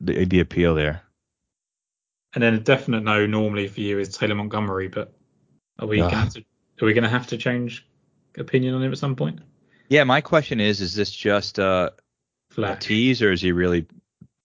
the 0.00 0.24
the 0.26 0.40
appeal 0.40 0.74
there. 0.74 1.02
And 2.34 2.42
then 2.42 2.54
a 2.54 2.60
definite 2.60 3.02
no 3.02 3.26
normally 3.26 3.66
for 3.66 3.80
you 3.80 3.98
is 3.98 4.16
Taylor 4.16 4.34
Montgomery, 4.34 4.88
but 4.88 5.12
are 5.78 5.88
we 5.88 6.00
uh, 6.00 6.10
going 6.10 6.28
to 6.28 6.44
are 6.82 6.86
we 6.86 6.92
going 6.92 7.04
to 7.04 7.10
have 7.10 7.28
to 7.28 7.38
change 7.38 7.86
opinion 8.36 8.74
on 8.74 8.82
him 8.82 8.92
at 8.92 8.98
some 8.98 9.16
point? 9.16 9.40
Yeah, 9.88 10.04
my 10.04 10.20
question 10.20 10.60
is, 10.60 10.80
is 10.80 10.94
this 10.94 11.10
just 11.10 11.58
a, 11.58 11.92
a 12.56 12.76
tease 12.76 13.22
or 13.22 13.32
is 13.32 13.40
he 13.40 13.52
really 13.52 13.86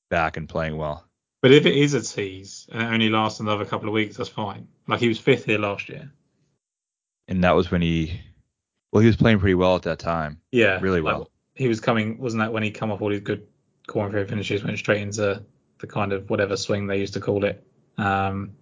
back 0.10 0.38
and 0.38 0.50
playing 0.50 0.78
well? 0.78 1.06
But 1.42 1.52
if 1.52 1.66
it 1.66 1.76
is 1.76 1.94
a 1.94 2.02
tease 2.02 2.68
and 2.72 2.82
it 2.82 2.86
only 2.86 3.10
lasts 3.10 3.40
another 3.40 3.66
couple 3.66 3.88
of 3.88 3.94
weeks, 3.94 4.18
that's 4.18 4.30
fine. 4.30 4.68
Like 4.88 5.00
he 5.00 5.08
was 5.08 5.20
fifth 5.20 5.46
here 5.46 5.60
last 5.60 5.90
year 5.90 6.12
and 7.28 7.44
that 7.44 7.52
was 7.52 7.72
when 7.72 7.82
he 7.82 8.20
well 8.92 9.02
he 9.02 9.08
was 9.08 9.16
playing 9.16 9.40
pretty 9.40 9.56
well 9.56 9.76
at 9.76 9.84
that 9.84 10.00
time. 10.00 10.40
Yeah, 10.52 10.80
really 10.80 11.02
well. 11.02 11.20
Like, 11.20 11.28
he 11.56 11.68
was 11.68 11.80
coming, 11.80 12.18
wasn't 12.18 12.42
that 12.42 12.52
when 12.52 12.64
he 12.64 12.72
come 12.72 12.92
off 12.92 13.02
all 13.02 13.10
these 13.10 13.22
good 13.22 13.48
Korn 13.88 14.12
Ferry 14.12 14.26
finishes, 14.28 14.64
went 14.64 14.78
straight 14.78 15.02
into 15.02 15.44
the 15.80 15.88
kind 15.88 16.12
of 16.12 16.30
whatever 16.30 16.58
swing 16.58 16.88
they 16.88 17.00
used 17.00 17.14
to 17.14 17.22
call 17.22 17.46
it. 17.46 17.66
Um, 17.98 18.56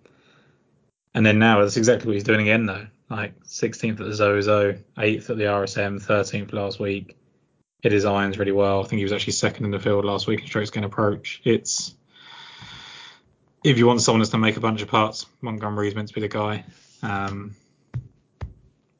and 1.13 1.25
then 1.25 1.39
now 1.39 1.62
that's 1.62 1.77
exactly 1.77 2.07
what 2.07 2.13
he's 2.13 2.23
doing 2.23 2.41
again 2.41 2.65
though. 2.65 2.88
Like 3.13 3.43
16th 3.43 3.99
at 3.99 4.08
the 4.08 4.13
Zozo, 4.15 4.73
8th 4.97 5.30
at 5.30 5.38
the 5.38 5.43
RSM, 5.43 6.04
13th 6.04 6.52
last 6.52 6.80
week. 6.80 7.15
Hit 7.84 7.91
his 7.91 8.06
irons 8.06 8.39
really 8.39 8.52
well. 8.52 8.84
I 8.84 8.88
think 8.88 8.97
he 8.97 9.04
was 9.04 9.13
actually 9.13 9.34
second 9.34 9.65
in 9.65 9.71
the 9.71 9.80
field 9.80 10.04
last 10.04 10.26
week 10.26 10.41
in 10.41 10.47
strokes 10.47 10.71
gained 10.71 10.86
approach. 10.86 11.39
It's 11.43 11.93
if 13.63 13.78
you 13.78 13.86
want 13.86 14.02
someone 14.02 14.19
that's 14.19 14.32
going 14.32 14.41
to 14.41 14.47
make 14.47 14.58
a 14.58 14.62
bunch 14.62 14.82
of 14.82 14.88
putts, 14.88 15.28
Montgomery's 15.41 15.93
meant 15.93 16.08
to 16.08 16.13
be 16.15 16.21
the 16.21 16.28
guy. 16.28 16.65
Um, 17.04 17.56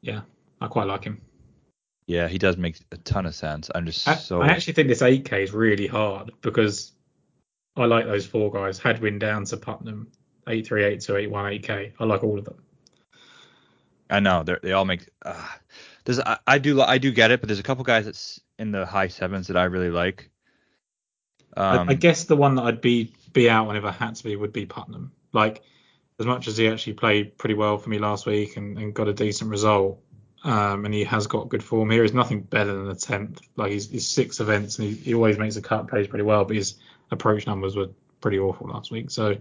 yeah, 0.00 0.20
I 0.60 0.68
quite 0.68 0.86
like 0.86 1.02
him. 1.02 1.20
Yeah, 2.06 2.28
he 2.28 2.38
does 2.38 2.56
make 2.56 2.78
a 2.92 2.98
ton 2.98 3.26
of 3.26 3.34
sense. 3.34 3.68
I'm 3.74 3.84
just 3.84 4.06
I, 4.06 4.14
so 4.14 4.42
I 4.42 4.48
actually 4.48 4.74
think 4.74 4.86
this 4.86 5.02
8K 5.02 5.42
is 5.42 5.52
really 5.52 5.88
hard 5.88 6.30
because 6.40 6.92
I 7.74 7.86
like 7.86 8.06
those 8.06 8.26
four 8.26 8.52
guys. 8.52 8.78
Hadwin 8.78 9.18
down 9.18 9.44
to 9.46 9.56
Putnam, 9.56 10.12
8 10.46 10.64
3, 10.64 10.84
8 10.84 11.00
2, 11.00 11.16
8 11.16 11.30
1, 11.32 11.44
8K. 11.52 11.92
I 11.98 12.04
like 12.04 12.22
all 12.22 12.38
of 12.38 12.44
them. 12.44 12.62
I 14.10 14.20
know 14.20 14.42
they 14.42 14.56
they 14.62 14.72
all 14.72 14.84
make. 14.84 15.08
Uh, 15.22 15.48
there's 16.04 16.20
I, 16.20 16.38
I 16.46 16.58
do 16.58 16.80
I 16.80 16.98
do 16.98 17.12
get 17.12 17.30
it, 17.30 17.40
but 17.40 17.48
there's 17.48 17.60
a 17.60 17.64
couple 17.64 17.84
guys 17.84 18.04
that's 18.04 18.40
in 18.58 18.70
the 18.70 18.86
high 18.86 19.08
sevens 19.08 19.48
that 19.48 19.56
I 19.56 19.64
really 19.64 19.90
like. 19.90 20.30
I, 21.56 21.78
Um, 21.78 21.88
I 21.88 21.94
guess 21.94 22.24
the 22.24 22.36
one 22.36 22.56
that 22.56 22.62
I'd 22.62 22.80
be 22.80 23.12
be 23.32 23.48
out 23.48 23.68
on 23.68 23.76
if 23.76 23.84
I 23.84 23.92
had 23.92 24.16
to 24.16 24.24
be 24.24 24.36
would 24.36 24.52
be 24.52 24.66
Putnam. 24.66 25.12
Like 25.32 25.62
as 26.18 26.26
much 26.26 26.48
as 26.48 26.56
he 26.56 26.68
actually 26.68 26.94
played 26.94 27.36
pretty 27.38 27.54
well 27.54 27.78
for 27.78 27.90
me 27.90 27.98
last 27.98 28.26
week 28.26 28.56
and, 28.56 28.78
and 28.78 28.94
got 28.94 29.08
a 29.08 29.12
decent 29.12 29.50
result, 29.50 30.00
um, 30.44 30.84
and 30.84 30.94
he 30.94 31.04
has 31.04 31.26
got 31.26 31.48
good 31.48 31.62
form 31.62 31.90
here. 31.90 32.02
He's 32.02 32.14
nothing 32.14 32.42
better 32.42 32.72
than 32.72 32.88
a 32.88 32.94
tenth. 32.94 33.40
Like 33.56 33.72
he's, 33.72 33.90
he's 33.90 34.06
six 34.06 34.40
events 34.40 34.78
and 34.78 34.88
he, 34.88 34.94
he 34.94 35.14
always 35.14 35.38
makes 35.38 35.56
a 35.56 35.62
cut, 35.62 35.88
plays 35.88 36.06
pretty 36.06 36.24
well, 36.24 36.44
but 36.44 36.56
his 36.56 36.76
approach 37.10 37.46
numbers 37.46 37.74
were 37.74 37.88
pretty 38.20 38.38
awful 38.38 38.68
last 38.68 38.90
week. 38.92 39.10
So 39.10 39.38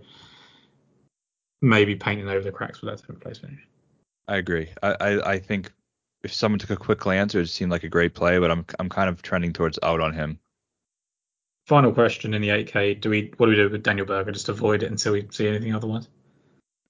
maybe 1.62 1.96
painting 1.96 2.28
over 2.28 2.44
the 2.44 2.52
cracks 2.52 2.80
for 2.80 2.88
that 2.88 3.06
tenth 3.06 3.20
place 3.20 3.38
finish. 3.38 3.60
I 4.28 4.38
agree. 4.38 4.70
I, 4.82 4.96
I 5.00 5.32
I 5.34 5.40
think 5.40 5.72
if 6.24 6.34
someone 6.34 6.60
took 6.60 6.70
a 6.70 6.78
quick 6.78 7.00
glance, 7.00 7.36
it 7.36 7.38
would 7.38 7.50
seem 7.50 7.70
like 7.70 7.84
a 7.84 7.90
great 7.90 8.14
play, 8.14 8.40
but 8.40 8.52
I'm 8.52 8.66
I'm 8.80 8.90
kind 8.90 9.10
of 9.10 9.22
trending 9.22 9.54
towards 9.54 9.80
out 9.84 10.00
on 10.00 10.14
him. 10.14 10.40
Final 11.68 11.94
question 11.94 12.34
in 12.34 12.42
the 12.42 12.50
8K: 12.50 13.00
Do 13.00 13.10
we 13.10 13.34
what 13.38 13.48
do 13.48 13.52
we 13.52 13.56
do 13.56 13.70
with 13.70 13.84
Daniel 13.84 14.06
Berger? 14.06 14.32
Just 14.32 14.50
avoid 14.50 14.84
it 14.84 14.92
until 14.92 15.14
we 15.14 15.28
see 15.32 15.48
anything 15.48 15.76
otherwise. 15.76 16.08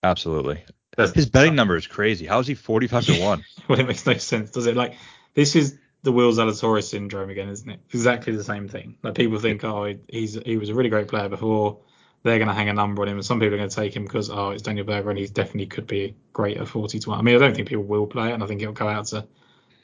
Absolutely. 0.04 0.64
That's, 0.98 1.12
His 1.12 1.28
betting 1.28 1.56
number 1.56 1.76
is 1.76 1.88
crazy. 1.88 2.26
How 2.26 2.40
is 2.40 2.48
he 2.48 2.54
45 2.54 3.06
to 3.06 3.22
one? 3.22 3.44
well, 3.68 3.80
it 3.80 3.88
makes 3.88 4.06
no 4.06 4.16
sense, 4.16 4.52
does 4.52 4.68
it? 4.68 4.76
Like 4.76 4.96
this 5.34 5.56
is 5.56 5.78
the 6.04 6.12
Will 6.12 6.32
Zalatoris 6.32 6.90
syndrome 6.90 7.30
again, 7.30 7.50
isn't 7.50 7.70
it? 7.70 7.80
Exactly 7.94 8.36
the 8.36 8.44
same 8.44 8.68
thing. 8.68 8.98
Like 9.02 9.16
people 9.16 9.40
think, 9.40 9.64
oh, 9.64 9.96
he's 10.08 10.36
he 10.46 10.58
was 10.58 10.70
a 10.70 10.76
really 10.76 10.90
great 10.90 11.08
player 11.08 11.30
before. 11.30 11.80
They're 12.24 12.38
going 12.38 12.48
to 12.48 12.54
hang 12.54 12.70
a 12.70 12.74
number 12.74 13.02
on 13.02 13.10
him, 13.10 13.18
and 13.18 13.26
some 13.26 13.40
people 13.40 13.56
are 13.56 13.58
going 13.58 13.70
to 13.70 13.76
take 13.76 13.96
him 13.96 14.04
because 14.04 14.30
oh, 14.30 14.52
it's 14.52 14.64
Daniel 14.64 14.86
Berger, 14.86 15.10
and 15.10 15.20
he 15.20 15.28
definitely 15.28 15.66
could 15.66 15.88
be 15.88 16.16
great 16.32 16.58
at 16.58 16.68
40 16.68 17.00
to 17.00 17.10
one. 17.10 17.20
I 17.20 17.22
mean, 17.22 17.36
I 17.36 17.40
don't 17.40 17.54
think 17.54 17.68
people 17.68 17.84
will 17.84 18.08
play 18.08 18.30
it, 18.30 18.34
and 18.34 18.44
I 18.44 18.48
think 18.48 18.62
it'll 18.62 18.74
go 18.74 18.88
out 18.88 19.08
to 19.08 19.28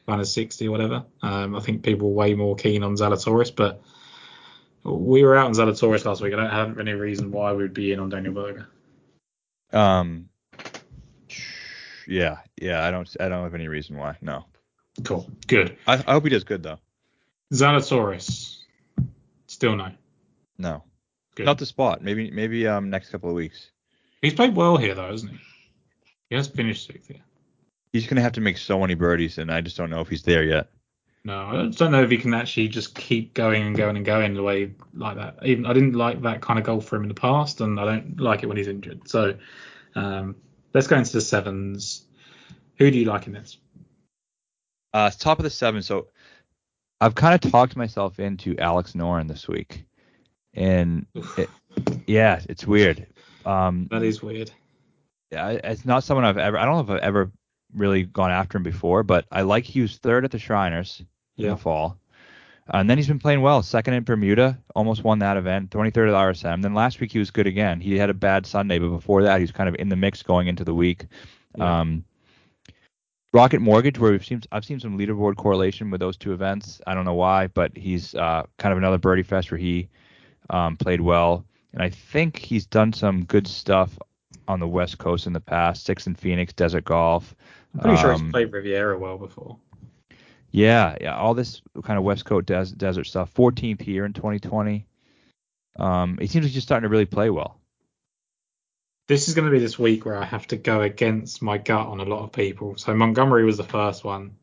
kind 0.08 0.22
of 0.22 0.28
60 0.28 0.68
or 0.68 0.72
whatever. 0.72 1.06
Um, 1.22 1.56
I 1.56 1.60
think 1.60 1.84
people 1.84 2.08
are 2.08 2.14
way 2.14 2.34
more 2.34 2.56
keen 2.56 2.84
on 2.84 2.96
Zalatoris, 2.96 3.54
but 3.54 3.82
we 4.84 5.24
were 5.24 5.36
out 5.36 5.48
on 5.48 5.54
Zalatoris 5.54 6.06
last 6.06 6.22
week. 6.22 6.34
I 6.34 6.38
don't 6.38 6.50
have 6.50 6.80
any 6.80 6.94
reason 6.94 7.32
why 7.32 7.54
we'd 7.54 7.74
be 7.74 7.92
in 7.92 8.00
on 8.00 8.10
Daniel 8.10 8.34
Berger. 8.34 8.68
Um. 9.72 10.30
Yeah, 12.08 12.38
yeah. 12.60 12.88
I 12.88 12.90
don't 12.90 13.16
I 13.20 13.30
don't 13.30 13.44
have 13.44 13.54
any 13.54 13.68
reason 13.68 13.98
why. 13.98 14.18
No. 14.22 14.46
Cool, 15.04 15.30
good. 15.48 15.78
I, 15.86 15.94
I 15.94 16.14
hope 16.14 16.24
he 16.24 16.30
does 16.30 16.44
good 16.44 16.64
though. 16.64 16.80
Zalatoris, 17.54 18.64
still 19.48 19.76
no. 19.76 19.92
No. 20.58 20.84
Good. 21.40 21.46
Not 21.46 21.58
the 21.58 21.66
spot. 21.66 22.04
Maybe 22.04 22.30
maybe 22.32 22.68
um 22.68 22.90
next 22.90 23.12
couple 23.12 23.30
of 23.30 23.36
weeks. 23.36 23.72
He's 24.22 24.34
played 24.34 24.58
well 24.58 24.76
here 24.76 24.94
though, 24.94 25.10
hasn't 25.10 25.32
he? 25.32 25.40
He 26.30 26.36
has 26.36 26.50
finished 26.50 26.86
sixth 26.86 27.08
here. 27.08 27.22
He's 27.94 28.08
gonna 28.08 28.20
have 28.20 28.34
to 28.34 28.42
make 28.42 28.58
so 28.58 28.78
many 28.78 28.94
birdies, 28.94 29.38
and 29.38 29.50
I 29.50 29.62
just 29.62 29.78
don't 29.78 29.90
know 29.90 30.02
if 30.02 30.10
he's 30.10 30.24
there 30.24 30.44
yet. 30.44 30.70
No, 31.24 31.46
I 31.46 31.66
just 31.68 31.80
don't 31.80 31.94
know 31.94 32.04
if 32.04 32.10
he 32.10 32.18
can 32.18 32.34
actually 32.34 32.68
just 32.68 32.94
keep 32.94 33.34
going 33.34 33.68
and 33.68 33.78
going 33.78 33.96
and 33.96 34.06
going 34.06 34.34
the 34.34 34.44
way 34.44 34.74
like 34.94 35.16
that. 35.16 35.38
Even 35.46 35.66
I 35.66 35.72
didn't 35.72 35.94
like 35.94 36.22
that 36.24 36.42
kind 36.42 36.60
of 36.60 36.66
golf 36.66 36.84
for 36.86 36.98
him 36.98 37.04
in 37.04 37.08
the 37.08 37.14
past, 37.14 37.62
and 37.62 37.80
I 37.80 37.86
don't 37.86 38.20
like 38.20 38.44
it 38.44 38.48
when 38.48 38.58
he's 38.58 38.68
injured. 38.68 39.08
So 39.08 39.36
um, 39.96 40.36
let's 40.74 40.88
go 40.88 40.98
into 40.98 41.14
the 41.14 41.22
sevens. 41.22 42.04
Who 42.80 42.92
do 42.92 42.98
you 42.98 43.06
like 43.06 43.28
in 43.28 43.34
this? 43.34 43.58
Uh, 44.94 45.10
top 45.18 45.40
of 45.40 45.44
the 45.44 45.50
seven. 45.50 45.82
So 45.84 46.08
I've 47.00 47.16
kind 47.16 47.34
of 47.34 47.50
talked 47.50 47.78
myself 47.78 48.20
into 48.20 48.58
Alex 48.58 48.92
Noren 48.92 49.30
this 49.30 49.48
week, 49.48 49.86
and 50.60 51.06
it, 51.38 51.50
yeah, 52.06 52.42
it's 52.50 52.68
weird. 52.68 53.08
Um, 53.46 53.88
that 53.92 54.04
is 54.04 54.22
weird. 54.22 54.52
I- 55.36 55.60
it's 55.64 55.86
not 55.86 56.04
someone 56.04 56.26
I've 56.26 56.38
ever. 56.38 56.58
I 56.58 56.66
don't 56.66 56.76
know 56.76 56.94
if 56.94 57.00
I've 57.00 57.04
ever 57.08 57.32
really 57.76 58.04
gone 58.04 58.32
after 58.32 58.58
him 58.58 58.64
before, 58.64 59.04
but 59.04 59.26
I 59.32 59.42
like 59.42 59.64
he 59.64 59.82
was 59.82 59.98
third 59.98 60.26
at 60.26 60.32
the 60.32 60.40
Shriners 60.40 61.04
in 61.38 61.46
the 61.52 61.58
fall. 61.58 61.98
And 62.72 62.88
then 62.88 62.98
he's 63.00 63.08
been 63.08 63.18
playing 63.20 63.42
well. 63.42 63.64
Second 63.64 63.96
in 63.96 64.04
Bermuda, 64.04 64.60
almost 64.76 65.04
won 65.04 65.18
that 65.20 65.38
event. 65.38 65.72
23rd 65.72 66.10
at 66.10 66.12
the 66.12 66.48
RSM. 66.48 66.62
Then 66.62 66.76
last 66.76 67.00
week 67.00 67.12
he 67.12 67.18
was 67.18 67.32
good 67.32 67.48
again. 67.48 67.80
He 67.82 67.98
had 67.98 68.12
a 68.12 68.14
bad 68.14 68.46
Sunday, 68.46 68.78
but 68.78 68.90
before 68.90 69.24
that 69.24 69.38
he 69.38 69.44
was 69.44 69.52
kind 69.52 69.68
of 69.68 69.76
in 69.80 69.90
the 69.90 69.96
mix 69.96 70.22
going 70.22 70.48
into 70.48 70.64
the 70.64 70.76
week. 70.76 71.06
Yeah. 71.58 71.80
Um, 71.80 72.06
Rocket 73.34 73.60
Mortgage, 73.62 73.98
where 74.00 74.12
we've 74.12 74.26
seen 74.26 74.42
I've 74.52 74.66
seen 74.66 74.80
some 74.80 74.98
leaderboard 74.98 75.36
correlation 75.36 75.92
with 75.92 76.00
those 76.00 76.18
two 76.18 76.34
events. 76.34 76.82
I 76.88 76.94
don't 76.96 77.06
know 77.06 77.14
why, 77.14 77.48
but 77.48 77.76
he's 77.78 78.14
uh, 78.16 78.44
kind 78.58 78.72
of 78.72 78.78
another 78.80 78.98
birdie 78.98 79.24
fest 79.24 79.52
where 79.52 79.60
he 79.60 79.88
um, 80.50 80.78
played 80.78 81.02
well, 81.02 81.46
and 81.74 81.82
I 81.82 81.90
think 81.90 82.38
he's 82.38 82.66
done 82.66 82.94
some 82.94 83.26
good 83.26 83.48
stuff 83.48 83.98
on 84.48 84.60
the 84.60 84.68
West 84.68 84.98
Coast 84.98 85.28
in 85.28 85.34
the 85.34 85.40
past. 85.40 85.86
Six 85.86 86.08
in 86.08 86.16
Phoenix, 86.16 86.54
Desert 86.54 86.86
Golf. 86.86 87.36
I'm 87.74 87.82
pretty 87.82 87.98
sure 87.98 88.14
Um, 88.14 88.24
he's 88.24 88.32
played 88.32 88.52
Riviera 88.52 88.98
well 88.98 89.18
before. 89.18 89.58
Yeah, 90.52 90.98
yeah, 91.00 91.16
all 91.16 91.36
this 91.36 91.62
kind 91.84 91.98
of 92.00 92.04
West 92.04 92.26
Coast 92.26 92.48
des- 92.48 92.76
desert 92.76 93.06
stuff. 93.06 93.34
14th 93.36 93.82
here 93.82 94.06
in 94.06 94.14
2020. 94.14 94.88
Um, 95.78 96.18
it 96.20 96.30
seems 96.30 96.44
like 96.44 96.50
he's 96.50 96.54
just 96.56 96.68
starting 96.68 96.88
to 96.88 96.90
really 96.90 97.06
play 97.06 97.30
well. 97.30 97.60
This 99.08 99.28
is 99.28 99.36
going 99.36 99.46
to 99.46 99.52
be 99.52 99.60
this 99.60 99.78
week 99.80 100.06
where 100.06 100.18
I 100.18 100.26
have 100.26 100.48
to 100.48 100.58
go 100.58 100.82
against 100.82 101.42
my 101.42 101.58
gut 101.58 101.88
on 101.88 102.00
a 102.00 102.04
lot 102.04 102.24
of 102.24 102.32
people. 102.32 102.78
So 102.78 102.94
Montgomery 102.94 103.44
was 103.44 103.58
the 103.58 103.64
first 103.64 104.04
one. 104.04 104.36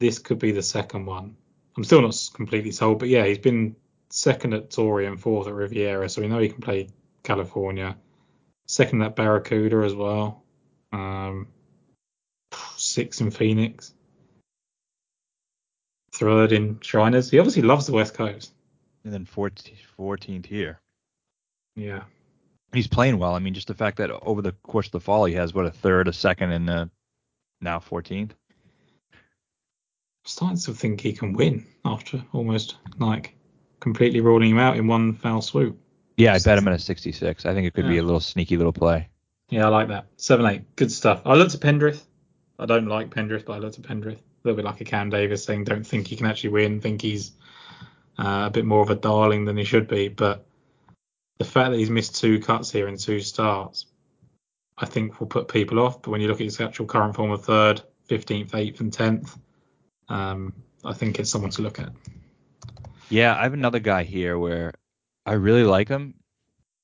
This 0.00 0.18
could 0.18 0.38
be 0.38 0.52
the 0.52 0.62
second 0.62 1.06
one. 1.06 1.36
I'm 1.76 1.84
still 1.84 2.02
not 2.02 2.14
completely 2.34 2.72
sold, 2.72 2.98
but 2.98 3.08
yeah, 3.08 3.24
he's 3.24 3.38
been 3.38 3.76
second 4.10 4.54
at 4.54 4.70
Torrey 4.70 5.06
and 5.06 5.20
fourth 5.20 5.46
at 5.46 5.54
Riviera, 5.54 6.08
so 6.08 6.22
we 6.22 6.28
know 6.28 6.38
he 6.38 6.48
can 6.48 6.62
play 6.62 6.88
California. 7.22 7.96
Second 8.66 9.02
at 9.02 9.16
Barracuda 9.16 9.78
as 9.78 9.94
well. 9.94 10.42
Um, 10.92 11.48
sixth 12.76 13.20
in 13.20 13.30
Phoenix. 13.30 13.94
Third 16.12 16.52
in 16.52 16.80
Shriners. 16.80 17.30
He 17.30 17.38
obviously 17.38 17.62
loves 17.62 17.86
the 17.86 17.92
West 17.92 18.14
Coast. 18.14 18.52
And 19.04 19.12
then 19.12 19.24
14th, 19.24 19.72
14th 19.98 20.46
here. 20.46 20.80
Yeah. 21.76 22.02
He's 22.72 22.88
playing 22.88 23.18
well. 23.18 23.34
I 23.34 23.38
mean, 23.38 23.54
just 23.54 23.68
the 23.68 23.74
fact 23.74 23.98
that 23.98 24.10
over 24.10 24.42
the 24.42 24.52
course 24.52 24.86
of 24.86 24.92
the 24.92 25.00
fall 25.00 25.24
he 25.24 25.34
has 25.34 25.54
what 25.54 25.64
a 25.64 25.70
third, 25.70 26.08
a 26.08 26.12
second, 26.12 26.52
and 26.52 26.68
uh, 26.68 26.86
now 27.60 27.78
14th. 27.78 28.32
starting 30.24 30.58
to 30.58 30.74
think 30.74 31.00
he 31.00 31.12
can 31.12 31.32
win 31.32 31.64
after 31.84 32.22
almost 32.32 32.76
like 32.98 33.34
completely 33.80 34.20
ruling 34.20 34.50
him 34.50 34.58
out 34.58 34.76
in 34.76 34.86
one 34.86 35.14
foul 35.14 35.42
swoop. 35.42 35.78
Yeah, 36.16 36.34
I 36.34 36.40
bet 36.40 36.58
him 36.58 36.66
at 36.66 36.74
a 36.74 36.78
66. 36.78 37.46
I 37.46 37.54
think 37.54 37.66
it 37.66 37.74
could 37.74 37.88
be 37.88 37.98
a 37.98 38.02
little 38.02 38.20
sneaky 38.20 38.56
little 38.56 38.72
play. 38.72 39.08
Yeah, 39.50 39.66
I 39.66 39.68
like 39.68 39.88
that. 39.88 40.06
Seven 40.16 40.46
eight, 40.46 40.76
good 40.76 40.92
stuff. 40.92 41.22
I 41.24 41.34
looked 41.34 41.54
at 41.54 41.60
Pendrith. 41.60 42.02
I 42.58 42.66
don't 42.66 42.86
like 42.86 43.10
Pendrith, 43.10 43.46
but 43.46 43.54
I 43.54 43.58
looked 43.58 43.78
at 43.78 43.84
Pendrith. 43.84 44.18
A 44.18 44.44
little 44.44 44.56
bit 44.56 44.64
like 44.64 44.80
a 44.80 44.84
Cam 44.84 45.10
Davis 45.10 45.44
saying, 45.44 45.64
don't 45.64 45.86
think 45.86 46.06
he 46.06 46.16
can 46.16 46.26
actually 46.26 46.50
win. 46.50 46.80
Think 46.80 47.00
he's 47.00 47.32
uh, 48.18 48.44
a 48.46 48.50
bit 48.50 48.64
more 48.64 48.82
of 48.82 48.90
a 48.90 48.94
darling 48.94 49.44
than 49.44 49.56
he 49.56 49.64
should 49.64 49.88
be. 49.88 50.08
But 50.08 50.44
the 51.38 51.44
fact 51.44 51.70
that 51.70 51.78
he's 51.78 51.90
missed 51.90 52.16
two 52.16 52.40
cuts 52.40 52.70
here 52.70 52.88
in 52.88 52.98
two 52.98 53.20
starts, 53.20 53.86
I 54.76 54.86
think 54.86 55.20
will 55.20 55.28
put 55.28 55.48
people 55.48 55.78
off. 55.78 56.02
But 56.02 56.10
when 56.10 56.20
you 56.20 56.28
look 56.28 56.40
at 56.40 56.44
his 56.44 56.60
actual 56.60 56.86
current 56.86 57.14
form 57.14 57.30
of 57.30 57.44
third, 57.44 57.80
15th, 58.08 58.50
8th, 58.50 58.80
and 58.80 58.92
10th, 58.92 59.38
um, 60.08 60.52
I 60.84 60.92
think 60.92 61.18
it's 61.18 61.30
someone 61.30 61.50
to 61.52 61.62
look 61.62 61.78
at. 61.78 61.92
Yeah, 63.10 63.36
I 63.38 63.42
have 63.44 63.54
another 63.54 63.78
guy 63.78 64.02
here 64.04 64.38
where 64.38 64.72
I 65.24 65.34
really 65.34 65.64
like 65.64 65.88
him, 65.88 66.14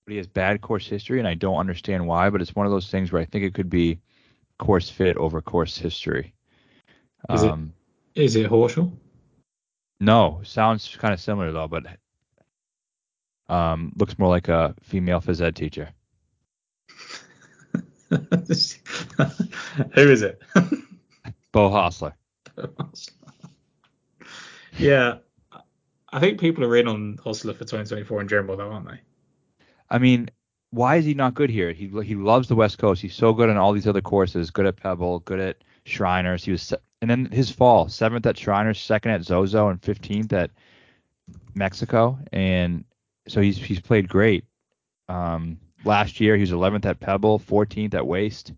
but 0.06 0.12
he 0.12 0.16
has 0.18 0.26
bad 0.26 0.60
course 0.60 0.86
history, 0.86 1.18
and 1.18 1.28
I 1.28 1.34
don't 1.34 1.58
understand 1.58 2.06
why. 2.06 2.30
But 2.30 2.40
it's 2.40 2.54
one 2.54 2.66
of 2.66 2.72
those 2.72 2.90
things 2.90 3.12
where 3.12 3.20
I 3.22 3.26
think 3.26 3.44
it 3.44 3.54
could 3.54 3.70
be 3.70 3.98
course 4.58 4.88
fit 4.88 5.16
over 5.16 5.40
course 5.42 5.76
history. 5.76 6.34
Is 7.30 7.42
it- 7.42 7.50
um, 7.50 7.72
Is 8.14 8.36
it 8.36 8.50
Horschel? 8.50 8.92
No, 10.00 10.40
sounds 10.44 10.94
kind 10.96 11.14
of 11.14 11.20
similar 11.20 11.52
though, 11.52 11.68
but 11.68 11.84
um, 13.48 13.92
looks 13.96 14.18
more 14.18 14.28
like 14.28 14.48
a 14.48 14.74
female 14.82 15.20
phys 15.20 15.40
ed 15.40 15.56
teacher. 15.56 15.90
Who 18.10 20.10
is 20.10 20.22
it? 20.22 20.42
Beau 21.52 21.70
Hossler. 21.70 22.12
yeah, 24.78 25.18
I 26.14 26.20
think 26.20 26.38
people 26.38 26.62
are 26.62 26.76
in 26.76 26.86
on 26.86 27.16
Hossler 27.16 27.54
for 27.54 27.64
2024 27.64 28.20
in 28.20 28.28
general, 28.28 28.56
though, 28.56 28.70
aren't 28.70 28.88
they? 28.88 29.00
I 29.90 29.98
mean, 29.98 30.30
why 30.70 30.94
is 30.94 31.04
he 31.04 31.12
not 31.12 31.34
good 31.34 31.50
here? 31.50 31.72
He 31.72 31.88
he 32.04 32.14
loves 32.14 32.46
the 32.46 32.54
West 32.54 32.78
Coast. 32.78 33.02
He's 33.02 33.16
so 33.16 33.32
good 33.32 33.50
on 33.50 33.56
all 33.56 33.72
these 33.72 33.88
other 33.88 34.00
courses. 34.00 34.52
Good 34.52 34.64
at 34.64 34.76
Pebble. 34.76 35.18
Good 35.20 35.40
at 35.40 35.64
Shriners. 35.86 36.44
He 36.44 36.52
was 36.52 36.72
and 37.02 37.10
then 37.10 37.26
his 37.32 37.50
fall 37.50 37.88
seventh 37.88 38.26
at 38.26 38.38
Shriners, 38.38 38.80
second 38.80 39.10
at 39.10 39.24
Zozo, 39.24 39.68
and 39.68 39.82
fifteenth 39.82 40.32
at 40.32 40.52
Mexico. 41.56 42.16
And 42.32 42.84
so 43.26 43.40
he's 43.40 43.58
he's 43.58 43.80
played 43.80 44.08
great. 44.08 44.44
Um, 45.08 45.58
last 45.84 46.20
year 46.20 46.36
he 46.36 46.42
was 46.42 46.52
11th 46.52 46.86
at 46.86 47.00
Pebble, 47.00 47.40
14th 47.40 47.94
at 47.94 48.06
Waste. 48.06 48.52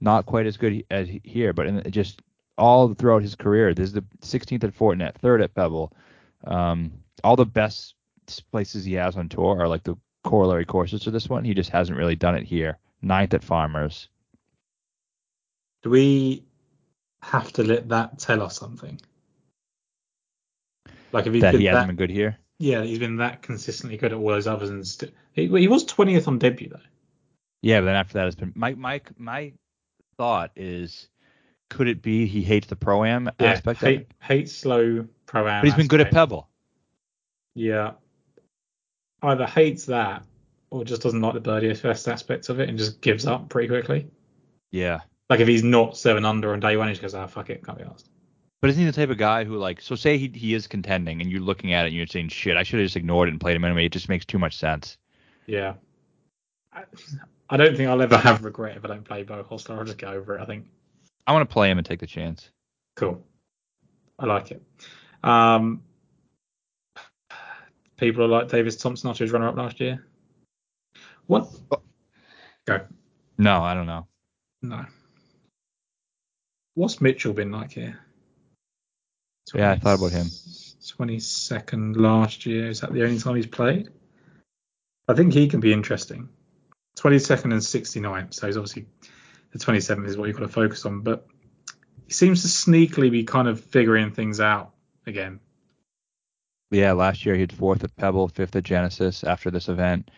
Not 0.00 0.26
quite 0.26 0.46
as 0.46 0.56
good 0.56 0.84
as 0.90 1.08
here, 1.22 1.52
but 1.52 1.66
in, 1.66 1.90
just 1.92 2.22
all 2.58 2.92
throughout 2.92 3.22
his 3.22 3.36
career. 3.36 3.72
This 3.72 3.86
is 3.86 3.92
the 3.92 4.04
16th 4.20 4.64
at 4.64 4.76
Fortinet, 4.76 5.14
third 5.14 5.40
at 5.40 5.54
Pebble. 5.54 5.92
Um, 6.44 6.92
all 7.24 7.36
the 7.36 7.46
best 7.46 7.94
places 8.50 8.84
he 8.84 8.94
has 8.94 9.16
on 9.16 9.28
tour 9.28 9.60
are 9.60 9.68
like 9.68 9.84
the 9.84 9.96
corollary 10.24 10.64
courses 10.64 11.02
to 11.02 11.10
this 11.10 11.28
one. 11.28 11.44
He 11.44 11.54
just 11.54 11.70
hasn't 11.70 11.98
really 11.98 12.16
done 12.16 12.34
it 12.36 12.44
here. 12.44 12.78
Ninth 13.02 13.34
at 13.34 13.44
Farmers. 13.44 14.08
Do 15.82 15.90
we 15.90 16.44
have 17.22 17.52
to 17.54 17.64
let 17.64 17.88
that 17.88 18.18
tell 18.18 18.42
us 18.42 18.58
something? 18.58 19.00
Like 21.12 21.26
if 21.26 21.34
he 21.34 21.40
that 21.40 21.54
he 21.54 21.64
hasn't 21.66 21.86
that, 21.86 21.86
been 21.88 21.96
good 21.96 22.10
here. 22.10 22.38
yeah, 22.58 22.82
he's 22.82 22.98
been 22.98 23.16
that 23.16 23.42
consistently 23.42 23.96
good 23.98 24.12
at 24.12 24.18
all 24.18 24.28
those 24.28 24.46
others, 24.46 24.70
and 24.70 24.86
st- 24.86 25.12
he, 25.32 25.46
he 25.48 25.68
was 25.68 25.84
20th 25.84 26.28
on 26.28 26.38
debut 26.38 26.68
though. 26.68 26.80
Yeah, 27.62 27.80
but 27.80 27.86
then 27.86 27.96
after 27.96 28.14
that, 28.14 28.26
it's 28.26 28.36
been 28.36 28.52
my 28.54 28.74
my 28.74 29.00
my 29.18 29.52
thought 30.16 30.52
is, 30.56 31.08
could 31.70 31.88
it 31.88 32.02
be 32.02 32.26
he 32.26 32.42
hates 32.42 32.66
the 32.66 32.76
pro 32.76 33.04
am 33.04 33.30
Yeah, 33.38 33.46
aspect 33.52 33.82
of 33.82 33.88
it? 33.88 34.08
hate 34.20 34.48
slow 34.50 35.06
pro 35.32 35.48
am. 35.48 35.62
But 35.62 35.64
he's 35.64 35.74
been 35.74 35.88
good 35.88 36.00
at. 36.00 36.12
Pebble. 36.12 36.48
Yeah, 37.54 37.92
either 39.22 39.46
hates 39.46 39.86
that 39.86 40.24
or 40.70 40.84
just 40.84 41.02
doesn't 41.02 41.20
like 41.20 41.34
the 41.34 41.40
birdie 41.40 41.74
first 41.74 42.08
aspect 42.08 42.48
of 42.48 42.60
it 42.60 42.68
and 42.68 42.78
just 42.78 43.00
gives 43.00 43.26
up 43.26 43.48
pretty 43.48 43.68
quickly. 43.68 44.06
Yeah. 44.70 45.00
Like 45.28 45.40
if 45.40 45.48
he's 45.48 45.62
not 45.64 45.96
seven 45.96 46.24
under 46.24 46.52
on 46.52 46.60
day 46.60 46.76
one, 46.76 46.88
he 46.88 46.92
just 46.92 47.02
goes, 47.02 47.14
"Ah, 47.14 47.26
fuck 47.26 47.50
it, 47.50 47.64
can't 47.64 47.78
be 47.78 47.84
asked." 47.84 48.08
But 48.60 48.70
isn't 48.70 48.80
he 48.80 48.86
the 48.86 48.92
type 48.92 49.10
of 49.10 49.18
guy 49.18 49.44
who 49.44 49.56
like 49.56 49.80
so 49.80 49.94
say 49.94 50.18
he 50.18 50.28
he 50.28 50.54
is 50.54 50.66
contending 50.66 51.20
and 51.20 51.30
you're 51.30 51.40
looking 51.40 51.72
at 51.72 51.84
it 51.84 51.88
and 51.88 51.96
you're 51.96 52.06
saying 52.06 52.28
shit 52.28 52.56
I 52.56 52.62
should 52.62 52.78
have 52.78 52.86
just 52.86 52.96
ignored 52.96 53.28
it 53.28 53.32
and 53.32 53.40
played 53.40 53.56
him 53.56 53.64
anyway 53.64 53.86
it 53.86 53.92
just 53.92 54.08
makes 54.08 54.24
too 54.24 54.38
much 54.38 54.56
sense. 54.56 54.98
Yeah. 55.46 55.74
I, 56.72 56.84
I 57.50 57.56
don't 57.56 57.76
think 57.76 57.88
I'll 57.88 58.00
ever 58.00 58.16
have 58.16 58.44
regret 58.44 58.76
if 58.76 58.84
I 58.84 58.88
don't 58.88 59.04
play 59.04 59.24
Beau 59.24 59.42
Hossler. 59.42 59.76
I'll 59.76 59.84
just 59.84 59.98
get 59.98 60.10
over 60.10 60.36
it. 60.36 60.40
I 60.40 60.46
think 60.46 60.66
I 61.26 61.32
want 61.32 61.48
to 61.48 61.52
play 61.52 61.70
him 61.70 61.78
and 61.78 61.86
take 61.86 62.00
the 62.00 62.06
chance. 62.06 62.50
cool. 62.94 63.22
I 64.18 64.26
like 64.26 64.52
it. 64.52 64.62
Um, 65.22 65.82
people 67.96 68.24
are 68.24 68.28
like 68.28 68.48
Davis 68.48 68.76
Thompson 68.76 69.10
after 69.10 69.24
his 69.24 69.32
runner 69.32 69.48
up 69.48 69.56
last 69.56 69.80
year. 69.80 70.04
What? 71.26 71.48
Go. 72.66 72.80
No, 73.38 73.62
I 73.62 73.74
don't 73.74 73.86
know. 73.86 74.06
No. 74.62 74.84
What's 76.74 77.00
Mitchell 77.00 77.32
been 77.32 77.52
like 77.52 77.72
here? 77.72 77.98
Yeah, 79.54 79.72
I 79.72 79.78
thought 79.78 79.98
about 79.98 80.12
him. 80.12 80.26
22nd 80.26 81.96
last 81.96 82.46
year. 82.46 82.68
Is 82.68 82.80
that 82.80 82.92
the 82.92 83.02
only 83.04 83.18
time 83.18 83.36
he's 83.36 83.46
played? 83.46 83.90
I 85.08 85.14
think 85.14 85.32
he 85.32 85.48
can 85.48 85.60
be 85.60 85.72
interesting. 85.72 86.28
22nd 86.98 87.44
and 87.44 87.54
69th. 87.54 88.34
So 88.34 88.46
he's 88.46 88.56
obviously 88.56 88.86
the 89.52 89.58
27th 89.58 90.06
is 90.06 90.16
what 90.16 90.28
you've 90.28 90.36
got 90.36 90.42
to 90.42 90.48
focus 90.48 90.86
on. 90.86 91.00
But 91.00 91.26
he 92.06 92.12
seems 92.12 92.42
to 92.42 92.48
sneakily 92.48 93.10
be 93.10 93.24
kind 93.24 93.48
of 93.48 93.60
figuring 93.60 94.12
things 94.12 94.40
out 94.40 94.72
again. 95.06 95.40
Yeah, 96.70 96.92
last 96.92 97.26
year 97.26 97.34
he 97.34 97.42
had 97.42 97.52
fourth 97.52 97.84
at 97.84 97.94
Pebble, 97.96 98.28
fifth 98.28 98.56
at 98.56 98.64
Genesis 98.64 99.24
after 99.24 99.50
this 99.50 99.68
event. 99.68 100.10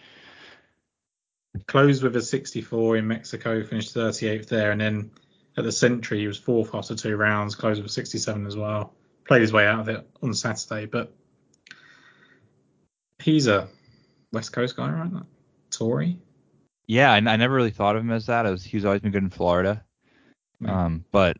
Closed 1.66 2.02
with 2.02 2.16
a 2.16 2.22
64 2.22 2.96
in 2.96 3.06
Mexico, 3.06 3.62
finished 3.64 3.94
38th 3.94 4.48
there, 4.48 4.70
and 4.70 4.80
then 4.80 5.10
at 5.56 5.64
the 5.64 5.72
Sentry 5.72 6.20
he 6.20 6.26
was 6.26 6.38
fourth 6.38 6.74
after 6.74 6.94
two 6.94 7.16
rounds, 7.16 7.54
closed 7.54 7.82
with 7.82 7.90
a 7.90 7.94
67 7.94 8.46
as 8.46 8.56
well. 8.56 8.94
Played 9.26 9.42
his 9.42 9.52
way 9.52 9.66
out 9.66 9.80
of 9.80 9.88
it 9.88 10.08
on 10.22 10.34
Saturday, 10.34 10.86
but 10.86 11.12
he's 13.20 13.46
a 13.46 13.68
West 14.32 14.52
Coast 14.52 14.76
guy, 14.76 14.90
right? 14.90 15.22
Torrey. 15.70 16.18
Yeah, 16.86 17.12
I, 17.12 17.16
I 17.16 17.36
never 17.36 17.54
really 17.54 17.70
thought 17.70 17.96
of 17.96 18.02
him 18.02 18.10
as 18.10 18.26
that. 18.26 18.44
Was, 18.44 18.62
he's 18.62 18.84
always 18.84 19.00
been 19.00 19.12
good 19.12 19.22
in 19.22 19.30
Florida. 19.30 19.84
Mm. 20.62 20.68
Um, 20.68 21.04
but 21.10 21.38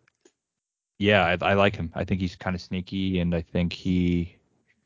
yeah, 0.99 1.24
I, 1.40 1.51
I 1.51 1.55
like 1.55 1.76
him. 1.76 1.90
I 1.95 2.05
think 2.05 2.20
he's 2.20 2.36
kind 2.36 2.55
of 2.55 2.62
sneaky, 2.62 3.18
and 3.20 3.34
I 3.34 3.42
think 3.42 3.72
he 3.72 4.36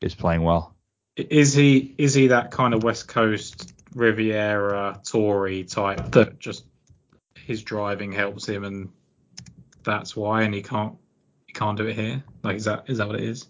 is 0.01 0.15
playing 0.15 0.43
well. 0.43 0.75
Is 1.17 1.53
he 1.53 1.95
is 1.99 2.15
he 2.15 2.29
that 2.29 2.51
kind 2.53 2.75
of 2.75 2.83
West 2.85 3.09
Coast 3.09 3.73
Riviera 3.95 5.01
Torrey 5.05 5.65
type 5.65 6.13
that 6.13 6.39
just 6.39 6.65
his 7.35 7.63
driving 7.63 8.13
helps 8.13 8.47
him 8.49 8.63
and 8.65 8.91
that's 9.83 10.15
why 10.15 10.43
and 10.43 10.55
he 10.55 10.63
can't 10.63 10.95
he 11.47 11.53
can't 11.53 11.77
do 11.77 11.87
it 11.87 11.97
here? 11.97 12.23
Like 12.45 12.57
is 12.57 12.65
that 12.67 12.85
is 12.87 12.99
that 12.99 13.09
what 13.09 13.17
it 13.17 13.25
is? 13.25 13.47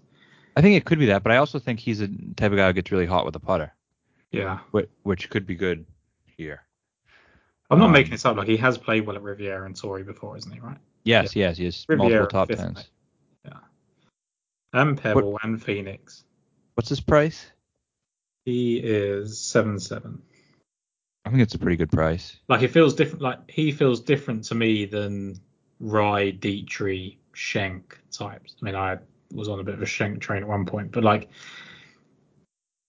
I 0.57 0.63
think 0.63 0.77
it 0.77 0.85
could 0.87 0.99
be 0.99 1.07
that, 1.07 1.23
but 1.23 1.31
I 1.33 1.37
also 1.37 1.59
think 1.59 1.79
he's 1.79 2.01
a 2.01 2.09
type 2.09 2.53
of 2.53 2.57
guy 2.57 2.69
who 2.69 2.73
gets 2.73 2.91
really 2.91 3.07
hot 3.07 3.27
with 3.27 3.37
a 3.37 3.41
putter, 3.41 3.73
Yeah. 4.33 4.59
which, 4.71 4.89
which 5.03 5.31
could 5.31 5.47
be 5.47 5.55
good 5.55 5.85
here. 6.25 6.63
I'm 7.71 7.79
not 7.79 7.87
Um, 7.87 7.93
making 7.93 8.13
this 8.13 8.25
up. 8.25 8.37
Like 8.37 8.49
he 8.49 8.57
has 8.57 8.79
played 8.79 9.07
well 9.07 9.15
at 9.17 9.23
Riviera 9.23 9.67
and 9.67 9.77
Torrey 9.77 10.03
before, 10.05 10.37
isn't 10.39 10.51
he? 10.51 10.59
Right. 10.59 10.79
Yes, 11.09 11.35
yes, 11.35 11.57
he 11.57 11.65
has 11.65 11.87
Riviera, 11.89 12.11
multiple 12.11 12.27
top 12.27 12.49
fifth 12.49 12.59
tens. 12.59 12.91
mate. 13.45 13.55
And 14.75 15.01
Pebble 15.01 15.39
and 15.43 15.63
Phoenix. 15.63 16.25
What's 16.75 16.91
his 16.91 17.01
price? 17.01 17.47
He 18.45 18.77
is 18.77 19.41
seven 19.41 19.81
seven. 19.81 20.21
I 21.25 21.31
think 21.31 21.43
it's 21.43 21.55
a 21.55 21.59
pretty 21.59 21.77
good 21.77 21.91
price. 21.91 22.37
Like 22.49 22.63
it 22.63 22.69
feels 22.69 22.95
different. 22.95 23.23
Like 23.23 23.51
he 23.51 23.73
feels 23.73 24.01
different 24.01 24.45
to 24.45 24.55
me 24.55 24.85
than 24.85 25.41
Rai, 25.81 26.33
Dietrich, 26.33 27.17
Schenk 27.33 27.99
types. 28.11 28.57
I 28.61 28.65
mean, 28.67 28.75
I 28.75 28.99
was 29.33 29.49
on 29.49 29.61
a 29.61 29.65
bit 29.65 29.75
of 29.75 29.83
a 29.83 29.87
Schenk 29.87 30.21
train 30.21 30.43
at 30.43 30.49
one 30.49 30.67
point, 30.67 30.93
but 30.93 31.05
like 31.05 31.31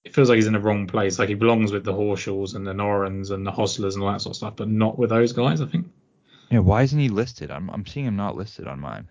it 0.04 0.14
feels 0.14 0.28
like 0.28 0.36
he's 0.36 0.48
in 0.48 0.54
the 0.54 0.60
wrong 0.60 0.88
place. 0.88 1.20
Like 1.20 1.30
he 1.30 1.36
belongs 1.36 1.72
with 1.72 1.86
the 1.86 1.94
Horschels 1.94 2.56
and 2.56 2.68
the 2.68 2.74
Norens 2.74 3.32
and 3.32 3.48
the 3.48 3.52
Hosslers 3.52 3.94
and 3.94 4.04
all 4.04 4.12
that 4.12 4.20
sort 4.20 4.34
of 4.34 4.38
stuff, 4.38 4.56
but 4.58 4.68
not 4.68 5.00
with 5.00 5.10
those 5.10 5.32
guys. 5.32 5.62
I 5.62 5.66
think. 5.66 5.88
Yeah, 6.50 6.60
why 6.60 6.82
isn't 6.84 7.00
he 7.00 7.10
listed? 7.10 7.52
I'm 7.52 7.70
I'm 7.70 7.86
seeing 7.86 8.06
him 8.06 8.16
not 8.16 8.36
listed 8.36 8.68
on 8.68 8.80
mine. 8.80 9.10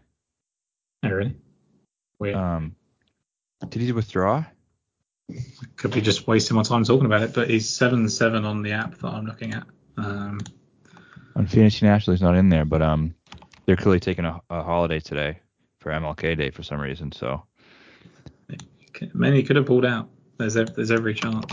Oh, 1.05 1.11
really? 1.11 1.37
Weird. 2.19 2.35
Um, 2.37 2.75
did 3.69 3.83
he 3.83 3.93
withdraw? 3.93 4.45
Could 5.77 5.93
be 5.93 6.01
just 6.01 6.27
wasting 6.27 6.57
my 6.57 6.63
time 6.63 6.85
talking 6.85 7.07
about 7.07 7.23
it, 7.23 7.35
but 7.35 7.49
he's 7.51 7.69
seven 7.69 8.09
seven 8.09 8.45
on 8.45 8.63
the 8.63 8.73
app 8.73 8.97
that 8.99 9.09
I'm 9.09 9.27
looking 9.27 9.55
at. 9.55 9.65
Um, 9.97 10.41
On 11.37 11.47
Fantasy 11.47 11.87
National, 11.87 12.15
he's 12.15 12.23
not 12.23 12.35
in 12.35 12.49
there, 12.49 12.65
but 12.65 12.83
um, 12.83 13.15
they're 13.67 13.77
clearly 13.77 14.01
taking 14.01 14.25
a, 14.25 14.41
a 14.51 14.63
holiday 14.63 14.99
today 15.01 15.39
for 15.81 15.93
MLK 15.93 16.37
Day 16.37 16.51
for 16.51 16.63
some 16.63 16.81
reason. 16.81 17.13
So 17.13 17.45
many 19.15 19.43
could 19.43 19.57
have 19.57 19.67
pulled 19.67 19.85
out. 19.85 20.09
There's 20.39 20.57
ev- 20.57 20.75
there's 20.75 20.91
every 20.91 21.15
chance. 21.15 21.45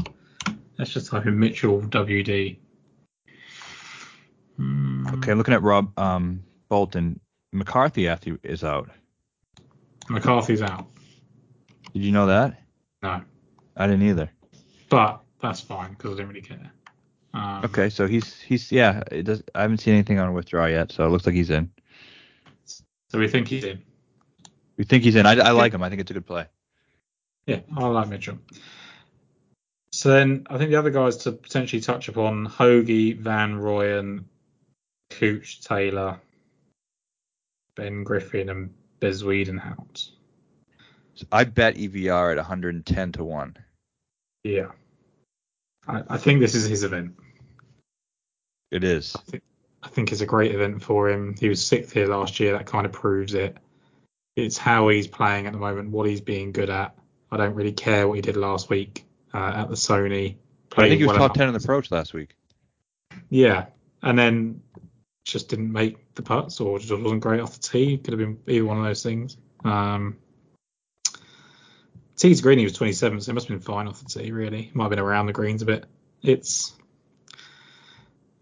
Let's 0.77 0.91
just 0.91 1.07
type 1.07 1.25
in 1.25 1.37
Mitchell 1.37 1.81
WD. 1.81 2.57
Okay, 5.25 5.33
looking 5.33 5.55
at 5.55 5.63
Rob 5.63 5.97
um 5.97 6.43
Bolton, 6.69 7.19
McCarthy 7.51 8.05
is 8.05 8.63
out. 8.63 8.91
McCarthy's 10.07 10.61
out. 10.61 10.85
Did 11.93 12.03
you 12.03 12.11
know 12.11 12.27
that? 12.27 12.61
No, 13.01 13.21
I 13.75 13.87
didn't 13.87 14.03
either. 14.03 14.29
but 14.87 15.23
that's 15.41 15.61
fine 15.61 15.93
because 15.93 16.11
I 16.11 16.17
didn't 16.17 16.27
really 16.29 16.41
care. 16.41 16.71
Um, 17.33 17.65
Okay, 17.65 17.89
so 17.89 18.05
he's 18.05 18.39
he's 18.39 18.71
yeah. 18.71 19.01
It 19.11 19.23
does. 19.23 19.41
I 19.55 19.63
haven't 19.63 19.79
seen 19.79 19.95
anything 19.95 20.19
on 20.19 20.31
withdraw 20.35 20.67
yet, 20.67 20.91
so 20.91 21.03
it 21.07 21.09
looks 21.09 21.25
like 21.25 21.33
he's 21.33 21.49
in. 21.49 21.71
So 23.09 23.17
we 23.17 23.27
think 23.27 23.47
he's 23.47 23.63
in. 23.63 23.81
We 24.77 24.83
think 24.83 25.03
he's 25.03 25.15
in. 25.15 25.25
I, 25.25 25.31
I 25.39 25.51
like 25.51 25.73
him. 25.73 25.81
I 25.81 25.89
think 25.89 26.01
it's 26.01 26.11
a 26.11 26.13
good 26.13 26.27
play. 26.27 26.45
Yeah, 27.47 27.61
I 27.75 27.87
like 27.87 28.09
Mitchell. 28.09 28.37
So 29.91 30.09
then 30.09 30.45
I 30.51 30.59
think 30.59 30.69
the 30.69 30.75
other 30.77 30.91
guys 30.91 31.17
to 31.17 31.31
potentially 31.31 31.81
touch 31.81 32.09
upon 32.09 32.47
Hoagie, 32.47 33.17
Van 33.17 33.55
Rooyen, 33.55 34.25
Cooch, 35.19 35.61
Taylor, 35.61 36.19
Ben 37.75 38.03
Griffin, 38.03 38.49
and 38.49 38.73
Bezuidenhout. 39.01 40.09
So 41.15 41.25
I 41.31 41.45
bet 41.45 41.75
EVR 41.75 42.31
at 42.31 42.37
110 42.37 43.11
to 43.13 43.23
one. 43.23 43.57
Yeah. 44.43 44.71
I, 45.87 46.03
I 46.09 46.17
think 46.17 46.41
this 46.41 46.55
is 46.55 46.67
his 46.67 46.83
event. 46.83 47.15
It 48.71 48.83
is. 48.83 49.15
I 49.15 49.31
think, 49.31 49.43
I 49.83 49.87
think 49.87 50.11
it's 50.11 50.21
a 50.21 50.25
great 50.25 50.53
event 50.53 50.83
for 50.83 51.09
him. 51.09 51.35
He 51.39 51.47
was 51.47 51.65
sixth 51.65 51.93
here 51.93 52.07
last 52.07 52.39
year. 52.39 52.53
That 52.53 52.65
kind 52.65 52.85
of 52.85 52.91
proves 52.91 53.33
it. 53.33 53.57
It's 54.35 54.57
how 54.57 54.89
he's 54.89 55.07
playing 55.07 55.47
at 55.47 55.53
the 55.53 55.59
moment, 55.59 55.91
what 55.91 56.09
he's 56.09 56.21
being 56.21 56.51
good 56.51 56.69
at. 56.69 56.95
I 57.31 57.37
don't 57.37 57.55
really 57.55 57.71
care 57.71 58.07
what 58.07 58.15
he 58.15 58.21
did 58.21 58.35
last 58.35 58.69
week 58.69 59.05
uh, 59.33 59.53
at 59.55 59.69
the 59.69 59.75
Sony. 59.75 60.35
I 60.77 60.89
think 60.89 60.99
he 60.99 61.05
was 61.05 61.17
well 61.17 61.29
top 61.29 61.37
enough. 61.37 61.37
10 61.37 61.47
in 61.47 61.53
the 61.53 61.59
approach 61.59 61.91
last 61.91 62.13
week. 62.13 62.35
Yeah, 63.29 63.67
and 64.01 64.19
then 64.19 64.61
just 65.25 65.49
didn't 65.49 65.71
make 65.71 66.13
the 66.13 66.21
putts 66.21 66.61
or 66.61 66.79
just 66.79 66.91
wasn't 66.91 67.21
great 67.21 67.41
off 67.41 67.53
the 67.53 67.59
tee. 67.59 67.97
Could 67.97 68.13
have 68.13 68.19
been 68.19 68.39
either 68.47 68.65
one 68.65 68.77
of 68.77 68.85
those 68.85 69.03
things. 69.03 69.37
Um, 69.63 70.17
tee 72.15 72.33
to 72.33 72.41
green, 72.41 72.59
he 72.59 72.63
was 72.63 72.77
27th, 72.77 73.23
so 73.23 73.31
it 73.31 73.33
must 73.33 73.47
have 73.47 73.59
been 73.59 73.65
fine 73.65 73.87
off 73.87 73.99
the 73.99 74.05
tee. 74.05 74.31
Really, 74.31 74.71
might 74.73 74.85
have 74.85 74.91
been 74.91 74.99
around 74.99 75.25
the 75.25 75.33
greens 75.33 75.63
a 75.63 75.65
bit. 75.65 75.85
It's 76.21 76.73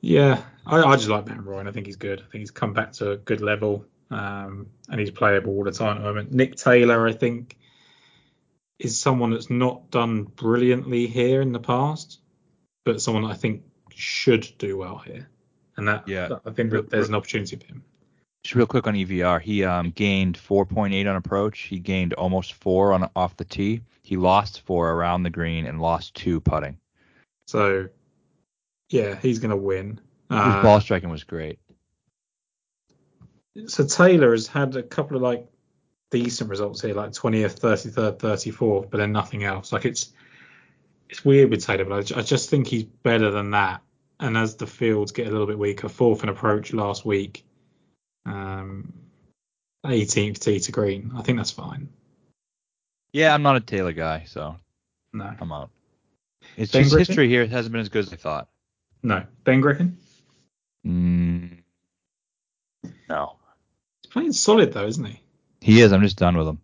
yeah, 0.01 0.43
I, 0.65 0.83
I 0.83 0.95
just 0.97 1.07
like 1.07 1.25
Ben 1.25 1.45
Roy. 1.45 1.59
And 1.59 1.69
I 1.69 1.71
think 1.71 1.85
he's 1.85 1.95
good. 1.95 2.19
I 2.19 2.23
think 2.23 2.41
he's 2.41 2.51
come 2.51 2.73
back 2.73 2.91
to 2.93 3.11
a 3.11 3.17
good 3.17 3.39
level, 3.39 3.85
um, 4.11 4.67
and 4.89 4.99
he's 4.99 5.11
playable 5.11 5.53
all 5.53 5.63
the 5.63 5.71
time 5.71 5.95
at 5.95 5.99
the 5.99 6.05
moment. 6.05 6.33
Nick 6.33 6.57
Taylor, 6.57 7.07
I 7.07 7.13
think, 7.13 7.57
is 8.77 8.99
someone 8.99 9.31
that's 9.31 9.49
not 9.49 9.89
done 9.89 10.23
brilliantly 10.23 11.07
here 11.07 11.41
in 11.41 11.53
the 11.53 11.59
past, 11.59 12.19
but 12.83 13.01
someone 13.01 13.23
I 13.23 13.33
think 13.33 13.63
should 13.95 14.51
do 14.57 14.77
well 14.77 14.97
here. 14.97 15.29
And 15.77 15.87
that, 15.87 16.07
Yeah. 16.07 16.29
I 16.45 16.51
think 16.51 16.71
that 16.71 16.89
there's 16.89 17.09
an 17.09 17.15
opportunity 17.15 17.55
for 17.55 17.65
him. 17.65 17.83
Just 18.43 18.55
real 18.55 18.65
quick 18.67 18.87
on 18.87 18.93
EVR, 18.93 19.39
he 19.41 19.63
um, 19.63 19.91
gained 19.91 20.37
4.8 20.37 21.09
on 21.09 21.15
approach. 21.15 21.59
He 21.61 21.79
gained 21.79 22.13
almost 22.13 22.53
four 22.53 22.91
on 22.93 23.09
off 23.15 23.37
the 23.37 23.45
tee. 23.45 23.81
He 24.03 24.17
lost 24.17 24.61
four 24.61 24.91
around 24.91 25.23
the 25.23 25.29
green 25.29 25.65
and 25.65 25.81
lost 25.81 26.13
two 26.13 26.41
putting. 26.41 26.77
So, 27.47 27.87
yeah, 28.89 29.15
he's 29.15 29.39
going 29.39 29.51
to 29.51 29.57
win. 29.57 29.99
His 30.29 30.39
Uh, 30.39 30.61
ball 30.61 30.81
striking 30.81 31.09
was 31.09 31.23
great. 31.23 31.57
so 33.67 33.85
Taylor 33.85 34.31
has 34.31 34.47
had 34.47 34.75
a 34.75 34.83
couple 34.83 35.15
of 35.15 35.23
like 35.23 35.47
decent 36.11 36.49
results 36.49 36.81
here, 36.81 36.93
like 36.93 37.11
20th, 37.11 37.59
33rd, 37.59 38.17
34th, 38.17 38.89
but 38.89 38.97
then 38.97 39.11
nothing 39.11 39.43
else. 39.43 39.71
Like 39.71 39.85
it's 39.85 40.11
it's 41.09 41.23
weird 41.23 41.49
with 41.51 41.63
Taylor, 41.65 41.85
but 41.85 42.11
I, 42.11 42.19
I 42.19 42.21
just 42.23 42.49
think 42.49 42.67
he's 42.67 42.83
better 42.83 43.29
than 43.31 43.51
that. 43.51 43.81
And 44.23 44.37
as 44.37 44.55
the 44.55 44.65
fields 44.67 45.11
get 45.11 45.27
a 45.27 45.31
little 45.31 45.45
bit 45.47 45.59
weaker, 45.59 45.89
fourth 45.89 46.23
in 46.23 46.29
approach 46.29 46.71
last 46.71 47.03
week, 47.05 47.43
um, 48.25 48.93
18th 49.85 50.39
tee 50.39 50.61
to 50.61 50.71
green. 50.71 51.11
I 51.17 51.21
think 51.23 51.37
that's 51.37 51.51
fine. 51.51 51.89
Yeah, 53.11 53.33
I'm 53.33 53.41
not 53.43 53.57
a 53.57 53.59
Taylor 53.59 53.91
guy, 53.91 54.23
so 54.27 54.55
No, 55.11 55.29
I'm 55.41 55.51
out. 55.51 55.71
It's 56.55 56.71
Ben 56.71 56.83
just 56.83 56.93
Griffin? 56.95 57.05
history 57.11 57.27
here. 57.27 57.41
It 57.41 57.51
hasn't 57.51 57.73
been 57.73 57.81
as 57.81 57.89
good 57.89 58.05
as 58.05 58.13
I 58.13 58.15
thought. 58.15 58.47
no. 59.03 59.25
Ben 59.43 59.59
Griffin, 59.59 59.97
Mm, 60.87 61.57
no. 63.09 63.35
he's 64.01 64.09
playing 64.11 64.31
solid 64.31 64.71
though, 64.71 64.87
isn't 64.87 65.03
he? 65.05 65.19
He 65.59 65.81
is. 65.81 65.91
I'm 65.91 66.01
just 66.01 66.17
done 66.17 66.37
with 66.37 66.47
him. 66.47 66.61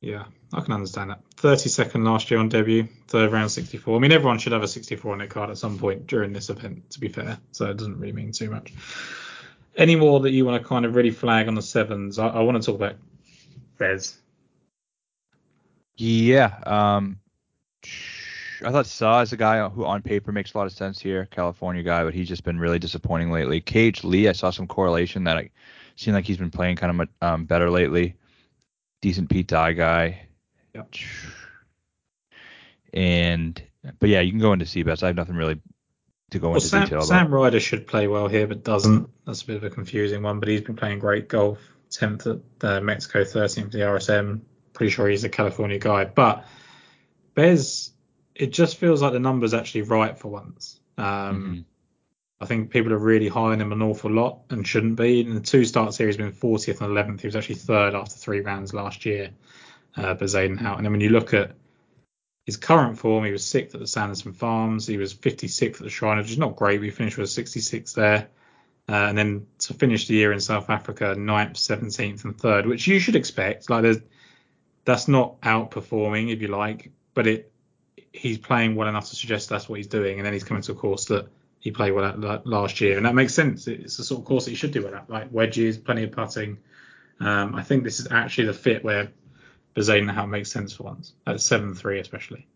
Yeah, 0.00 0.24
I 0.52 0.60
can 0.62 0.72
understand 0.72 1.10
that. 1.10 1.20
32nd 1.36 2.04
last 2.04 2.30
year 2.30 2.40
on 2.40 2.48
debut, 2.48 2.88
third 3.08 3.32
round 3.32 3.50
64. 3.50 3.96
I 3.96 3.98
mean, 4.00 4.12
everyone 4.12 4.38
should 4.38 4.52
have 4.52 4.62
a 4.62 4.68
64 4.68 5.12
on 5.12 5.18
their 5.18 5.26
card 5.26 5.50
at 5.50 5.58
some 5.58 5.78
point 5.78 6.06
during 6.06 6.32
this 6.32 6.48
event, 6.48 6.90
to 6.90 7.00
be 7.00 7.08
fair. 7.08 7.38
So 7.52 7.66
it 7.66 7.76
doesn't 7.76 7.98
really 7.98 8.14
mean 8.14 8.32
too 8.32 8.50
much. 8.50 8.72
Any 9.76 9.96
more 9.96 10.20
that 10.20 10.30
you 10.30 10.44
want 10.46 10.62
to 10.62 10.66
kind 10.66 10.84
of 10.86 10.96
really 10.96 11.10
flag 11.10 11.48
on 11.48 11.54
the 11.54 11.62
sevens? 11.62 12.18
I, 12.18 12.28
I 12.28 12.40
want 12.40 12.60
to 12.60 12.66
talk 12.66 12.76
about 12.76 12.96
Bez. 13.78 14.16
Yeah. 15.96 16.58
Um, 16.64 17.20
I 18.64 18.70
thought 18.70 18.86
Saw 18.86 19.20
is 19.20 19.32
a 19.32 19.36
guy 19.36 19.68
who 19.68 19.84
on 19.84 20.00
paper 20.00 20.32
makes 20.32 20.54
a 20.54 20.58
lot 20.58 20.66
of 20.66 20.72
sense 20.72 20.98
here, 20.98 21.26
California 21.26 21.82
guy, 21.82 22.04
but 22.04 22.14
he's 22.14 22.28
just 22.28 22.44
been 22.44 22.58
really 22.58 22.78
disappointing 22.78 23.30
lately. 23.30 23.60
K.H. 23.60 24.02
Lee, 24.04 24.28
I 24.28 24.32
saw 24.32 24.50
some 24.50 24.66
correlation 24.66 25.24
that 25.24 25.36
I 25.36 25.50
seemed 25.96 26.14
like 26.14 26.24
he's 26.24 26.38
been 26.38 26.50
playing 26.50 26.76
kind 26.76 27.00
of 27.00 27.08
um, 27.20 27.44
better 27.44 27.70
lately. 27.70 28.14
Decent 29.02 29.28
Pete 29.30 29.46
Dye 29.46 29.72
guy. 29.72 30.26
Yep. 30.74 30.94
And 32.92 33.62
but 33.98 34.08
yeah, 34.08 34.20
you 34.20 34.30
can 34.32 34.40
go 34.40 34.52
into 34.52 34.64
Seabass. 34.64 35.02
I 35.02 35.08
have 35.08 35.16
nothing 35.16 35.36
really 35.36 35.60
to 36.30 36.38
go 36.38 36.48
Well, 36.48 36.56
into 36.56 36.66
Sam, 36.68 36.82
detail 36.84 36.98
about. 36.98 37.08
Sam 37.08 37.32
Ryder 37.34 37.60
should 37.60 37.86
play 37.86 38.06
well 38.08 38.28
here, 38.28 38.46
but 38.46 38.62
doesn't. 38.64 39.08
That's 39.26 39.42
a 39.42 39.46
bit 39.46 39.56
of 39.56 39.64
a 39.64 39.70
confusing 39.70 40.22
one, 40.22 40.38
but 40.40 40.48
he's 40.48 40.60
been 40.60 40.76
playing 40.76 40.98
great 40.98 41.28
golf. 41.28 41.58
10th 41.90 42.40
at 42.62 42.68
uh, 42.68 42.80
Mexico, 42.80 43.24
13th 43.24 43.64
at 43.64 43.72
the 43.72 43.78
RSM. 43.78 44.42
Pretty 44.74 44.90
sure 44.90 45.08
he's 45.08 45.24
a 45.24 45.28
California 45.28 45.78
guy. 45.78 46.04
But 46.04 46.44
Bez, 47.34 47.90
it 48.34 48.52
just 48.52 48.76
feels 48.76 49.02
like 49.02 49.12
the 49.12 49.18
number's 49.18 49.54
actually 49.54 49.82
right 49.82 50.16
for 50.16 50.28
once. 50.28 50.78
Um, 50.96 51.04
Mhm. 51.04 51.64
I 52.40 52.46
think 52.46 52.70
people 52.70 52.92
are 52.92 52.98
really 52.98 53.28
high 53.28 53.52
on 53.52 53.60
him 53.60 53.72
an 53.72 53.82
awful 53.82 54.10
lot 54.10 54.40
and 54.48 54.66
shouldn't 54.66 54.96
be. 54.96 55.20
In 55.20 55.34
the 55.34 55.40
two 55.40 55.58
he's 55.58 55.72
been 55.72 56.32
40th 56.32 56.80
and 56.80 56.96
11th. 56.96 57.20
He 57.20 57.26
was 57.26 57.36
actually 57.36 57.56
third 57.56 57.94
after 57.94 58.14
three 58.14 58.40
rounds 58.40 58.72
last 58.72 59.04
year, 59.04 59.30
uh, 59.96 60.14
Bezuidenhout. 60.14 60.76
And 60.76 60.86
then 60.86 60.92
when 60.92 61.02
you 61.02 61.10
look 61.10 61.34
at 61.34 61.52
his 62.46 62.56
current 62.56 62.98
form, 62.98 63.24
he 63.24 63.32
was 63.32 63.44
sixth 63.44 63.74
at 63.74 63.80
the 63.80 63.86
Sanderson 63.86 64.32
Farms. 64.32 64.86
He 64.86 64.96
was 64.96 65.14
56th 65.14 65.74
at 65.74 65.78
the 65.80 65.90
Shrine, 65.90 66.16
which 66.16 66.30
is 66.30 66.38
not 66.38 66.56
great. 66.56 66.80
We 66.80 66.90
finished 66.90 67.18
with 67.18 67.28
66 67.28 67.92
there. 67.92 68.28
Uh, 68.88 68.92
and 68.92 69.18
then 69.18 69.46
to 69.58 69.74
finish 69.74 70.08
the 70.08 70.14
year 70.14 70.32
in 70.32 70.40
South 70.40 70.70
Africa, 70.70 71.14
9th, 71.16 71.52
17th, 71.52 72.24
and 72.24 72.36
3rd, 72.36 72.66
which 72.66 72.86
you 72.86 72.98
should 72.98 73.16
expect. 73.16 73.68
Like, 73.68 74.02
that's 74.84 75.06
not 75.06 75.40
outperforming, 75.42 76.32
if 76.32 76.40
you 76.40 76.48
like, 76.48 76.90
but 77.14 77.26
it 77.26 77.52
he's 78.12 78.38
playing 78.38 78.74
well 78.74 78.88
enough 78.88 79.08
to 79.08 79.14
suggest 79.14 79.48
that's 79.48 79.68
what 79.68 79.76
he's 79.76 79.86
doing. 79.86 80.18
And 80.18 80.26
then 80.26 80.32
he's 80.32 80.42
coming 80.42 80.62
to 80.64 80.72
a 80.72 80.74
course 80.74 81.04
that 81.04 81.28
he 81.60 81.70
played 81.70 81.92
well 81.92 82.04
at 82.06 82.18
la- 82.18 82.40
last 82.44 82.80
year, 82.80 82.96
and 82.96 83.06
that 83.06 83.14
makes 83.14 83.34
sense. 83.34 83.68
It's 83.68 83.96
the 83.96 84.04
sort 84.04 84.20
of 84.20 84.26
course 84.26 84.46
that 84.46 84.50
he 84.50 84.56
should 84.56 84.72
do 84.72 84.84
well 84.84 84.94
at, 84.94 85.08
like 85.08 85.28
wedges, 85.30 85.78
plenty 85.78 86.02
of 86.04 86.10
putting. 86.12 86.58
Um, 87.20 87.54
I 87.54 87.62
think 87.62 87.84
this 87.84 88.00
is 88.00 88.08
actually 88.10 88.46
the 88.46 88.54
fit 88.54 88.82
where 88.82 89.12
Bezuidenhout 89.76 90.28
makes 90.28 90.50
sense 90.50 90.72
for 90.72 90.84
once 90.84 91.12
at 91.26 91.36
7-3 91.36 92.00
especially. 92.00 92.46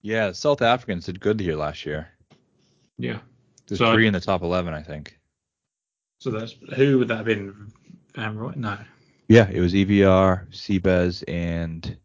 Yeah, 0.00 0.32
South 0.32 0.62
Africans 0.62 1.04
did 1.06 1.20
good 1.20 1.38
here 1.38 1.56
last 1.56 1.86
year. 1.86 2.08
Yeah. 2.98 3.18
There's 3.68 3.78
So 3.78 3.92
three 3.92 4.06
in 4.06 4.14
the 4.14 4.20
top 4.20 4.42
11, 4.42 4.74
I 4.74 4.82
think. 4.82 5.18
So 6.20 6.30
that's 6.30 6.54
who 6.74 6.98
would 6.98 7.08
that 7.08 7.18
have 7.18 7.26
been? 7.26 7.70
Van 8.14 8.36
Roy? 8.36 8.52
No. 8.56 8.78
Yeah, 9.28 9.48
it 9.48 9.60
was 9.60 9.72
EVR, 9.74 10.46
Seabez, 10.50 11.22
and 11.26 11.96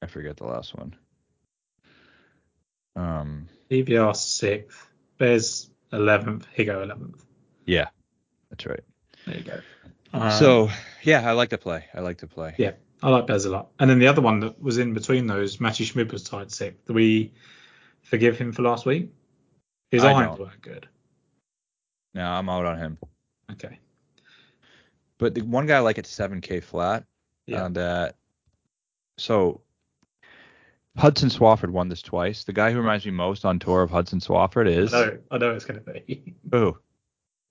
I 0.00 0.06
forget 0.06 0.36
the 0.36 0.44
last 0.46 0.74
one. 0.76 0.94
Um, 2.96 3.48
EVR 3.70 4.14
sixth, 4.14 4.86
Bez 5.18 5.70
eleventh, 5.92 6.46
Higgo 6.56 6.82
eleventh. 6.82 7.24
yeah, 7.66 7.88
that's 8.50 8.66
right. 8.66 8.84
There 9.26 9.36
you 9.36 9.42
go. 9.44 9.60
Um, 10.12 10.30
so 10.32 10.70
yeah, 11.02 11.28
I 11.28 11.32
like 11.32 11.50
to 11.50 11.58
play. 11.58 11.84
I 11.94 12.00
like 12.00 12.18
to 12.18 12.26
play. 12.26 12.54
yeah, 12.58 12.72
I 13.02 13.08
like 13.10 13.26
Bez 13.26 13.44
a 13.46 13.50
lot. 13.50 13.70
And 13.78 13.88
then 13.88 13.98
the 13.98 14.08
other 14.08 14.20
one 14.20 14.40
that 14.40 14.60
was 14.62 14.78
in 14.78 14.92
between 14.94 15.26
those, 15.26 15.60
Matty 15.60 15.84
Schmid 15.84 16.12
was 16.12 16.22
tied 16.24 16.50
sixth. 16.52 16.84
Do 16.86 16.92
we 16.92 17.32
forgive 18.02 18.38
him 18.38 18.52
for 18.52 18.62
last 18.62 18.84
week? 18.84 19.10
His 19.90 20.04
I 20.04 20.12
irons 20.12 20.36
don't. 20.36 20.46
weren't 20.48 20.60
good. 20.62 20.88
No, 22.14 22.26
I'm 22.26 22.48
out 22.48 22.66
on 22.66 22.78
him. 22.78 22.98
Okay. 23.52 23.78
But 25.18 25.34
the 25.34 25.42
one 25.42 25.66
guy 25.66 25.76
I 25.76 25.80
like 25.80 25.98
at 25.98 26.04
7K 26.04 26.62
flat. 26.62 27.04
Yeah. 27.46 27.64
Uh, 27.64 27.68
that 27.70 28.16
so 29.18 29.60
Hudson 30.96 31.30
Swafford 31.30 31.70
won 31.70 31.88
this 31.88 32.02
twice. 32.02 32.44
The 32.44 32.52
guy 32.52 32.70
who 32.70 32.78
reminds 32.78 33.06
me 33.06 33.12
most 33.12 33.44
on 33.44 33.58
tour 33.58 33.82
of 33.82 33.90
Hudson 33.90 34.20
Swafford 34.20 34.68
is 34.68 34.92
I 34.92 35.04
know, 35.06 35.18
I 35.30 35.38
know 35.38 35.54
it's 35.54 35.64
going 35.64 35.82
to 35.82 35.90
be 35.90 36.34
who? 36.50 36.78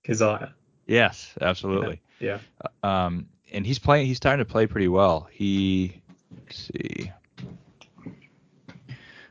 Kizzire. 0.06 0.52
Yes, 0.86 1.32
absolutely. 1.40 2.00
Yeah. 2.20 2.38
Um, 2.82 3.26
and 3.52 3.66
he's 3.66 3.78
playing. 3.78 4.06
He's 4.06 4.16
starting 4.16 4.44
to 4.44 4.50
play 4.50 4.66
pretty 4.66 4.88
well. 4.88 5.28
He, 5.30 6.02
let's 6.36 6.70
see, 6.72 7.10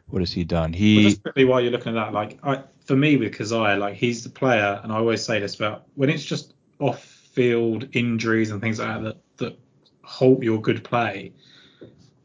what 0.07 0.21
has 0.21 0.31
he 0.31 0.43
done? 0.43 0.71
Well, 0.71 0.79
He, 0.79 1.03
just 1.03 1.23
quickly 1.23 1.45
while 1.45 1.61
you're 1.61 1.71
looking 1.71 1.97
at 1.97 2.05
that, 2.05 2.13
like 2.13 2.37
I, 2.43 2.63
for 2.85 2.95
me 2.95 3.17
with 3.17 3.33
Kizzire, 3.33 3.79
like 3.79 3.95
he's 3.95 4.23
the 4.23 4.29
player, 4.29 4.79
and 4.83 4.91
I 4.91 4.97
always 4.97 5.23
say 5.23 5.39
this 5.39 5.55
about 5.55 5.85
when 5.95 6.09
it's 6.09 6.23
just 6.23 6.53
off-field 6.79 7.89
injuries 7.93 8.51
and 8.51 8.61
things 8.61 8.79
like 8.79 8.87
that 8.87 9.03
that, 9.03 9.37
that 9.37 9.59
halt 10.03 10.43
your 10.43 10.61
good 10.61 10.83
play. 10.83 11.33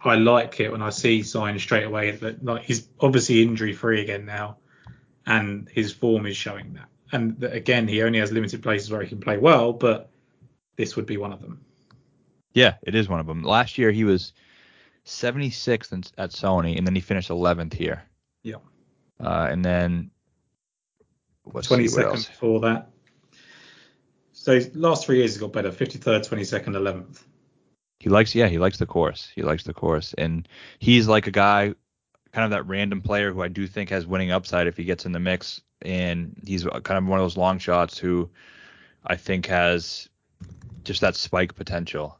I 0.07 0.15
like 0.17 0.61
it 0.61 0.71
when 0.73 0.83
I 0.83 0.91
see 0.91 1.23
signs 1.23 1.63
straight 1.63 1.85
away 1.85 2.13
that 2.13 2.45
like 2.45 2.65
he's 2.65 2.89
obviously 3.01 3.43
injury-free 3.43 4.01
again 4.03 4.25
now, 4.27 4.59
and 5.27 5.69
his 5.69 5.93
form 5.93 6.27
is 6.27 6.37
showing 6.37 6.75
that. 6.75 6.89
And 7.13 7.39
that, 7.41 7.53
again, 7.55 7.87
he 7.89 8.03
only 8.03 8.19
has 8.19 8.33
limited 8.33 8.63
places 8.63 8.91
where 8.91 9.03
he 9.03 9.09
can 9.09 9.21
play 9.21 9.39
well, 9.39 9.73
but 9.73 10.11
this 10.77 10.97
would 10.97 11.07
be 11.07 11.17
one 11.17 11.33
of 11.33 11.41
them. 11.41 11.61
yeah, 12.53 12.75
it 12.83 12.95
is 12.95 13.09
one 13.09 13.21
of 13.21 13.27
them. 13.27 13.43
Last 13.43 13.79
year 13.79 13.91
he 13.93 14.05
was 14.05 14.33
76th 15.05 15.93
in, 15.93 16.03
at 16.19 16.31
Sony, 16.31 16.77
and 16.79 16.87
then 16.87 16.95
he 16.95 17.01
finished 17.01 17.31
11th 17.31 17.75
here. 17.75 18.03
Yeah. 18.43 18.57
Uh, 19.21 19.47
and 19.51 19.65
then 19.65 20.11
let's 21.53 21.69
see 21.69 21.75
Twenty 21.75 21.85
what 21.85 21.93
second 21.93 22.11
else. 22.11 22.27
before 22.27 22.61
that. 22.61 22.91
So 24.33 24.61
last 24.75 25.07
three 25.07 25.19
years 25.19 25.35
he 25.35 25.41
got 25.41 25.53
better. 25.53 25.71
53rd, 25.71 26.29
22nd, 26.29 26.67
11th. 26.67 27.23
He 27.99 28.11
likes, 28.11 28.35
yeah, 28.35 28.49
he 28.49 28.59
likes 28.59 28.79
the 28.79 28.87
course. 28.87 29.31
He 29.35 29.43
likes 29.43 29.65
the 29.65 29.75
course, 29.75 30.15
and 30.17 30.47
he's 30.79 31.09
like 31.09 31.27
a 31.27 31.31
guy, 31.31 31.75
kind 32.33 32.45
of 32.45 32.51
that 32.51 32.67
random 32.67 33.01
player 33.01 33.33
who 33.33 33.43
I 33.43 33.49
do 33.49 33.67
think 33.67 33.91
has 33.91 34.07
winning 34.07 34.31
upside 34.31 34.67
if 34.67 34.77
he 34.77 34.85
gets 34.85 35.07
in 35.07 35.13
the 35.13 35.21
mix, 35.21 35.61
and 35.83 36.37
he's 36.47 36.65
kind 36.65 36.99
of 36.99 37.07
one 37.07 37.19
of 37.19 37.25
those 37.25 37.37
long 37.37 37.59
shots 37.59 37.99
who 37.99 38.31
I 39.05 39.17
think 39.17 39.47
has 39.47 40.09
just 40.85 41.01
that 41.01 41.17
spike 41.17 41.55
potential. 41.55 42.19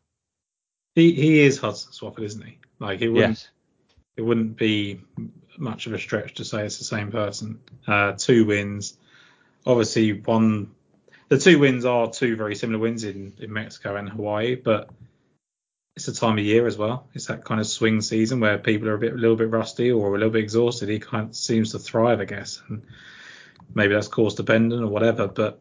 He 0.95 1.13
he 1.13 1.41
is 1.41 1.59
Hudson 1.59 1.93
Swafford, 1.93 2.25
isn't 2.25 2.43
he? 2.43 2.59
Like 2.79 3.03
it 3.03 3.11
wouldn't 3.11 3.31
Yes. 3.31 3.49
it 4.17 4.23
wouldn't 4.23 4.57
be 4.57 5.01
much 5.59 5.87
of 5.87 5.93
a 5.93 5.99
stretch 5.99 6.35
to 6.35 6.45
say 6.45 6.65
it's 6.65 6.79
the 6.79 6.85
same 6.85 7.11
person. 7.11 7.61
Uh, 7.87 8.13
two 8.13 8.47
wins, 8.47 8.97
obviously 9.67 10.13
one. 10.21 10.71
The 11.29 11.39
two 11.39 11.59
wins 11.59 11.85
are 11.85 12.11
two 12.11 12.37
very 12.37 12.55
similar 12.55 12.79
wins 12.79 13.05
in, 13.05 13.35
in 13.39 13.53
Mexico 13.53 13.97
and 13.97 14.09
Hawaii, 14.09 14.55
but 14.55 14.91
it's 15.97 16.09
a 16.09 16.15
time 16.15 16.39
of 16.39 16.45
year 16.45 16.67
as 16.67 16.77
well. 16.77 17.09
It's 17.15 17.27
that 17.27 17.45
kind 17.45 17.61
of 17.61 17.67
swing 17.67 18.03
season 18.03 18.39
where 18.39 18.59
people 18.59 18.89
are 18.89 18.95
a 18.95 18.99
bit 18.99 19.15
a 19.15 19.17
little 19.17 19.37
bit 19.37 19.51
rusty 19.51 19.91
or 19.91 20.09
a 20.09 20.19
little 20.19 20.31
bit 20.31 20.43
exhausted. 20.43 20.91
He 20.91 20.99
kind 20.99 21.31
of 21.31 21.35
seems 21.35 21.73
to 21.73 21.79
thrive, 21.79 22.21
I 22.21 22.27
guess, 22.27 22.63
and 22.69 22.83
maybe 23.75 23.95
that's 23.95 24.09
course 24.09 24.35
dependent 24.35 24.83
or 24.83 24.89
whatever. 24.89 25.27
But 25.27 25.61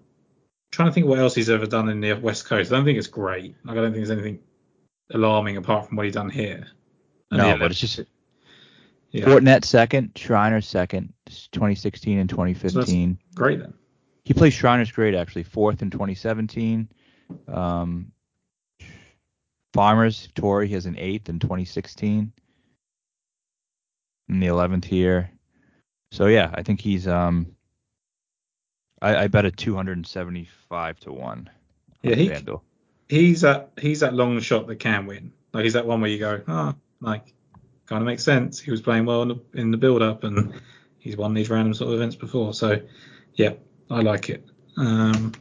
trying 0.72 0.90
to 0.90 0.94
think 0.94 1.08
what 1.08 1.20
else 1.20 1.36
he's 1.36 1.50
ever 1.50 1.66
done 1.66 1.88
in 1.88 2.02
the 2.02 2.14
West 2.14 2.46
Coast. 2.46 2.72
I 2.72 2.76
don't 2.76 2.84
think 2.84 2.98
it's 2.98 3.08
great. 3.08 3.56
Like 3.64 3.78
I 3.78 3.82
don't 3.82 3.94
think 3.94 4.06
there's 4.06 4.12
anything 4.12 4.40
alarming 5.14 5.56
apart 5.56 5.88
from 5.88 5.96
what 5.96 6.06
he's 6.06 6.16
done 6.16 6.30
here. 6.30 6.68
And 7.32 7.38
No, 7.38 7.58
but 7.58 7.72
it's 7.72 7.80
just 7.80 8.02
yeah. 9.12 9.24
Fortinet 9.24 9.64
second, 9.64 10.12
Shriner 10.18 10.60
second, 10.60 11.14
2016 11.54 12.20
and 12.20 12.30
2015. 12.30 13.18
great 13.34 13.60
then. 13.60 13.74
He 14.26 14.34
plays 14.34 14.54
Shriners 14.54 14.92
great 14.92 15.16
actually, 15.16 15.44
fourth 15.44 15.82
in 15.82 15.92
2017. 15.92 16.90
Um, 17.48 18.12
Farmers 19.76 20.30
Torrey 20.36 20.70
he 20.70 20.74
has 20.74 20.86
an 20.86 20.96
eighth 20.98 21.28
in 21.28 21.38
2016. 21.38 22.32
In 24.30 24.40
the 24.40 24.48
11th 24.48 24.86
here. 24.86 25.30
So 26.14 26.28
yeah, 26.28 26.50
I 26.54 26.64
think 26.64 26.80
he's 26.80 27.10
um. 27.10 27.48
I, 29.02 29.24
I 29.24 29.28
bet 29.28 29.44
a 29.44 29.52
275 29.52 31.00
to 31.02 31.12
one. 31.12 31.50
Yeah, 32.02 32.14
on 32.14 32.18
he-. 32.18 32.30
He's 33.10 33.42
that 33.42 33.72
he's 33.78 34.00
that 34.00 34.14
long 34.14 34.40
shot 34.40 34.66
that 34.68 34.78
can 34.78 35.08
win. 35.08 35.34
Like 35.52 35.66
he's 35.66 35.74
that 35.74 35.86
one 35.86 36.00
where 36.00 36.10
you 36.10 36.20
go, 36.20 36.42
ah, 36.48 36.74
like 37.02 37.34
kind 37.86 38.02
of 38.02 38.06
makes 38.06 38.24
sense. 38.24 38.58
He 38.58 38.72
was 38.72 38.82
playing 38.82 39.06
well 39.06 39.24
in 39.24 39.28
the, 39.28 39.42
in 39.56 39.72
the 39.72 39.78
build 39.78 40.02
up 40.02 40.24
and 40.24 40.54
he's 41.00 41.18
won 41.18 41.34
these 41.34 41.50
random 41.50 41.74
sort 41.74 41.90
of 41.90 41.96
events 41.96 42.16
before. 42.16 42.54
So 42.54 42.82
yeah, 43.34 43.54
I 43.92 44.00
like 44.00 44.30
it. 44.30 44.46
Um, 44.78 45.34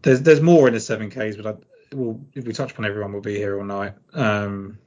there's 0.00 0.22
there's 0.22 0.40
more 0.40 0.68
in 0.68 0.74
the 0.74 0.80
seven 0.80 1.10
Ks, 1.10 1.36
but 1.36 1.46
I, 1.46 1.54
we'll, 1.96 2.20
if 2.34 2.44
we 2.44 2.52
touch 2.52 2.72
upon 2.72 2.84
everyone, 2.84 3.12
we'll 3.12 3.22
be 3.22 3.36
here 3.36 3.58
all 3.58 3.64
night. 3.64 3.94
Um, 4.12 4.78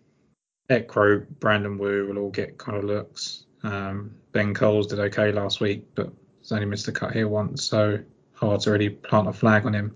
Eckroat, 0.70 1.28
Brandon 1.40 1.78
Wu 1.78 2.08
will 2.08 2.20
all 2.20 2.30
get 2.30 2.58
kind 2.58 2.78
of 2.78 2.84
looks. 2.84 3.46
Um, 3.64 4.16
ben 4.32 4.54
Kohles 4.54 4.88
did 4.88 5.00
okay 5.00 5.32
last 5.32 5.60
week, 5.60 5.88
but 5.96 6.12
he's 6.40 6.52
only 6.52 6.66
missed 6.66 6.88
a 6.88 6.92
cut 6.92 7.12
here 7.12 7.28
once, 7.28 7.64
so 7.64 8.00
hard 8.34 8.62
to 8.62 8.72
really 8.72 8.90
plant 8.90 9.28
a 9.28 9.34
flag 9.34 9.66
on 9.66 9.74
him. 9.74 9.96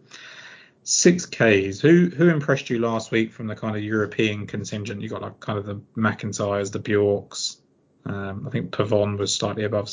Six 0.83 1.25
Ks. 1.25 1.79
Who 1.79 2.09
who 2.09 2.27
impressed 2.27 2.69
you 2.69 2.79
last 2.79 3.11
week 3.11 3.31
from 3.31 3.47
the 3.47 3.55
kind 3.55 3.75
of 3.77 3.83
European 3.83 4.47
contingent? 4.47 5.01
You 5.01 5.07
got 5.07 5.21
like 5.21 5.39
kind 5.39 5.57
of 5.57 5.65
the 5.65 5.79
MacIntyres, 5.95 6.71
the 6.71 6.79
Bjorks. 6.79 7.57
Um, 8.05 8.45
I 8.45 8.49
think 8.49 8.71
Pavon 8.71 9.17
was 9.17 9.33
slightly 9.33 9.63
above. 9.63 9.89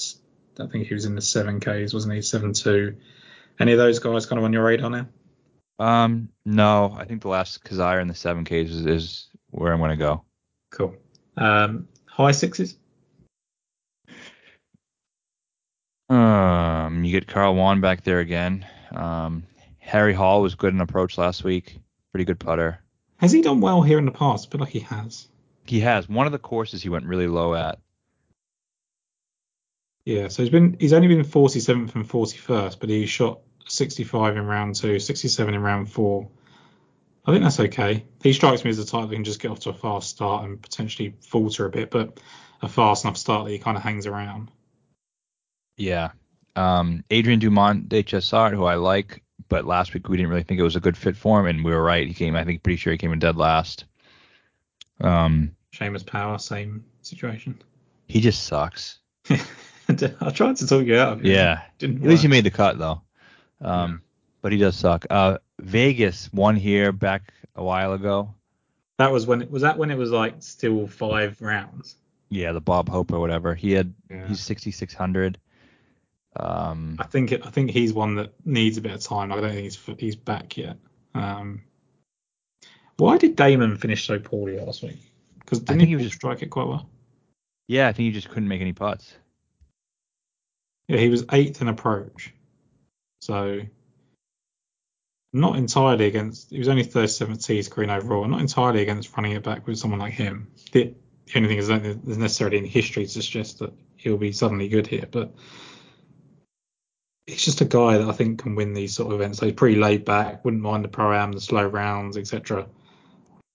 I 0.59 0.67
think 0.67 0.89
he 0.89 0.95
was 0.95 1.05
in 1.05 1.15
the 1.15 1.23
seven 1.23 1.61
Ks, 1.61 1.95
wasn't 1.95 2.15
he? 2.15 2.23
Seven 2.23 2.55
two. 2.55 2.97
Any 3.61 3.73
of 3.73 3.79
those 3.79 4.01
guys 4.01 4.27
kind 4.27 4.39
of 4.39 4.45
on 4.45 4.53
your 4.53 4.65
radar 4.65 4.91
now? 4.91 5.07
Um, 5.81 6.29
no, 6.45 6.95
I 6.97 7.07
think 7.07 7.23
the 7.23 7.29
last 7.29 7.65
Kizzire 7.65 8.03
in 8.03 8.09
the 8.09 8.15
seven 8.15 8.45
Ks 8.45 8.71
is, 8.71 8.87
is 8.87 9.29
where 9.51 9.73
I'm 9.73 9.81
gonna 9.81 9.97
go. 9.97 10.23
Cool. 10.71 10.95
Um, 11.39 11.89
high 12.05 12.33
sixes. 12.33 12.77
Um, 16.11 17.03
you 17.03 17.13
get 17.13 17.27
Carl 17.27 17.55
Yuan 17.55 17.81
back 17.81 18.05
there 18.05 18.19
again. 18.19 18.67
Um, 18.93 19.45
Harry 19.79 20.13
Hall 20.13 20.43
was 20.43 20.55
good 20.55 20.75
in 20.75 20.83
approach 20.83 21.17
last 21.17 21.45
week. 21.45 21.79
Pretty 22.13 22.27
good 22.27 22.39
putter. 22.39 22.81
Has 23.17 23.33
he 23.33 23.41
done 23.41 23.61
well 23.61 23.81
here 23.81 23.99
in 23.99 24.05
the 24.05 24.13
past? 24.13 24.49
I 24.49 24.51
feel 24.51 24.61
like 24.61 24.71
he 24.71 24.81
has. 24.81 25.29
He 25.65 25.81
has 25.81 26.09
one 26.09 26.27
of 26.27 26.33
the 26.33 26.39
courses 26.39 26.83
he 26.83 26.91
went 26.91 27.07
really 27.07 27.27
low 27.27 27.55
at. 27.55 27.79
Yeah, 30.05 30.29
so 30.29 30.43
he's 30.43 30.51
been 30.51 30.77
he's 30.79 30.93
only 30.93 31.09
been 31.09 31.25
47th 31.25 31.95
and 31.95 32.07
41st, 32.07 32.81
but 32.81 32.89
he 32.91 33.07
shot 33.07 33.41
65 33.71 34.37
in 34.37 34.47
round 34.47 34.75
two, 34.77 34.99
67 34.99 35.55
in 35.55 35.61
round 35.63 35.91
four. 35.91 36.29
I 37.27 37.33
think 37.33 37.45
that's 37.45 37.61
okay. 37.61 38.05
He 38.23 38.33
strikes 38.33 38.65
me 38.65 38.71
as 38.71 38.79
a 38.79 38.87
type 38.87 39.09
that 39.09 39.15
can 39.15 39.25
just 39.25 39.41
get 39.41 39.51
off 39.51 39.61
to 39.61 39.71
a 39.71 39.75
fast 39.75 40.09
start 40.11 40.45
and 40.45 40.61
potentially 40.61 41.15
falter 41.21 41.67
a 41.67 41.71
bit, 41.71 41.91
but 41.91 42.19
a 42.63 42.69
fast 42.69 43.05
enough 43.05 43.17
start 43.17 43.45
that 43.45 43.51
he 43.53 43.59
kind 43.59 43.77
of 43.77 43.83
hangs 43.83 44.07
around. 44.07 44.51
Yeah. 45.77 46.11
Um, 46.57 47.05
Adrien 47.13 47.39
Dumont 47.39 47.89
de 47.89 48.03
Chassart, 48.03 48.53
who 48.55 48.65
I 48.65 48.75
like, 48.75 49.23
but 49.49 49.65
last 49.67 49.95
week 49.95 50.09
we 50.09 50.17
didn't 50.17 50.31
really 50.31 50.43
think 50.43 50.61
it 50.61 50.65
was 50.65 50.77
a 50.77 50.81
good 50.81 50.97
fit 50.97 51.17
for 51.17 51.41
him, 51.41 51.47
and 51.47 51.65
we 51.65 51.71
were 51.73 51.83
right. 51.83 52.07
He 52.09 52.15
came, 52.15 52.37
I 52.37 52.45
think, 52.45 52.63
pretty 52.63 52.77
sure 52.77 52.93
he 52.93 52.99
came 52.99 53.13
in 53.13 53.19
dead 53.19 53.37
last. 53.37 53.85
Um, 55.01 55.55
Seamus 55.75 56.05
Power, 56.05 56.39
same 56.39 56.85
situation. 57.03 57.61
he 58.09 58.21
just 58.21 58.43
sucks. 58.45 58.99
I 59.29 60.31
tried 60.33 60.57
to 60.57 60.67
talk 60.67 60.85
you 60.87 60.97
out 60.99 61.15
of 61.15 61.21
it. 61.25 61.29
Yeah. 61.29 61.63
Didn't 61.79 62.03
At 62.03 62.09
least 62.09 62.23
he 62.23 62.29
work. 62.29 62.33
made 62.33 62.45
the 62.45 62.51
cut 62.51 62.79
though. 62.79 63.03
Um, 63.61 64.03
but 64.43 64.53
he 64.53 64.59
does 64.59 64.77
suck. 64.77 65.07
Uh, 65.11 65.39
Vegas 65.61 66.33
won 66.33 66.57
here 66.57 66.93
back 66.93 67.33
a 67.55 67.63
while 67.63 67.93
ago. 67.93 68.35
That 68.99 69.13
was 69.13 69.27
when 69.27 69.43
it 69.43 69.51
was 69.51 69.63
that 69.63 69.79
when 69.79 69.91
it 69.91 69.97
was 69.99 70.11
like 70.11 70.37
still 70.41 70.87
five 70.87 71.41
rounds. 71.41 71.97
Yeah, 72.31 72.53
the 72.53 72.61
Bob 72.61 72.89
Hope 72.89 73.13
or 73.13 73.21
whatever. 73.21 73.55
He 73.55 73.73
had 73.73 73.93
Yeah. 74.11 74.27
he's 74.29 74.41
6600. 74.41 75.39
Um, 76.37 76.97
I 77.01 77.05
think 77.07 77.33
it, 77.33 77.45
I 77.45 77.51
think 77.51 77.71
he's 77.71 77.93
one 77.93 78.15
that 78.17 78.33
needs 78.45 78.77
a 78.79 78.81
bit 78.81 78.93
of 78.93 79.01
time. 79.01 79.33
I 79.33 79.41
don't 79.41 79.51
think 79.51 79.63
he's 79.65 79.79
he's 79.99 80.17
back 80.17 80.57
yet. 80.57 80.77
Um, 81.15 81.63
why 82.99 83.19
did 83.19 83.35
Damon 83.37 83.77
finish 83.79 84.07
so 84.07 84.19
poorly 84.19 84.59
last 84.61 84.83
week? 84.83 84.99
Because 85.41 85.59
didn't 85.61 85.81
think 85.81 85.89
he, 85.91 85.97
he 85.97 86.05
just- 86.05 86.17
strike 86.17 86.43
it 86.43 86.51
quite 86.51 86.69
well? 86.69 86.89
yeah, 87.67 87.89
I 87.89 87.93
think 87.93 88.07
he 88.07 88.13
just 88.13 88.29
couldn't 88.29 88.49
make 88.49 88.61
any 88.61 88.73
putts. 88.73 89.15
Yeah, 90.89 90.99
he 90.99 91.09
was 91.09 91.25
eighth 91.33 91.63
in 91.63 91.69
approach, 91.69 92.33
so 93.21 93.61
not 95.33 95.57
entirely 95.57 96.07
against. 96.07 96.51
He 96.51 96.59
was 96.59 96.69
only 96.69 96.85
37th 96.85 97.45
tee 97.45 97.63
screen 97.63 97.91
overall. 97.91 98.27
Not 98.27 98.41
entirely 98.41 98.83
against 98.83 99.17
running 99.17 99.33
it 99.33 99.45
back 99.45 99.67
with 99.67 99.79
someone 99.79 100.01
like 100.01 100.13
him. 100.13 100.51
The, 100.73 100.95
the 101.27 101.37
only 101.37 101.49
thing 101.49 101.59
is, 101.59 101.71
I 101.71 101.79
there's 101.79 102.19
necessarily 102.19 102.59
any 102.59 102.69
history 102.69 103.05
to 103.05 103.11
suggest 103.11 103.61
that 103.61 103.73
he'll 103.97 104.17
be 104.17 104.33
suddenly 104.33 104.69
good 104.69 104.87
here, 104.87 105.07
but 105.11 105.35
he's 107.27 107.45
just 107.45 107.61
a 107.61 107.67
guy 107.67 107.99
that 107.99 108.09
I 108.09 108.13
think 108.13 108.43
can 108.43 108.55
win 108.55 108.75
these 108.75 108.95
sort 108.95 109.13
of 109.13 109.21
events. 109.21 109.39
So 109.39 109.47
he's 109.47 109.55
pretty 109.55 109.77
laid 109.77 110.05
back, 110.05 110.45
wouldn't 110.45 110.63
mind 110.63 110.85
the 110.85 110.89
pro 110.89 111.15
am, 111.15 111.33
the 111.33 111.41
slow 111.41 111.65
rounds, 111.65 112.17
etc. 112.17 112.67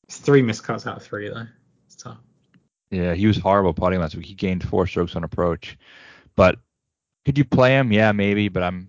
Three 0.10 0.42
miscuts 0.42 0.88
out 0.88 0.98
of 0.98 1.04
three 1.04 1.30
though. 1.30 1.48
It's 1.88 1.96
tough. 1.96 2.20
Yeah, 2.92 3.16
he 3.16 3.28
was 3.28 3.38
horrible 3.38 3.74
putting 3.74 4.00
last 4.00 4.16
week. 4.16 4.28
He 4.28 4.36
gained 4.36 4.64
four 4.64 4.88
strokes 4.88 5.16
on 5.16 5.24
approach. 5.24 5.78
But 6.36 6.60
could 7.26 7.38
you 7.38 7.44
play 7.44 7.72
him? 7.72 7.92
Yeah, 7.92 8.12
maybe. 8.12 8.48
But 8.48 8.64
I'm 8.64 8.88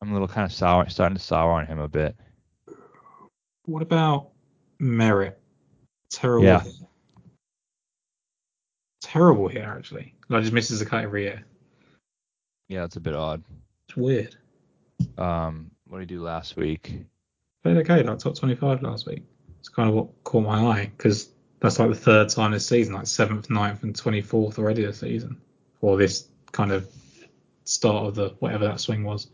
I'm 0.00 0.10
a 0.10 0.12
little 0.12 0.28
kind 0.28 0.44
of 0.44 0.52
sour, 0.52 0.88
starting 0.88 1.16
to 1.16 1.22
sour 1.22 1.52
on 1.52 1.66
him 1.66 1.78
a 1.78 1.88
bit. 1.88 2.16
What 3.64 3.82
about 3.82 4.30
Merritt? 4.78 5.38
Terrible. 6.10 6.46
Yeah. 6.46 6.62
Here. 6.62 6.72
Terrible 9.00 9.48
here, 9.48 9.74
actually. 9.76 10.14
Like 10.28 10.42
just 10.42 10.52
misses 10.52 10.80
a 10.80 10.86
cut 10.86 11.04
every 11.04 11.24
year. 11.24 11.44
Yeah, 12.68 12.84
it's 12.84 12.96
a 12.96 13.00
bit 13.00 13.14
odd. 13.14 13.42
It's 13.88 13.96
weird. 13.96 14.36
Um, 15.16 15.70
what 15.86 15.98
did 15.98 16.10
he 16.10 16.16
do 16.16 16.22
last 16.22 16.56
week? 16.56 17.04
Played 17.62 17.78
okay, 17.78 18.02
like 18.02 18.18
top 18.18 18.36
25 18.36 18.82
last 18.82 19.06
week. 19.06 19.22
It's 19.60 19.68
kind 19.68 19.88
of 19.88 19.94
what 19.94 20.24
caught 20.24 20.44
my 20.44 20.60
eye 20.60 20.92
because 20.96 21.30
that's 21.60 21.78
like 21.78 21.88
the 21.88 21.94
third 21.94 22.28
time 22.28 22.52
this 22.52 22.66
season, 22.66 22.94
like 22.94 23.06
seventh, 23.06 23.48
9th, 23.48 23.82
and 23.82 23.94
24th 23.94 24.58
already 24.58 24.84
this 24.84 25.00
season, 25.00 25.40
or 25.80 25.96
this 25.96 26.28
kind 26.52 26.72
of 26.72 26.88
start 27.64 28.06
of 28.06 28.14
the 28.14 28.28
whatever 28.38 28.66
that 28.66 28.80
swing 28.80 29.04
was. 29.04 29.28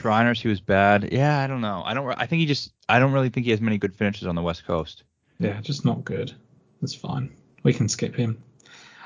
Shriners, 0.00 0.40
he 0.40 0.48
was 0.48 0.60
bad. 0.60 1.12
Yeah, 1.12 1.40
I 1.40 1.46
don't 1.46 1.60
know. 1.60 1.82
I 1.84 1.94
don't. 1.94 2.08
I 2.12 2.26
think 2.26 2.40
he 2.40 2.46
just. 2.46 2.72
I 2.88 2.98
don't 2.98 3.12
really 3.12 3.28
think 3.28 3.44
he 3.44 3.50
has 3.52 3.60
many 3.60 3.78
good 3.78 3.94
finishes 3.94 4.26
on 4.26 4.34
the 4.34 4.42
West 4.42 4.66
Coast. 4.66 5.04
Yeah, 5.38 5.60
just 5.60 5.84
not 5.84 6.04
good. 6.04 6.32
That's 6.80 6.94
fine. 6.94 7.34
We 7.62 7.72
can 7.72 7.88
skip 7.88 8.14
him. 8.14 8.42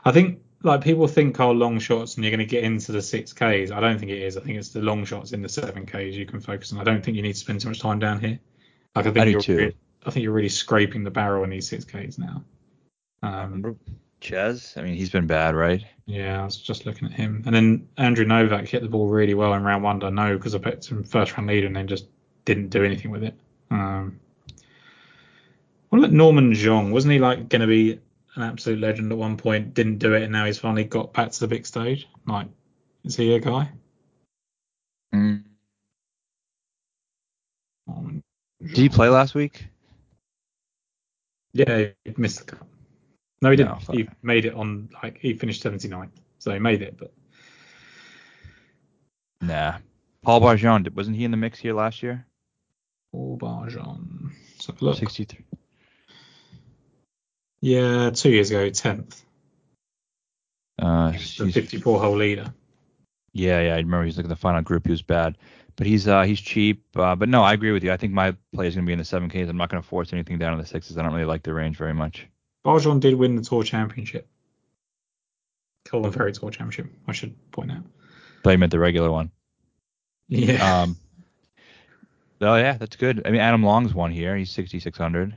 I 0.04 0.12
think 0.12 0.40
like 0.62 0.82
people 0.82 1.06
think 1.06 1.38
oh 1.40 1.52
long 1.52 1.78
shots 1.78 2.14
and 2.14 2.24
you're 2.24 2.30
going 2.30 2.38
to 2.38 2.46
get 2.46 2.64
into 2.64 2.92
the 2.92 3.02
six 3.02 3.32
Ks. 3.32 3.70
I 3.70 3.80
don't 3.80 3.98
think 3.98 4.10
it 4.10 4.22
is. 4.22 4.36
I 4.36 4.40
think 4.40 4.58
it's 4.58 4.70
the 4.70 4.80
long 4.80 5.04
shots 5.04 5.32
in 5.32 5.42
the 5.42 5.48
seven 5.48 5.86
Ks 5.86 6.16
you 6.16 6.26
can 6.26 6.40
focus 6.40 6.72
on. 6.72 6.78
I 6.78 6.84
don't 6.84 7.04
think 7.04 7.16
you 7.16 7.22
need 7.22 7.34
to 7.34 7.38
spend 7.38 7.60
too 7.60 7.68
much 7.68 7.80
time 7.80 7.98
down 7.98 8.20
here. 8.20 8.38
Like 8.94 9.06
I 9.06 9.10
think 9.10 9.26
I 9.26 9.30
you're 9.30 9.40
too. 9.40 9.56
re- 9.56 9.76
I 10.06 10.10
think 10.10 10.24
you're 10.24 10.32
really 10.32 10.48
scraping 10.48 11.04
the 11.04 11.10
barrel 11.10 11.44
in 11.44 11.50
these 11.50 11.68
six 11.68 11.84
Ks 11.84 12.18
now. 12.18 12.42
Um, 13.22 13.76
Ches, 14.24 14.76
I 14.78 14.82
mean, 14.82 14.94
he's 14.94 15.10
been 15.10 15.26
bad, 15.26 15.54
right? 15.54 15.84
yeah, 16.06 16.40
I 16.40 16.44
was 16.44 16.56
just 16.56 16.86
looking 16.86 17.08
at 17.08 17.12
him. 17.12 17.42
And 17.44 17.54
then 17.54 17.88
Andrew 17.98 18.24
Novak 18.24 18.66
hit 18.66 18.82
the 18.82 18.88
ball 18.88 19.08
really 19.08 19.34
well 19.34 19.52
in 19.52 19.62
round 19.62 19.82
one. 19.82 20.02
I 20.02 20.08
know 20.08 20.36
because 20.36 20.54
I 20.54 20.58
picked 20.58 20.86
him 20.86 21.04
first 21.04 21.36
round 21.36 21.48
leader 21.48 21.66
and 21.66 21.76
then 21.76 21.86
just 21.86 22.06
didn't 22.46 22.68
do 22.68 22.84
anything 22.84 23.10
with 23.10 23.22
it. 23.22 23.34
Um, 23.70 24.18
what 25.90 25.98
about 25.98 26.12
Norman 26.12 26.52
Xiong? 26.52 26.90
Wasn't 26.90 27.12
he 27.12 27.18
like 27.18 27.50
going 27.50 27.60
to 27.60 27.66
be 27.66 28.00
an 28.34 28.42
absolute 28.42 28.80
legend 28.80 29.12
at 29.12 29.18
one 29.18 29.36
point? 29.36 29.74
Didn't 29.74 29.98
do 29.98 30.14
it, 30.14 30.22
and 30.22 30.32
now 30.32 30.46
he's 30.46 30.58
finally 30.58 30.84
got 30.84 31.12
back 31.12 31.30
to 31.32 31.40
the 31.40 31.48
big 31.48 31.66
stage. 31.66 32.08
Like, 32.26 32.48
is 33.04 33.16
he 33.16 33.34
a 33.34 33.40
guy? 33.40 33.70
Mm. 35.14 35.44
Did 38.62 38.76
he 38.76 38.88
play 38.88 39.10
last 39.10 39.34
week? 39.34 39.66
Yeah, 41.52 41.88
he 42.04 42.14
missed 42.16 42.46
the 42.46 42.56
cut. 42.56 42.66
No, 43.44 43.50
he 43.50 43.56
didn't. 43.56 43.88
No, 43.88 43.94
he 43.94 44.08
made 44.22 44.46
it 44.46 44.54
on 44.54 44.88
like 45.02 45.18
he 45.18 45.34
finished 45.34 45.62
79th, 45.62 46.08
so 46.38 46.50
he 46.50 46.58
made 46.58 46.80
it. 46.80 46.96
But 46.96 47.12
Nah. 49.42 49.76
Paul 50.22 50.40
Barjon, 50.40 50.88
wasn't 50.94 51.16
he 51.16 51.24
in 51.24 51.30
the 51.30 51.36
mix 51.36 51.58
here 51.58 51.74
last 51.74 52.02
year? 52.02 52.24
Paul 53.12 53.36
Barjon. 53.36 54.30
Look, 54.80 54.96
63. 54.96 55.44
yeah, 57.60 58.08
two 58.08 58.30
years 58.30 58.50
ago, 58.50 58.70
10th. 58.70 59.20
Uh, 60.80 61.10
The 61.12 61.52
54 61.52 62.00
hole 62.00 62.16
leader. 62.16 62.54
Yeah, 63.34 63.60
yeah, 63.60 63.74
I 63.74 63.76
remember 63.76 64.04
he's 64.04 64.16
looking 64.16 64.30
at 64.30 64.34
the 64.34 64.40
final 64.40 64.62
group. 64.62 64.86
He 64.86 64.90
was 64.90 65.02
bad, 65.02 65.36
but 65.76 65.86
he's 65.86 66.08
uh 66.08 66.22
he's 66.22 66.40
cheap. 66.40 66.82
Uh, 66.96 67.14
but 67.14 67.28
no, 67.28 67.42
I 67.42 67.52
agree 67.52 67.72
with 67.72 67.84
you. 67.84 67.92
I 67.92 67.98
think 67.98 68.14
my 68.14 68.34
play 68.54 68.68
is 68.68 68.74
gonna 68.74 68.86
be 68.86 68.94
in 68.94 68.98
the 68.98 69.04
seven 69.04 69.28
Ks. 69.28 69.50
I'm 69.50 69.58
not 69.58 69.68
gonna 69.68 69.82
force 69.82 70.14
anything 70.14 70.38
down 70.38 70.54
in 70.54 70.58
the 70.58 70.64
sixes. 70.66 70.96
I 70.96 71.02
don't 71.02 71.12
really 71.12 71.26
like 71.26 71.42
the 71.42 71.52
range 71.52 71.76
very 71.76 71.92
much. 71.92 72.26
Barjon 72.64 73.00
did 73.00 73.14
win 73.14 73.36
the 73.36 73.42
tour 73.42 73.62
championship. 73.62 74.28
Korn 75.84 76.10
Ferry 76.12 76.32
Tour 76.32 76.50
Championship. 76.50 76.86
I 77.06 77.12
should 77.12 77.34
point 77.52 77.70
out. 77.70 77.84
They 78.42 78.56
meant 78.56 78.72
the 78.72 78.78
regular 78.78 79.10
one. 79.10 79.30
Yeah. 80.28 80.82
Um. 80.82 80.96
Oh 82.40 82.56
yeah, 82.56 82.74
that's 82.74 82.96
good. 82.96 83.22
I 83.26 83.30
mean, 83.30 83.40
Adam 83.40 83.62
Long's 83.62 83.94
one 83.94 84.10
here. 84.10 84.36
He's 84.36 84.50
6600. 84.50 85.34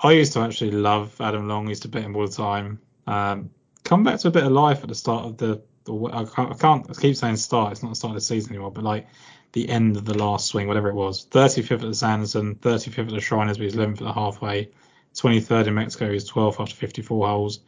I 0.00 0.12
used 0.12 0.32
to 0.34 0.40
actually 0.40 0.70
love 0.70 1.18
Adam 1.20 1.48
Long. 1.48 1.66
I 1.66 1.70
used 1.70 1.82
to 1.82 1.88
bet 1.88 2.02
him 2.02 2.14
all 2.14 2.26
the 2.26 2.32
time. 2.32 2.78
Um, 3.06 3.50
come 3.84 4.04
back 4.04 4.20
to 4.20 4.28
a 4.28 4.30
bit 4.30 4.44
of 4.44 4.52
life 4.52 4.82
at 4.82 4.88
the 4.88 4.94
start 4.94 5.24
of 5.24 5.36
the. 5.38 5.62
the 5.84 5.94
I, 6.12 6.24
can't, 6.24 6.52
I 6.52 6.54
can't. 6.54 6.86
I 6.88 6.94
keep 6.94 7.16
saying 7.16 7.36
start. 7.36 7.72
It's 7.72 7.82
not 7.82 7.90
the 7.90 7.96
start 7.96 8.12
of 8.12 8.16
the 8.16 8.20
season 8.20 8.52
anymore. 8.52 8.70
But 8.70 8.84
like 8.84 9.08
the 9.52 9.68
end 9.68 9.96
of 9.96 10.04
the 10.04 10.16
last 10.16 10.46
swing, 10.46 10.68
whatever 10.68 10.88
it 10.88 10.94
was. 10.94 11.26
35th 11.26 11.72
at 11.72 11.80
the 11.80 11.94
Sanderson, 11.94 12.54
35th 12.56 12.98
at 12.98 13.08
the 13.08 13.20
Shriners, 13.20 13.56
but 13.56 13.64
he's 13.64 13.74
11th 13.74 13.92
at 13.92 13.98
the 13.98 14.12
halfway. 14.12 14.70
23rd 15.14 15.68
in 15.68 15.74
Mexico, 15.74 16.12
he's 16.12 16.30
12th 16.30 16.60
after 16.60 16.74
54 16.74 17.26
holes, 17.26 17.60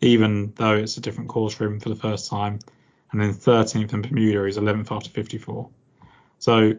even 0.00 0.52
though 0.56 0.74
it's 0.74 0.96
a 0.96 1.00
different 1.00 1.28
course 1.28 1.54
for 1.54 1.66
him 1.66 1.80
for 1.80 1.88
the 1.88 1.96
first 1.96 2.28
time. 2.28 2.58
And 3.12 3.20
then 3.20 3.32
13th 3.32 3.92
in 3.92 4.02
Bermuda, 4.02 4.44
he's 4.46 4.58
11th 4.58 4.90
after 4.90 5.10
54. 5.10 5.68
So 6.38 6.72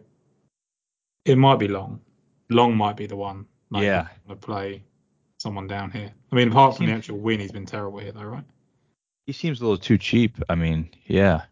it 1.26 1.38
might 1.38 1.60
be 1.60 1.68
long. 1.68 2.02
Long 2.50 2.76
might 2.76 2.98
be 2.98 3.08
the 3.08 3.16
one. 3.16 3.46
Like, 3.70 3.84
Yeah. 3.84 4.08
To 4.30 4.36
play 4.36 4.84
someone 5.38 5.68
down 5.68 5.92
here. 5.92 6.12
I 6.32 6.36
mean, 6.36 6.50
apart 6.50 6.78
from 6.78 6.88
the 6.88 6.94
actual 6.94 7.20
win, 7.20 7.40
he's 7.40 7.52
been 7.52 7.66
terrible 7.66 8.00
here, 8.00 8.12
though, 8.12 8.24
right? 8.24 8.44
He 9.26 9.34
seems 9.34 9.60
a 9.60 9.64
little 9.64 9.78
too 9.78 9.98
cheap. 9.98 10.38
I 10.50 10.56
mean, 10.56 10.90
yeah. 11.06 11.44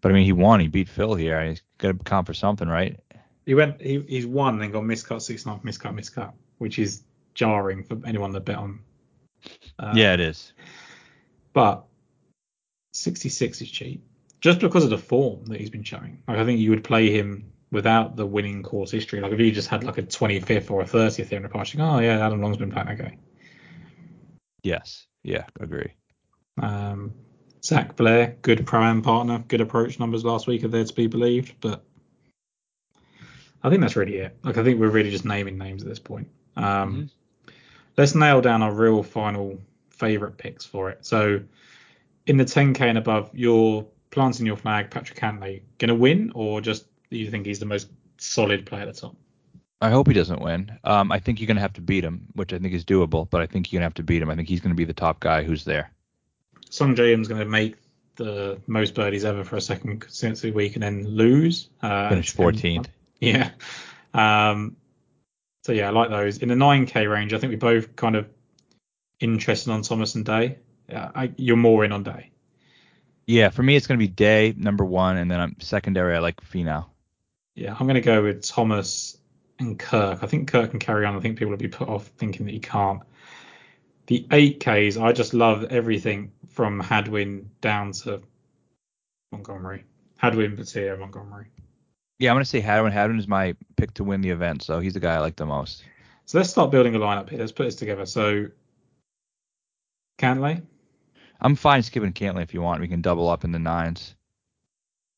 But 0.00 0.10
I 0.10 0.14
mean, 0.14 0.24
he 0.24 0.32
won. 0.32 0.60
He 0.60 0.68
beat 0.68 0.88
Phil 0.88 1.14
here. 1.14 1.42
He's 1.46 1.62
got 1.78 1.98
to 1.98 2.04
count 2.04 2.26
for 2.26 2.34
something, 2.34 2.68
right? 2.68 2.98
He 3.46 3.54
went. 3.54 3.80
He, 3.80 4.04
he's 4.08 4.26
won 4.26 4.60
and 4.60 4.72
got 4.72 4.82
miscut 4.82 5.22
six 5.22 5.44
and 5.44 5.52
a 5.52 5.56
half, 5.56 5.64
miscut, 5.64 5.98
miscut, 5.98 6.32
which 6.58 6.78
is 6.78 7.03
jarring 7.34 7.84
for 7.84 7.98
anyone 8.06 8.32
that 8.32 8.44
bet 8.44 8.56
on. 8.56 8.80
Uh, 9.78 9.92
yeah, 9.94 10.14
it 10.14 10.20
is. 10.20 10.52
But 11.52 11.84
66 12.92 13.60
is 13.60 13.70
cheap, 13.70 14.04
just 14.40 14.60
because 14.60 14.84
of 14.84 14.90
the 14.90 14.98
form 14.98 15.44
that 15.46 15.60
he's 15.60 15.70
been 15.70 15.84
showing. 15.84 16.22
Like 16.26 16.38
I 16.38 16.44
think 16.44 16.60
you 16.60 16.70
would 16.70 16.84
play 16.84 17.10
him 17.10 17.52
without 17.70 18.16
the 18.16 18.26
winning 18.26 18.62
course 18.62 18.90
history. 18.90 19.20
Like 19.20 19.32
if 19.32 19.40
you 19.40 19.50
just 19.52 19.68
had 19.68 19.84
like 19.84 19.98
a 19.98 20.02
25th 20.02 20.70
or 20.70 20.82
a 20.82 20.84
30th 20.84 21.28
here 21.28 21.36
in 21.36 21.42
the 21.42 21.48
past, 21.48 21.74
oh 21.78 21.98
yeah, 21.98 22.24
Adam 22.24 22.40
Long's 22.40 22.56
been 22.56 22.70
playing 22.70 22.88
that 22.88 22.98
guy. 22.98 23.18
Yes. 24.62 25.06
Yeah, 25.22 25.44
agree. 25.60 25.92
Um, 26.60 27.12
Zac 27.64 27.96
Blair, 27.96 28.36
good 28.42 28.66
pro 28.66 28.82
am 28.82 29.02
partner, 29.02 29.42
good 29.48 29.60
approach 29.60 29.98
numbers 29.98 30.24
last 30.24 30.46
week 30.46 30.64
are 30.64 30.68
there 30.68 30.84
to 30.84 30.94
be 30.94 31.06
believed, 31.06 31.54
but 31.60 31.84
I 33.62 33.70
think 33.70 33.80
that's 33.80 33.96
really 33.96 34.18
it. 34.18 34.36
Like 34.42 34.58
I 34.58 34.62
think 34.62 34.78
we're 34.78 34.90
really 34.90 35.10
just 35.10 35.24
naming 35.24 35.56
names 35.56 35.82
at 35.82 35.88
this 35.88 35.98
point. 35.98 36.28
Um, 36.56 37.10
Let's 37.96 38.14
nail 38.14 38.40
down 38.40 38.62
our 38.62 38.72
real 38.72 39.02
final 39.02 39.60
favorite 39.90 40.36
picks 40.36 40.64
for 40.64 40.90
it. 40.90 41.04
So 41.04 41.40
in 42.26 42.36
the 42.36 42.44
10k 42.44 42.80
and 42.80 42.98
above, 42.98 43.30
you're 43.32 43.86
planting 44.10 44.46
your 44.46 44.56
flag, 44.56 44.90
Patrick 44.90 45.18
Cantlay, 45.18 45.62
gonna 45.78 45.94
win, 45.94 46.32
or 46.34 46.60
just 46.60 46.86
you 47.10 47.30
think 47.30 47.46
he's 47.46 47.58
the 47.60 47.66
most 47.66 47.88
solid 48.16 48.66
player 48.66 48.82
at 48.82 48.94
the 48.94 49.00
top? 49.00 49.16
I 49.80 49.90
hope 49.90 50.08
he 50.08 50.14
doesn't 50.14 50.40
win. 50.40 50.76
Um, 50.84 51.12
I 51.12 51.18
think 51.18 51.40
you're 51.40 51.46
gonna 51.46 51.60
have 51.60 51.74
to 51.74 51.80
beat 51.80 52.04
him, 52.04 52.26
which 52.34 52.52
I 52.52 52.58
think 52.58 52.74
is 52.74 52.84
doable. 52.84 53.28
But 53.28 53.42
I 53.42 53.46
think 53.46 53.72
you're 53.72 53.78
gonna 53.78 53.86
have 53.86 53.94
to 53.94 54.02
beat 54.02 54.22
him. 54.22 54.30
I 54.30 54.34
think 54.34 54.48
he's 54.48 54.60
gonna 54.60 54.74
be 54.74 54.84
the 54.84 54.94
top 54.94 55.20
guy 55.20 55.42
who's 55.42 55.64
there. 55.64 55.94
Sung 56.74 56.96
Jae 56.96 57.28
going 57.28 57.38
to 57.38 57.44
make 57.44 57.76
the 58.16 58.60
most 58.66 58.96
birdies 58.96 59.24
ever 59.24 59.44
for 59.44 59.54
a 59.54 59.60
second 59.60 60.00
consecutive 60.00 60.56
week 60.56 60.74
and 60.74 60.82
then 60.82 61.06
lose. 61.06 61.68
Uh, 61.82 62.08
Finish 62.08 62.34
14th. 62.34 62.86
Yeah. 63.20 63.52
Um, 64.12 64.76
so 65.64 65.72
yeah, 65.72 65.88
I 65.88 65.90
like 65.90 66.10
those. 66.10 66.38
In 66.38 66.48
the 66.48 66.54
9k 66.54 67.10
range, 67.10 67.32
I 67.32 67.38
think 67.38 67.50
we 67.50 67.56
both 67.56 67.96
kind 67.96 68.16
of 68.16 68.28
interested 69.20 69.70
on 69.70 69.82
Thomas 69.82 70.14
and 70.14 70.24
Day. 70.24 70.58
Yeah, 70.88 71.10
I, 71.14 71.32
you're 71.36 71.56
more 71.56 71.84
in 71.84 71.92
on 71.92 72.02
Day. 72.02 72.30
Yeah, 73.26 73.48
for 73.48 73.62
me 73.62 73.74
it's 73.74 73.86
gonna 73.86 73.98
be 73.98 74.08
Day 74.08 74.54
number 74.56 74.84
one, 74.84 75.16
and 75.16 75.30
then 75.30 75.40
I'm 75.40 75.56
secondary. 75.60 76.14
I 76.14 76.18
like 76.18 76.40
Finau. 76.42 76.86
Yeah, 77.54 77.76
I'm 77.78 77.86
going 77.86 77.94
to 77.94 78.00
go 78.00 78.22
with 78.22 78.44
Thomas 78.44 79.16
and 79.58 79.78
Kirk. 79.78 80.22
I 80.22 80.26
think 80.26 80.50
Kirk 80.50 80.70
can 80.70 80.80
carry 80.80 81.06
on. 81.06 81.16
I 81.16 81.20
think 81.20 81.38
people 81.38 81.50
will 81.50 81.56
be 81.56 81.68
put 81.68 81.88
off 81.88 82.06
thinking 82.18 82.46
that 82.46 82.52
he 82.52 82.58
can't. 82.58 83.02
The 84.06 84.26
8Ks, 84.28 85.00
I 85.00 85.12
just 85.12 85.34
love 85.34 85.64
everything 85.70 86.32
from 86.48 86.80
Hadwin 86.80 87.50
down 87.60 87.92
to 87.92 88.22
Montgomery. 89.30 89.84
Hadwin, 90.16 90.56
Bhatia, 90.56 90.98
Montgomery. 90.98 91.46
Yeah, 92.18 92.30
I'm 92.30 92.36
gonna 92.36 92.44
say 92.44 92.60
Hadwin. 92.60 92.92
Hadwin 92.92 93.18
is 93.18 93.28
my 93.28 93.56
pick 93.76 93.94
to 93.94 94.04
win 94.04 94.20
the 94.20 94.30
event, 94.30 94.62
so 94.62 94.80
he's 94.80 94.94
the 94.94 95.00
guy 95.00 95.14
I 95.14 95.18
like 95.18 95.36
the 95.36 95.46
most. 95.46 95.84
So 96.26 96.38
let's 96.38 96.50
start 96.50 96.70
building 96.70 96.94
a 96.94 96.98
lineup 96.98 97.28
here. 97.28 97.40
Let's 97.40 97.52
put 97.52 97.64
this 97.64 97.76
together. 97.76 98.06
So, 98.06 98.46
Cantlay. 100.18 100.62
I'm 101.40 101.56
fine 101.56 101.82
skipping 101.82 102.12
Cantlay 102.12 102.42
if 102.42 102.54
you 102.54 102.62
want. 102.62 102.80
We 102.80 102.88
can 102.88 103.02
double 103.02 103.28
up 103.28 103.44
in 103.44 103.52
the 103.52 103.58
nines. 103.58 104.14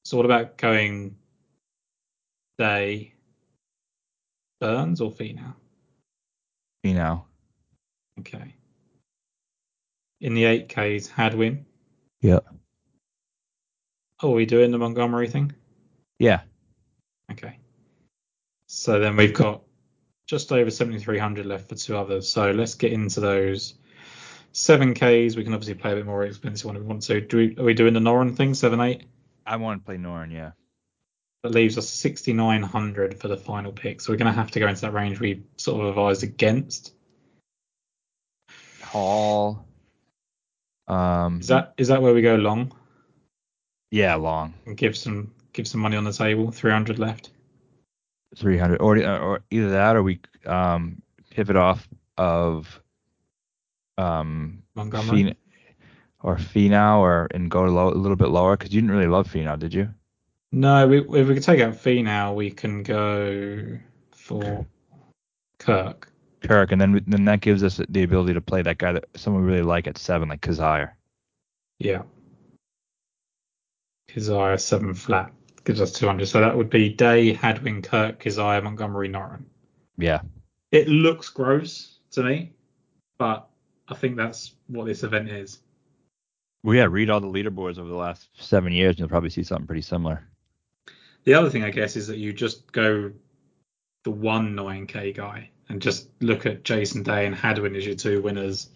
So 0.05 0.17
what 0.17 0.27
about 0.27 0.57
going 0.57 1.17
Day, 2.59 3.15
Burns 4.61 5.01
or 5.01 5.13
Finau? 5.13 5.55
Finau. 6.85 7.25
Okay. 8.21 8.55
In 10.21 10.35
the 10.35 10.45
8Ks, 10.45 11.09
Hadwin. 11.09 11.67
Yeah. 12.23 12.41
Oh, 14.23 14.33
are 14.33 14.35
we 14.35 14.47
doing 14.47 14.71
the 14.71 14.79
Montgomery 14.79 15.29
thing? 15.29 15.53
Yeah. 16.19 16.41
Okay. 17.33 17.59
So 18.69 18.99
then 18.99 19.17
we've 19.17 19.35
got 19.35 19.63
just 20.27 20.51
over 20.53 20.71
7,300 20.71 21.47
left 21.47 21.69
for 21.69 21.75
two 21.75 21.97
others. 21.97 22.29
So 22.29 22.51
let's 22.51 22.75
get 22.75 22.93
into 22.93 23.21
those. 23.21 23.75
7Ks, 24.53 25.37
we 25.37 25.45
can 25.45 25.53
obviously 25.53 25.75
play 25.75 25.93
a 25.93 25.97
bit 25.97 26.07
more 26.07 26.25
expensive 26.25 26.65
one 26.67 26.77
if 26.77 26.83
we 26.83 26.89
want 26.89 27.03
to. 27.03 27.21
Do 27.21 27.37
we, 27.37 27.57
are 27.59 27.65
we 27.65 27.75
doing 27.75 27.93
the 27.95 28.01
Noren 28.01 28.35
thing, 28.35 28.55
7, 28.55 28.81
8? 28.81 29.05
I 29.47 29.57
want 29.57 29.83
to 29.83 29.85
play 29.85 29.97
Noren. 29.99 30.33
Yeah. 30.33 30.53
That 31.43 31.53
leaves 31.53 31.77
us 31.79 31.89
6,900 31.91 33.21
for 33.21 33.29
the 33.29 33.37
final 33.37 33.71
pick. 33.71 34.01
So 34.01 34.13
we're 34.13 34.17
going 34.17 34.33
to 34.33 34.39
have 34.39 34.51
to 34.53 34.61
go 34.61 34.67
into 34.67 34.81
that 34.81 34.93
range 34.95 35.21
we 35.21 35.43
sort 35.59 35.83
of 35.83 35.89
advised 35.91 36.23
against. 36.23 36.95
Hall. 38.83 39.65
Um. 40.89 41.41
Is 41.41 41.49
that 41.49 41.75
is 41.77 41.89
that 41.89 42.01
where 42.01 42.15
we 42.15 42.23
go 42.23 42.37
long 42.37 42.73
Yeah, 43.91 44.15
long. 44.15 44.55
and 44.65 44.77
give 44.77 44.97
some 44.97 45.33
give 45.57 45.67
some 45.67 45.81
money 45.81 45.97
on 45.97 46.05
the 46.05 46.13
table? 46.13 46.53
300 46.53 46.99
left. 46.99 47.31
300 48.37 48.81
or 48.81 48.99
or 48.99 49.41
either 49.51 49.71
that 49.71 49.97
or 49.97 50.03
we 50.03 50.21
um 50.45 51.01
pivot 51.31 51.57
off 51.57 51.89
of 52.19 52.81
um 53.99 54.63
Montgomery. 54.75 55.25
Fin- 55.25 55.37
or 56.23 56.37
Finau 56.37 56.99
or 56.99 57.29
and 57.33 57.51
go 57.51 57.65
low, 57.65 57.89
a 57.89 57.95
little 57.95 58.17
bit 58.17 58.29
lower 58.29 58.57
because 58.57 58.75
you 58.75 58.81
didn't 58.81 58.95
really 58.95 59.09
love 59.09 59.29
Finau, 59.33 59.59
did 59.59 59.73
you? 59.73 59.89
No, 60.53 60.87
we, 60.87 60.99
if 60.99 61.29
we 61.29 61.35
could 61.35 61.43
take 61.43 61.61
out 61.61 61.75
Finau, 61.75 62.35
we 62.35 62.51
can 62.51 62.83
go 62.83 63.79
for 64.13 64.67
Kirk. 65.59 66.11
Kirk, 66.43 66.73
and 66.73 66.81
then 66.81 67.03
then 67.07 67.25
that 67.25 67.41
gives 67.41 67.63
us 67.63 67.81
the 67.89 68.03
ability 68.03 68.35
to 68.35 68.41
play 68.41 68.63
that 68.63 68.79
guy 68.79 68.93
that 68.93 69.07
someone 69.15 69.45
we 69.45 69.53
really 69.53 69.63
like 69.63 69.87
at 69.87 69.99
seven, 69.99 70.29
like 70.29 70.41
Kizzire. 70.41 70.93
Yeah. 71.79 72.03
Kizzire 74.09 74.59
seven 74.61 74.95
flat 74.95 75.33
gives 75.67 75.81
us 75.81 75.93
200. 75.93 76.27
So 76.27 76.41
that 76.41 76.57
would 76.57 76.71
be 76.71 76.89
Day, 76.89 77.35
Hadwin, 77.35 77.83
Kirk, 77.83 78.21
Kizzire, 78.23 78.63
Montgomery, 78.63 79.09
Noren. 79.11 79.45
Yeah, 79.99 80.21
It 80.71 80.89
looks 80.89 81.29
gross 81.29 81.99
to 82.13 82.23
me, 82.23 82.53
but 83.19 83.49
I 83.89 83.95
think 83.95 84.17
that's 84.17 84.53
what 84.69 84.87
this 84.87 85.03
event 85.03 85.29
is. 85.29 85.59
well, 86.63 86.77
yeah. 86.77 86.85
Read 86.85 87.11
all 87.11 87.21
the 87.21 87.27
leaderboards 87.27 87.79
over 87.79 87.89
the 87.89 87.95
last 87.97 88.29
seven 88.39 88.73
years, 88.73 88.93
and 88.93 89.01
you'll 89.01 89.09
probably 89.09 89.31
see 89.31 89.43
something 89.43 89.67
pretty 89.67 89.83
similar. 89.83 90.23
The 91.25 91.35
other 91.35 91.51
thing, 91.51 91.65
I 91.65 91.71
guess, 91.71 91.97
is 91.97 92.07
that 92.07 92.19
you 92.19 92.33
just 92.33 92.71
go 92.73 93.11
the 94.05 94.11
one 94.11 94.55
9k 94.55 95.17
guy 95.17 95.51
and 95.69 95.83
just 95.83 96.11
look 96.21 96.47
at 96.47 96.63
Jason 96.63 97.03
Day 97.03 97.27
and 97.27 97.35
Hadwin 97.35 97.75
as 97.75 97.85
your 97.85 97.97
two 97.97 98.23
winners 98.23 98.69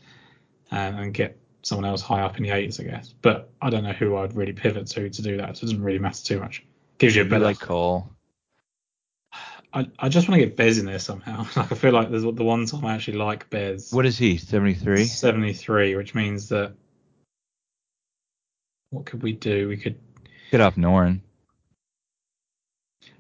and, 0.72 0.98
and 0.98 1.14
get 1.14 1.38
someone 1.62 1.84
else 1.84 2.00
high 2.00 2.22
up 2.22 2.36
in 2.38 2.42
the 2.42 2.50
eights, 2.50 2.80
I 2.80 2.84
guess. 2.84 3.14
But 3.22 3.50
I 3.62 3.70
don't 3.70 3.84
know 3.84 3.92
who 3.92 4.16
I'd 4.16 4.34
really 4.34 4.52
pivot 4.52 4.86
to 4.88 5.08
to 5.08 5.22
do 5.22 5.36
that. 5.36 5.56
So 5.56 5.64
it 5.64 5.66
doesn't 5.66 5.82
really 5.82 5.98
matter 5.98 6.24
too 6.24 6.40
much. 6.40 6.64
Gives 7.00 7.16
you 7.16 7.22
a 7.22 7.24
Be 7.24 7.30
better. 7.30 7.44
like 7.44 7.58
Cole. 7.58 8.08
I, 9.72 9.86
I 9.98 10.08
just 10.08 10.28
want 10.28 10.40
to 10.40 10.46
get 10.46 10.56
Bez 10.56 10.78
in 10.78 10.86
there 10.86 10.98
somehow. 10.98 11.46
Like 11.56 11.72
I 11.72 11.74
feel 11.74 11.92
like 11.92 12.10
there's 12.10 12.22
the 12.22 12.30
one 12.44 12.66
time 12.66 12.84
I 12.84 12.94
actually 12.94 13.16
like 13.18 13.50
Bez. 13.50 13.92
What 13.92 14.06
is 14.06 14.16
he? 14.18 14.36
Seventy 14.36 14.74
three. 14.74 15.04
73, 15.04 15.96
which 15.96 16.14
means 16.14 16.48
that 16.50 16.74
what 18.90 19.06
could 19.06 19.22
we 19.22 19.32
do? 19.32 19.68
We 19.68 19.76
could 19.76 19.98
Get 20.50 20.60
off 20.60 20.74
Noren. 20.76 21.20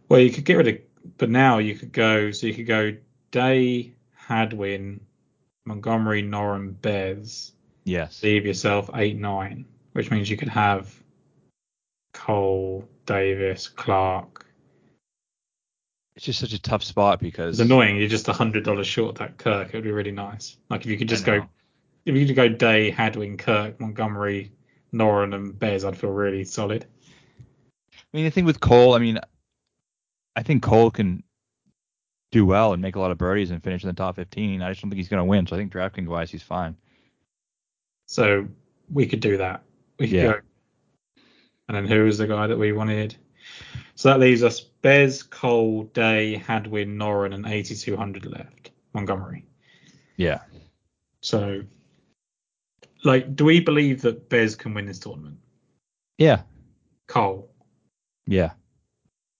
well, 0.08 0.20
you 0.20 0.30
could 0.30 0.44
get 0.44 0.56
rid 0.56 0.68
of, 0.68 0.78
but 1.18 1.30
now 1.30 1.58
you 1.58 1.74
could 1.76 1.92
go. 1.92 2.32
So 2.32 2.46
you 2.48 2.54
could 2.54 2.66
go 2.66 2.96
Day, 3.30 3.94
Hadwin, 4.16 5.00
Montgomery, 5.64 6.22
Noren, 6.24 6.74
Bez. 6.82 7.52
Yes. 7.84 8.22
Leave 8.24 8.44
yourself 8.44 8.90
eight 8.94 9.16
nine, 9.16 9.64
which 9.92 10.10
means 10.10 10.28
you 10.28 10.36
could 10.36 10.48
have 10.48 10.92
Cole, 12.12 12.88
Davis, 13.10 13.68
Clark. 13.68 14.46
It's 16.14 16.24
just 16.24 16.38
such 16.38 16.52
a 16.52 16.62
tough 16.62 16.84
spot 16.84 17.18
because 17.18 17.58
It's 17.58 17.68
annoying. 17.68 17.96
You're 17.96 18.08
just 18.08 18.28
a 18.28 18.32
hundred 18.32 18.64
dollars 18.64 18.86
short 18.86 19.10
of 19.10 19.18
that 19.18 19.36
Kirk. 19.36 19.68
It 19.68 19.74
would 19.74 19.82
be 19.82 19.90
really 19.90 20.12
nice. 20.12 20.58
Like 20.68 20.82
if 20.82 20.86
you 20.86 20.96
could 20.96 21.08
just 21.08 21.24
go 21.24 21.44
if 22.04 22.14
you 22.14 22.24
could 22.24 22.36
go 22.36 22.48
Day, 22.48 22.90
Hadwin, 22.90 23.36
Kirk, 23.36 23.80
Montgomery, 23.80 24.52
Noren, 24.94 25.34
and 25.34 25.58
Bears, 25.58 25.84
I'd 25.84 25.98
feel 25.98 26.10
really 26.10 26.44
solid. 26.44 26.86
I 27.92 28.16
mean, 28.16 28.24
the 28.24 28.30
thing 28.30 28.44
with 28.44 28.60
Cole, 28.60 28.94
I 28.94 28.98
mean, 28.98 29.18
I 30.36 30.44
think 30.44 30.62
Cole 30.62 30.92
can 30.92 31.24
do 32.30 32.46
well 32.46 32.72
and 32.72 32.80
make 32.80 32.94
a 32.94 33.00
lot 33.00 33.10
of 33.10 33.18
birdies 33.18 33.50
and 33.50 33.62
finish 33.62 33.82
in 33.82 33.88
the 33.88 33.94
top 33.94 34.16
15. 34.16 34.62
I 34.62 34.70
just 34.70 34.82
don't 34.82 34.90
think 34.90 34.98
he's 34.98 35.08
going 35.08 35.18
to 35.20 35.24
win. 35.24 35.48
So 35.48 35.56
I 35.56 35.58
think 35.58 35.72
DraftKings 35.72 36.06
wise, 36.06 36.30
he's 36.30 36.42
fine. 36.42 36.76
So 38.06 38.46
we 38.92 39.06
could 39.06 39.20
do 39.20 39.36
that. 39.38 39.64
We 39.98 40.06
could 40.06 40.16
Yeah. 40.16 40.22
go. 40.22 40.40
And 41.70 41.76
then 41.76 41.86
who 41.86 42.04
was 42.04 42.18
the 42.18 42.26
guy 42.26 42.48
that 42.48 42.58
we 42.58 42.72
wanted? 42.72 43.14
So 43.94 44.08
that 44.08 44.18
leaves 44.18 44.42
us 44.42 44.58
Bez, 44.58 45.22
Cole, 45.22 45.84
Day, 45.84 46.34
Hadwin, 46.34 46.98
Noren, 46.98 47.32
and 47.32 47.46
8,200 47.46 48.26
left. 48.26 48.72
Montgomery. 48.92 49.46
Yeah. 50.16 50.40
So, 51.20 51.62
like, 53.04 53.36
do 53.36 53.44
we 53.44 53.60
believe 53.60 54.02
that 54.02 54.28
Bez 54.28 54.56
can 54.56 54.74
win 54.74 54.86
this 54.86 54.98
tournament? 54.98 55.38
Yeah. 56.18 56.42
Cole, 57.06 57.48
Yeah. 58.26 58.50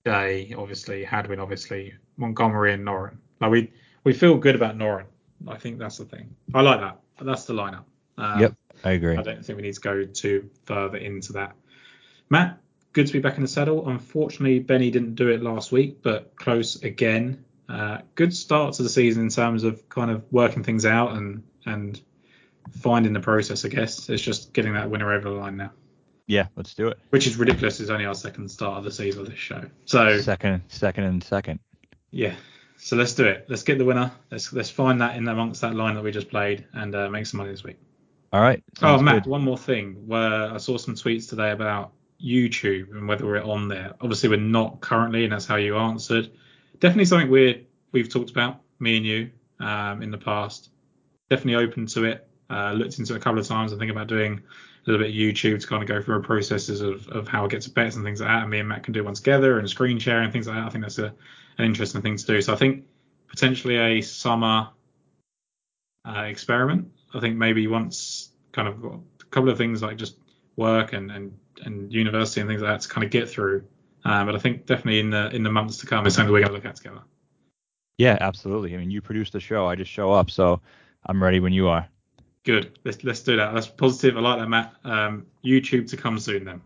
Day, 0.05 0.55
obviously, 0.57 1.03
Hadwin, 1.03 1.41
obviously, 1.41 1.95
Montgomery, 2.17 2.75
and 2.75 2.87
Noren. 2.87 3.17
Like, 3.41 3.51
we 3.51 3.73
we 4.05 4.13
feel 4.13 4.39
good 4.39 4.55
about 4.55 4.79
Noren. 4.79 5.07
I 5.49 5.57
think 5.57 5.81
that's 5.81 5.99
the 5.99 6.05
thing. 6.05 6.33
I 6.55 6.61
like 6.61 6.79
that. 6.79 7.01
That's 7.21 7.45
the 7.45 7.55
lineup. 7.55 7.87
Um, 8.19 8.41
Yep. 8.41 8.55
I 8.85 8.93
agree. 8.93 9.17
I 9.17 9.23
don't 9.23 9.45
think 9.45 9.57
we 9.57 9.63
need 9.63 9.75
to 9.75 9.81
go 9.81 10.05
too 10.05 10.49
further 10.65 10.99
into 10.99 11.33
that. 11.33 11.57
Matt, 12.31 12.59
good 12.93 13.07
to 13.09 13.13
be 13.13 13.19
back 13.19 13.37
in 13.37 13.43
the 13.43 13.49
saddle. 13.49 13.89
Unfortunately, 13.89 14.61
Benny 14.61 14.91
didn't 14.91 15.17
do 15.17 15.29
it 15.29 15.43
last 15.43 15.73
week, 15.73 16.03
but 16.03 16.35
close 16.37 16.83
again. 16.83 17.45
Uh, 17.69 17.99
good 18.15 18.35
start 18.35 18.75
to 18.75 18.83
the 18.83 18.89
season 18.89 19.23
in 19.25 19.29
terms 19.29 19.65
of 19.65 19.89
kind 19.89 20.11
of 20.11 20.25
working 20.33 20.63
things 20.65 20.85
out 20.87 21.13
and 21.13 21.43
and 21.67 22.01
finding 22.73 23.13
the 23.13 23.21
process. 23.21 23.65
I 23.65 23.69
guess 23.69 24.09
it's 24.09 24.23
just 24.23 24.53
getting 24.53 24.75
that 24.75 24.91
winner 24.91 25.13
over 25.13 25.29
the 25.29 25.35
line 25.37 25.57
now, 25.57 25.73
Yeah. 26.27 26.47
Let's 26.57 26.75
do 26.75 26.89
it. 26.89 26.99
which 27.11 27.27
is 27.27 27.37
ridiculous. 27.37 27.81
It's 27.81 27.91
only 27.91 28.07
our 28.07 28.15
second 28.15 28.49
start 28.51 28.79
of 28.79 28.85
the 28.85 28.93
season 28.93 29.23
of 29.23 29.29
this 29.29 29.39
show. 29.39 29.65
So 29.85 30.21
Second, 30.21 30.63
second, 30.69 31.05
and 31.05 31.23
second. 31.23 31.61
yeah, 32.11 32.35
so 32.77 32.97
let's 32.97 33.15
do 33.15 33.25
it. 33.25 33.47
Let's 33.49 33.63
get 33.63 33.79
the 33.79 33.85
winner. 33.85 34.11
Let's 34.31 34.53
let's 34.53 34.71
find 34.71 35.01
that 35.01 35.17
in 35.17 35.27
amongst 35.29 35.61
that 35.63 35.75
line 35.75 35.95
that 35.95 36.03
we 36.05 36.11
just 36.13 36.29
played 36.29 36.67
and 36.73 36.95
uh, 36.95 37.09
make 37.11 37.27
some 37.27 37.39
money 37.39 37.51
this 37.51 37.63
week. 37.65 37.79
All 38.33 38.41
right. 38.41 38.63
Oh, 38.83 39.01
Matt, 39.01 39.25
good. 39.25 39.31
one 39.31 39.43
more 39.43 39.59
thing. 39.59 40.07
Where 40.07 40.53
I 40.53 40.57
saw 40.59 40.77
some 40.77 40.95
tweets 40.95 41.29
today 41.29 41.51
about 41.51 41.93
YouTube 42.25 42.91
and 42.93 43.09
whether 43.09 43.27
we're 43.27 43.43
on 43.43 43.69
there. 43.69 43.95
Obviously, 44.01 44.29
we're 44.29 44.37
not 44.37 44.81
currently, 44.81 45.25
and 45.25 45.33
that's 45.33 45.47
how 45.47 45.57
you 45.57 45.77
answered. 45.77 46.31
Definitely 46.79 47.07
something 47.07 47.31
we're 47.31 47.61
we've 47.93 48.09
talked 48.09 48.31
about, 48.31 48.61
me 48.79 48.97
and 48.97 49.07
you, 49.07 49.31
um, 49.59 50.03
in 50.03 50.11
the 50.11 50.19
past. 50.19 50.71
Definitely 51.29 51.65
open 51.65 51.87
to 51.87 52.05
it. 52.05 52.29
Uh, 52.49 52.73
looked 52.73 52.99
into 52.99 53.15
it 53.15 53.17
a 53.17 53.21
couple 53.21 53.39
of 53.39 53.47
times. 53.47 53.73
I 53.73 53.79
think 53.79 53.91
about 53.91 54.09
doing 54.09 54.41
a 54.87 54.91
little 54.91 55.05
bit 55.05 55.15
of 55.15 55.17
YouTube 55.17 55.61
to 55.61 55.67
kind 55.67 55.83
of 55.83 55.89
go 55.89 56.03
through 56.03 56.23
processes 56.23 56.81
of, 56.81 57.07
of 57.09 57.29
how 57.29 57.45
it 57.45 57.51
gets 57.51 57.69
bets 57.69 57.97
and 57.97 58.05
things 58.05 58.21
like 58.21 58.29
that. 58.29 58.43
And 58.43 58.51
me 58.51 58.61
and 58.61 58.69
Matt 58.69 58.83
can 58.83 58.93
do 58.93 59.05
one 59.05 59.15
together 59.15 59.59
and 59.59 59.69
screen 59.69 59.99
share 59.99 60.23
and 60.23 60.33
things 60.33 60.47
like 60.47 60.57
that. 60.57 60.67
I 60.67 60.71
think 60.71 60.83
that's 60.83 60.99
a, 60.99 61.15
an 61.59 61.65
interesting 61.65 62.03
thing 62.03 62.17
to 62.17 62.27
do. 62.27 62.41
So 62.41 62.53
I 62.53 62.57
think 62.57 62.85
potentially 63.29 63.77
a 63.77 64.01
summer 64.01 64.71
uh, 66.07 66.23
experiment. 66.23 66.89
I 67.15 67.21
think 67.21 67.37
maybe 67.37 67.67
once 67.67 68.31
kind 68.53 68.69
of 68.69 68.85
a 68.85 68.99
couple 69.31 69.51
of 69.51 69.59
things 69.59 69.83
like 69.83 69.97
just 69.97 70.17
work 70.57 70.93
and, 70.93 71.11
and, 71.11 71.37
and 71.65 71.93
university 71.93 72.41
and 72.41 72.49
things 72.49 72.63
like 72.63 72.73
that 72.73 72.81
to 72.83 72.89
kind 72.89 73.05
of 73.05 73.11
get 73.11 73.29
through. 73.29 73.65
Uh, 74.05 74.25
but 74.25 74.35
I 74.35 74.39
think 74.39 74.67
definitely 74.67 75.01
in 75.01 75.11
the 75.11 75.29
in 75.35 75.43
the 75.43 75.51
months 75.51 75.77
to 75.79 75.87
come 75.87 76.07
is 76.07 76.15
something 76.15 76.33
we're 76.33 76.41
going 76.41 76.49
to 76.49 76.55
look 76.55 76.65
at 76.65 76.77
together. 76.77 77.03
Yeah, 77.99 78.17
absolutely. 78.21 78.75
I 78.75 78.79
mean, 78.79 78.91
you 78.91 79.03
produce 79.03 79.31
the 79.31 79.41
show. 79.41 79.67
I 79.67 79.75
just 79.75 79.91
show 79.91 80.11
up, 80.11 80.31
so 80.31 80.61
I'm 81.07 81.23
ready 81.23 81.39
when 81.41 81.53
you 81.53 81.69
are. 81.69 81.87
Good. 82.45 82.79
Let's 82.85 83.05
let's 83.05 83.21
do 83.21 83.37
that. 83.37 83.53
That's 83.53 83.67
positive. 83.67 84.17
I 84.17 84.21
like 84.21 84.39
that, 84.39 84.49
Matt. 84.49 84.75
Um, 84.85 85.27
YouTube 85.45 85.89
to 85.91 85.97
come 85.97 86.19
soon 86.19 86.45
then. 86.45 86.63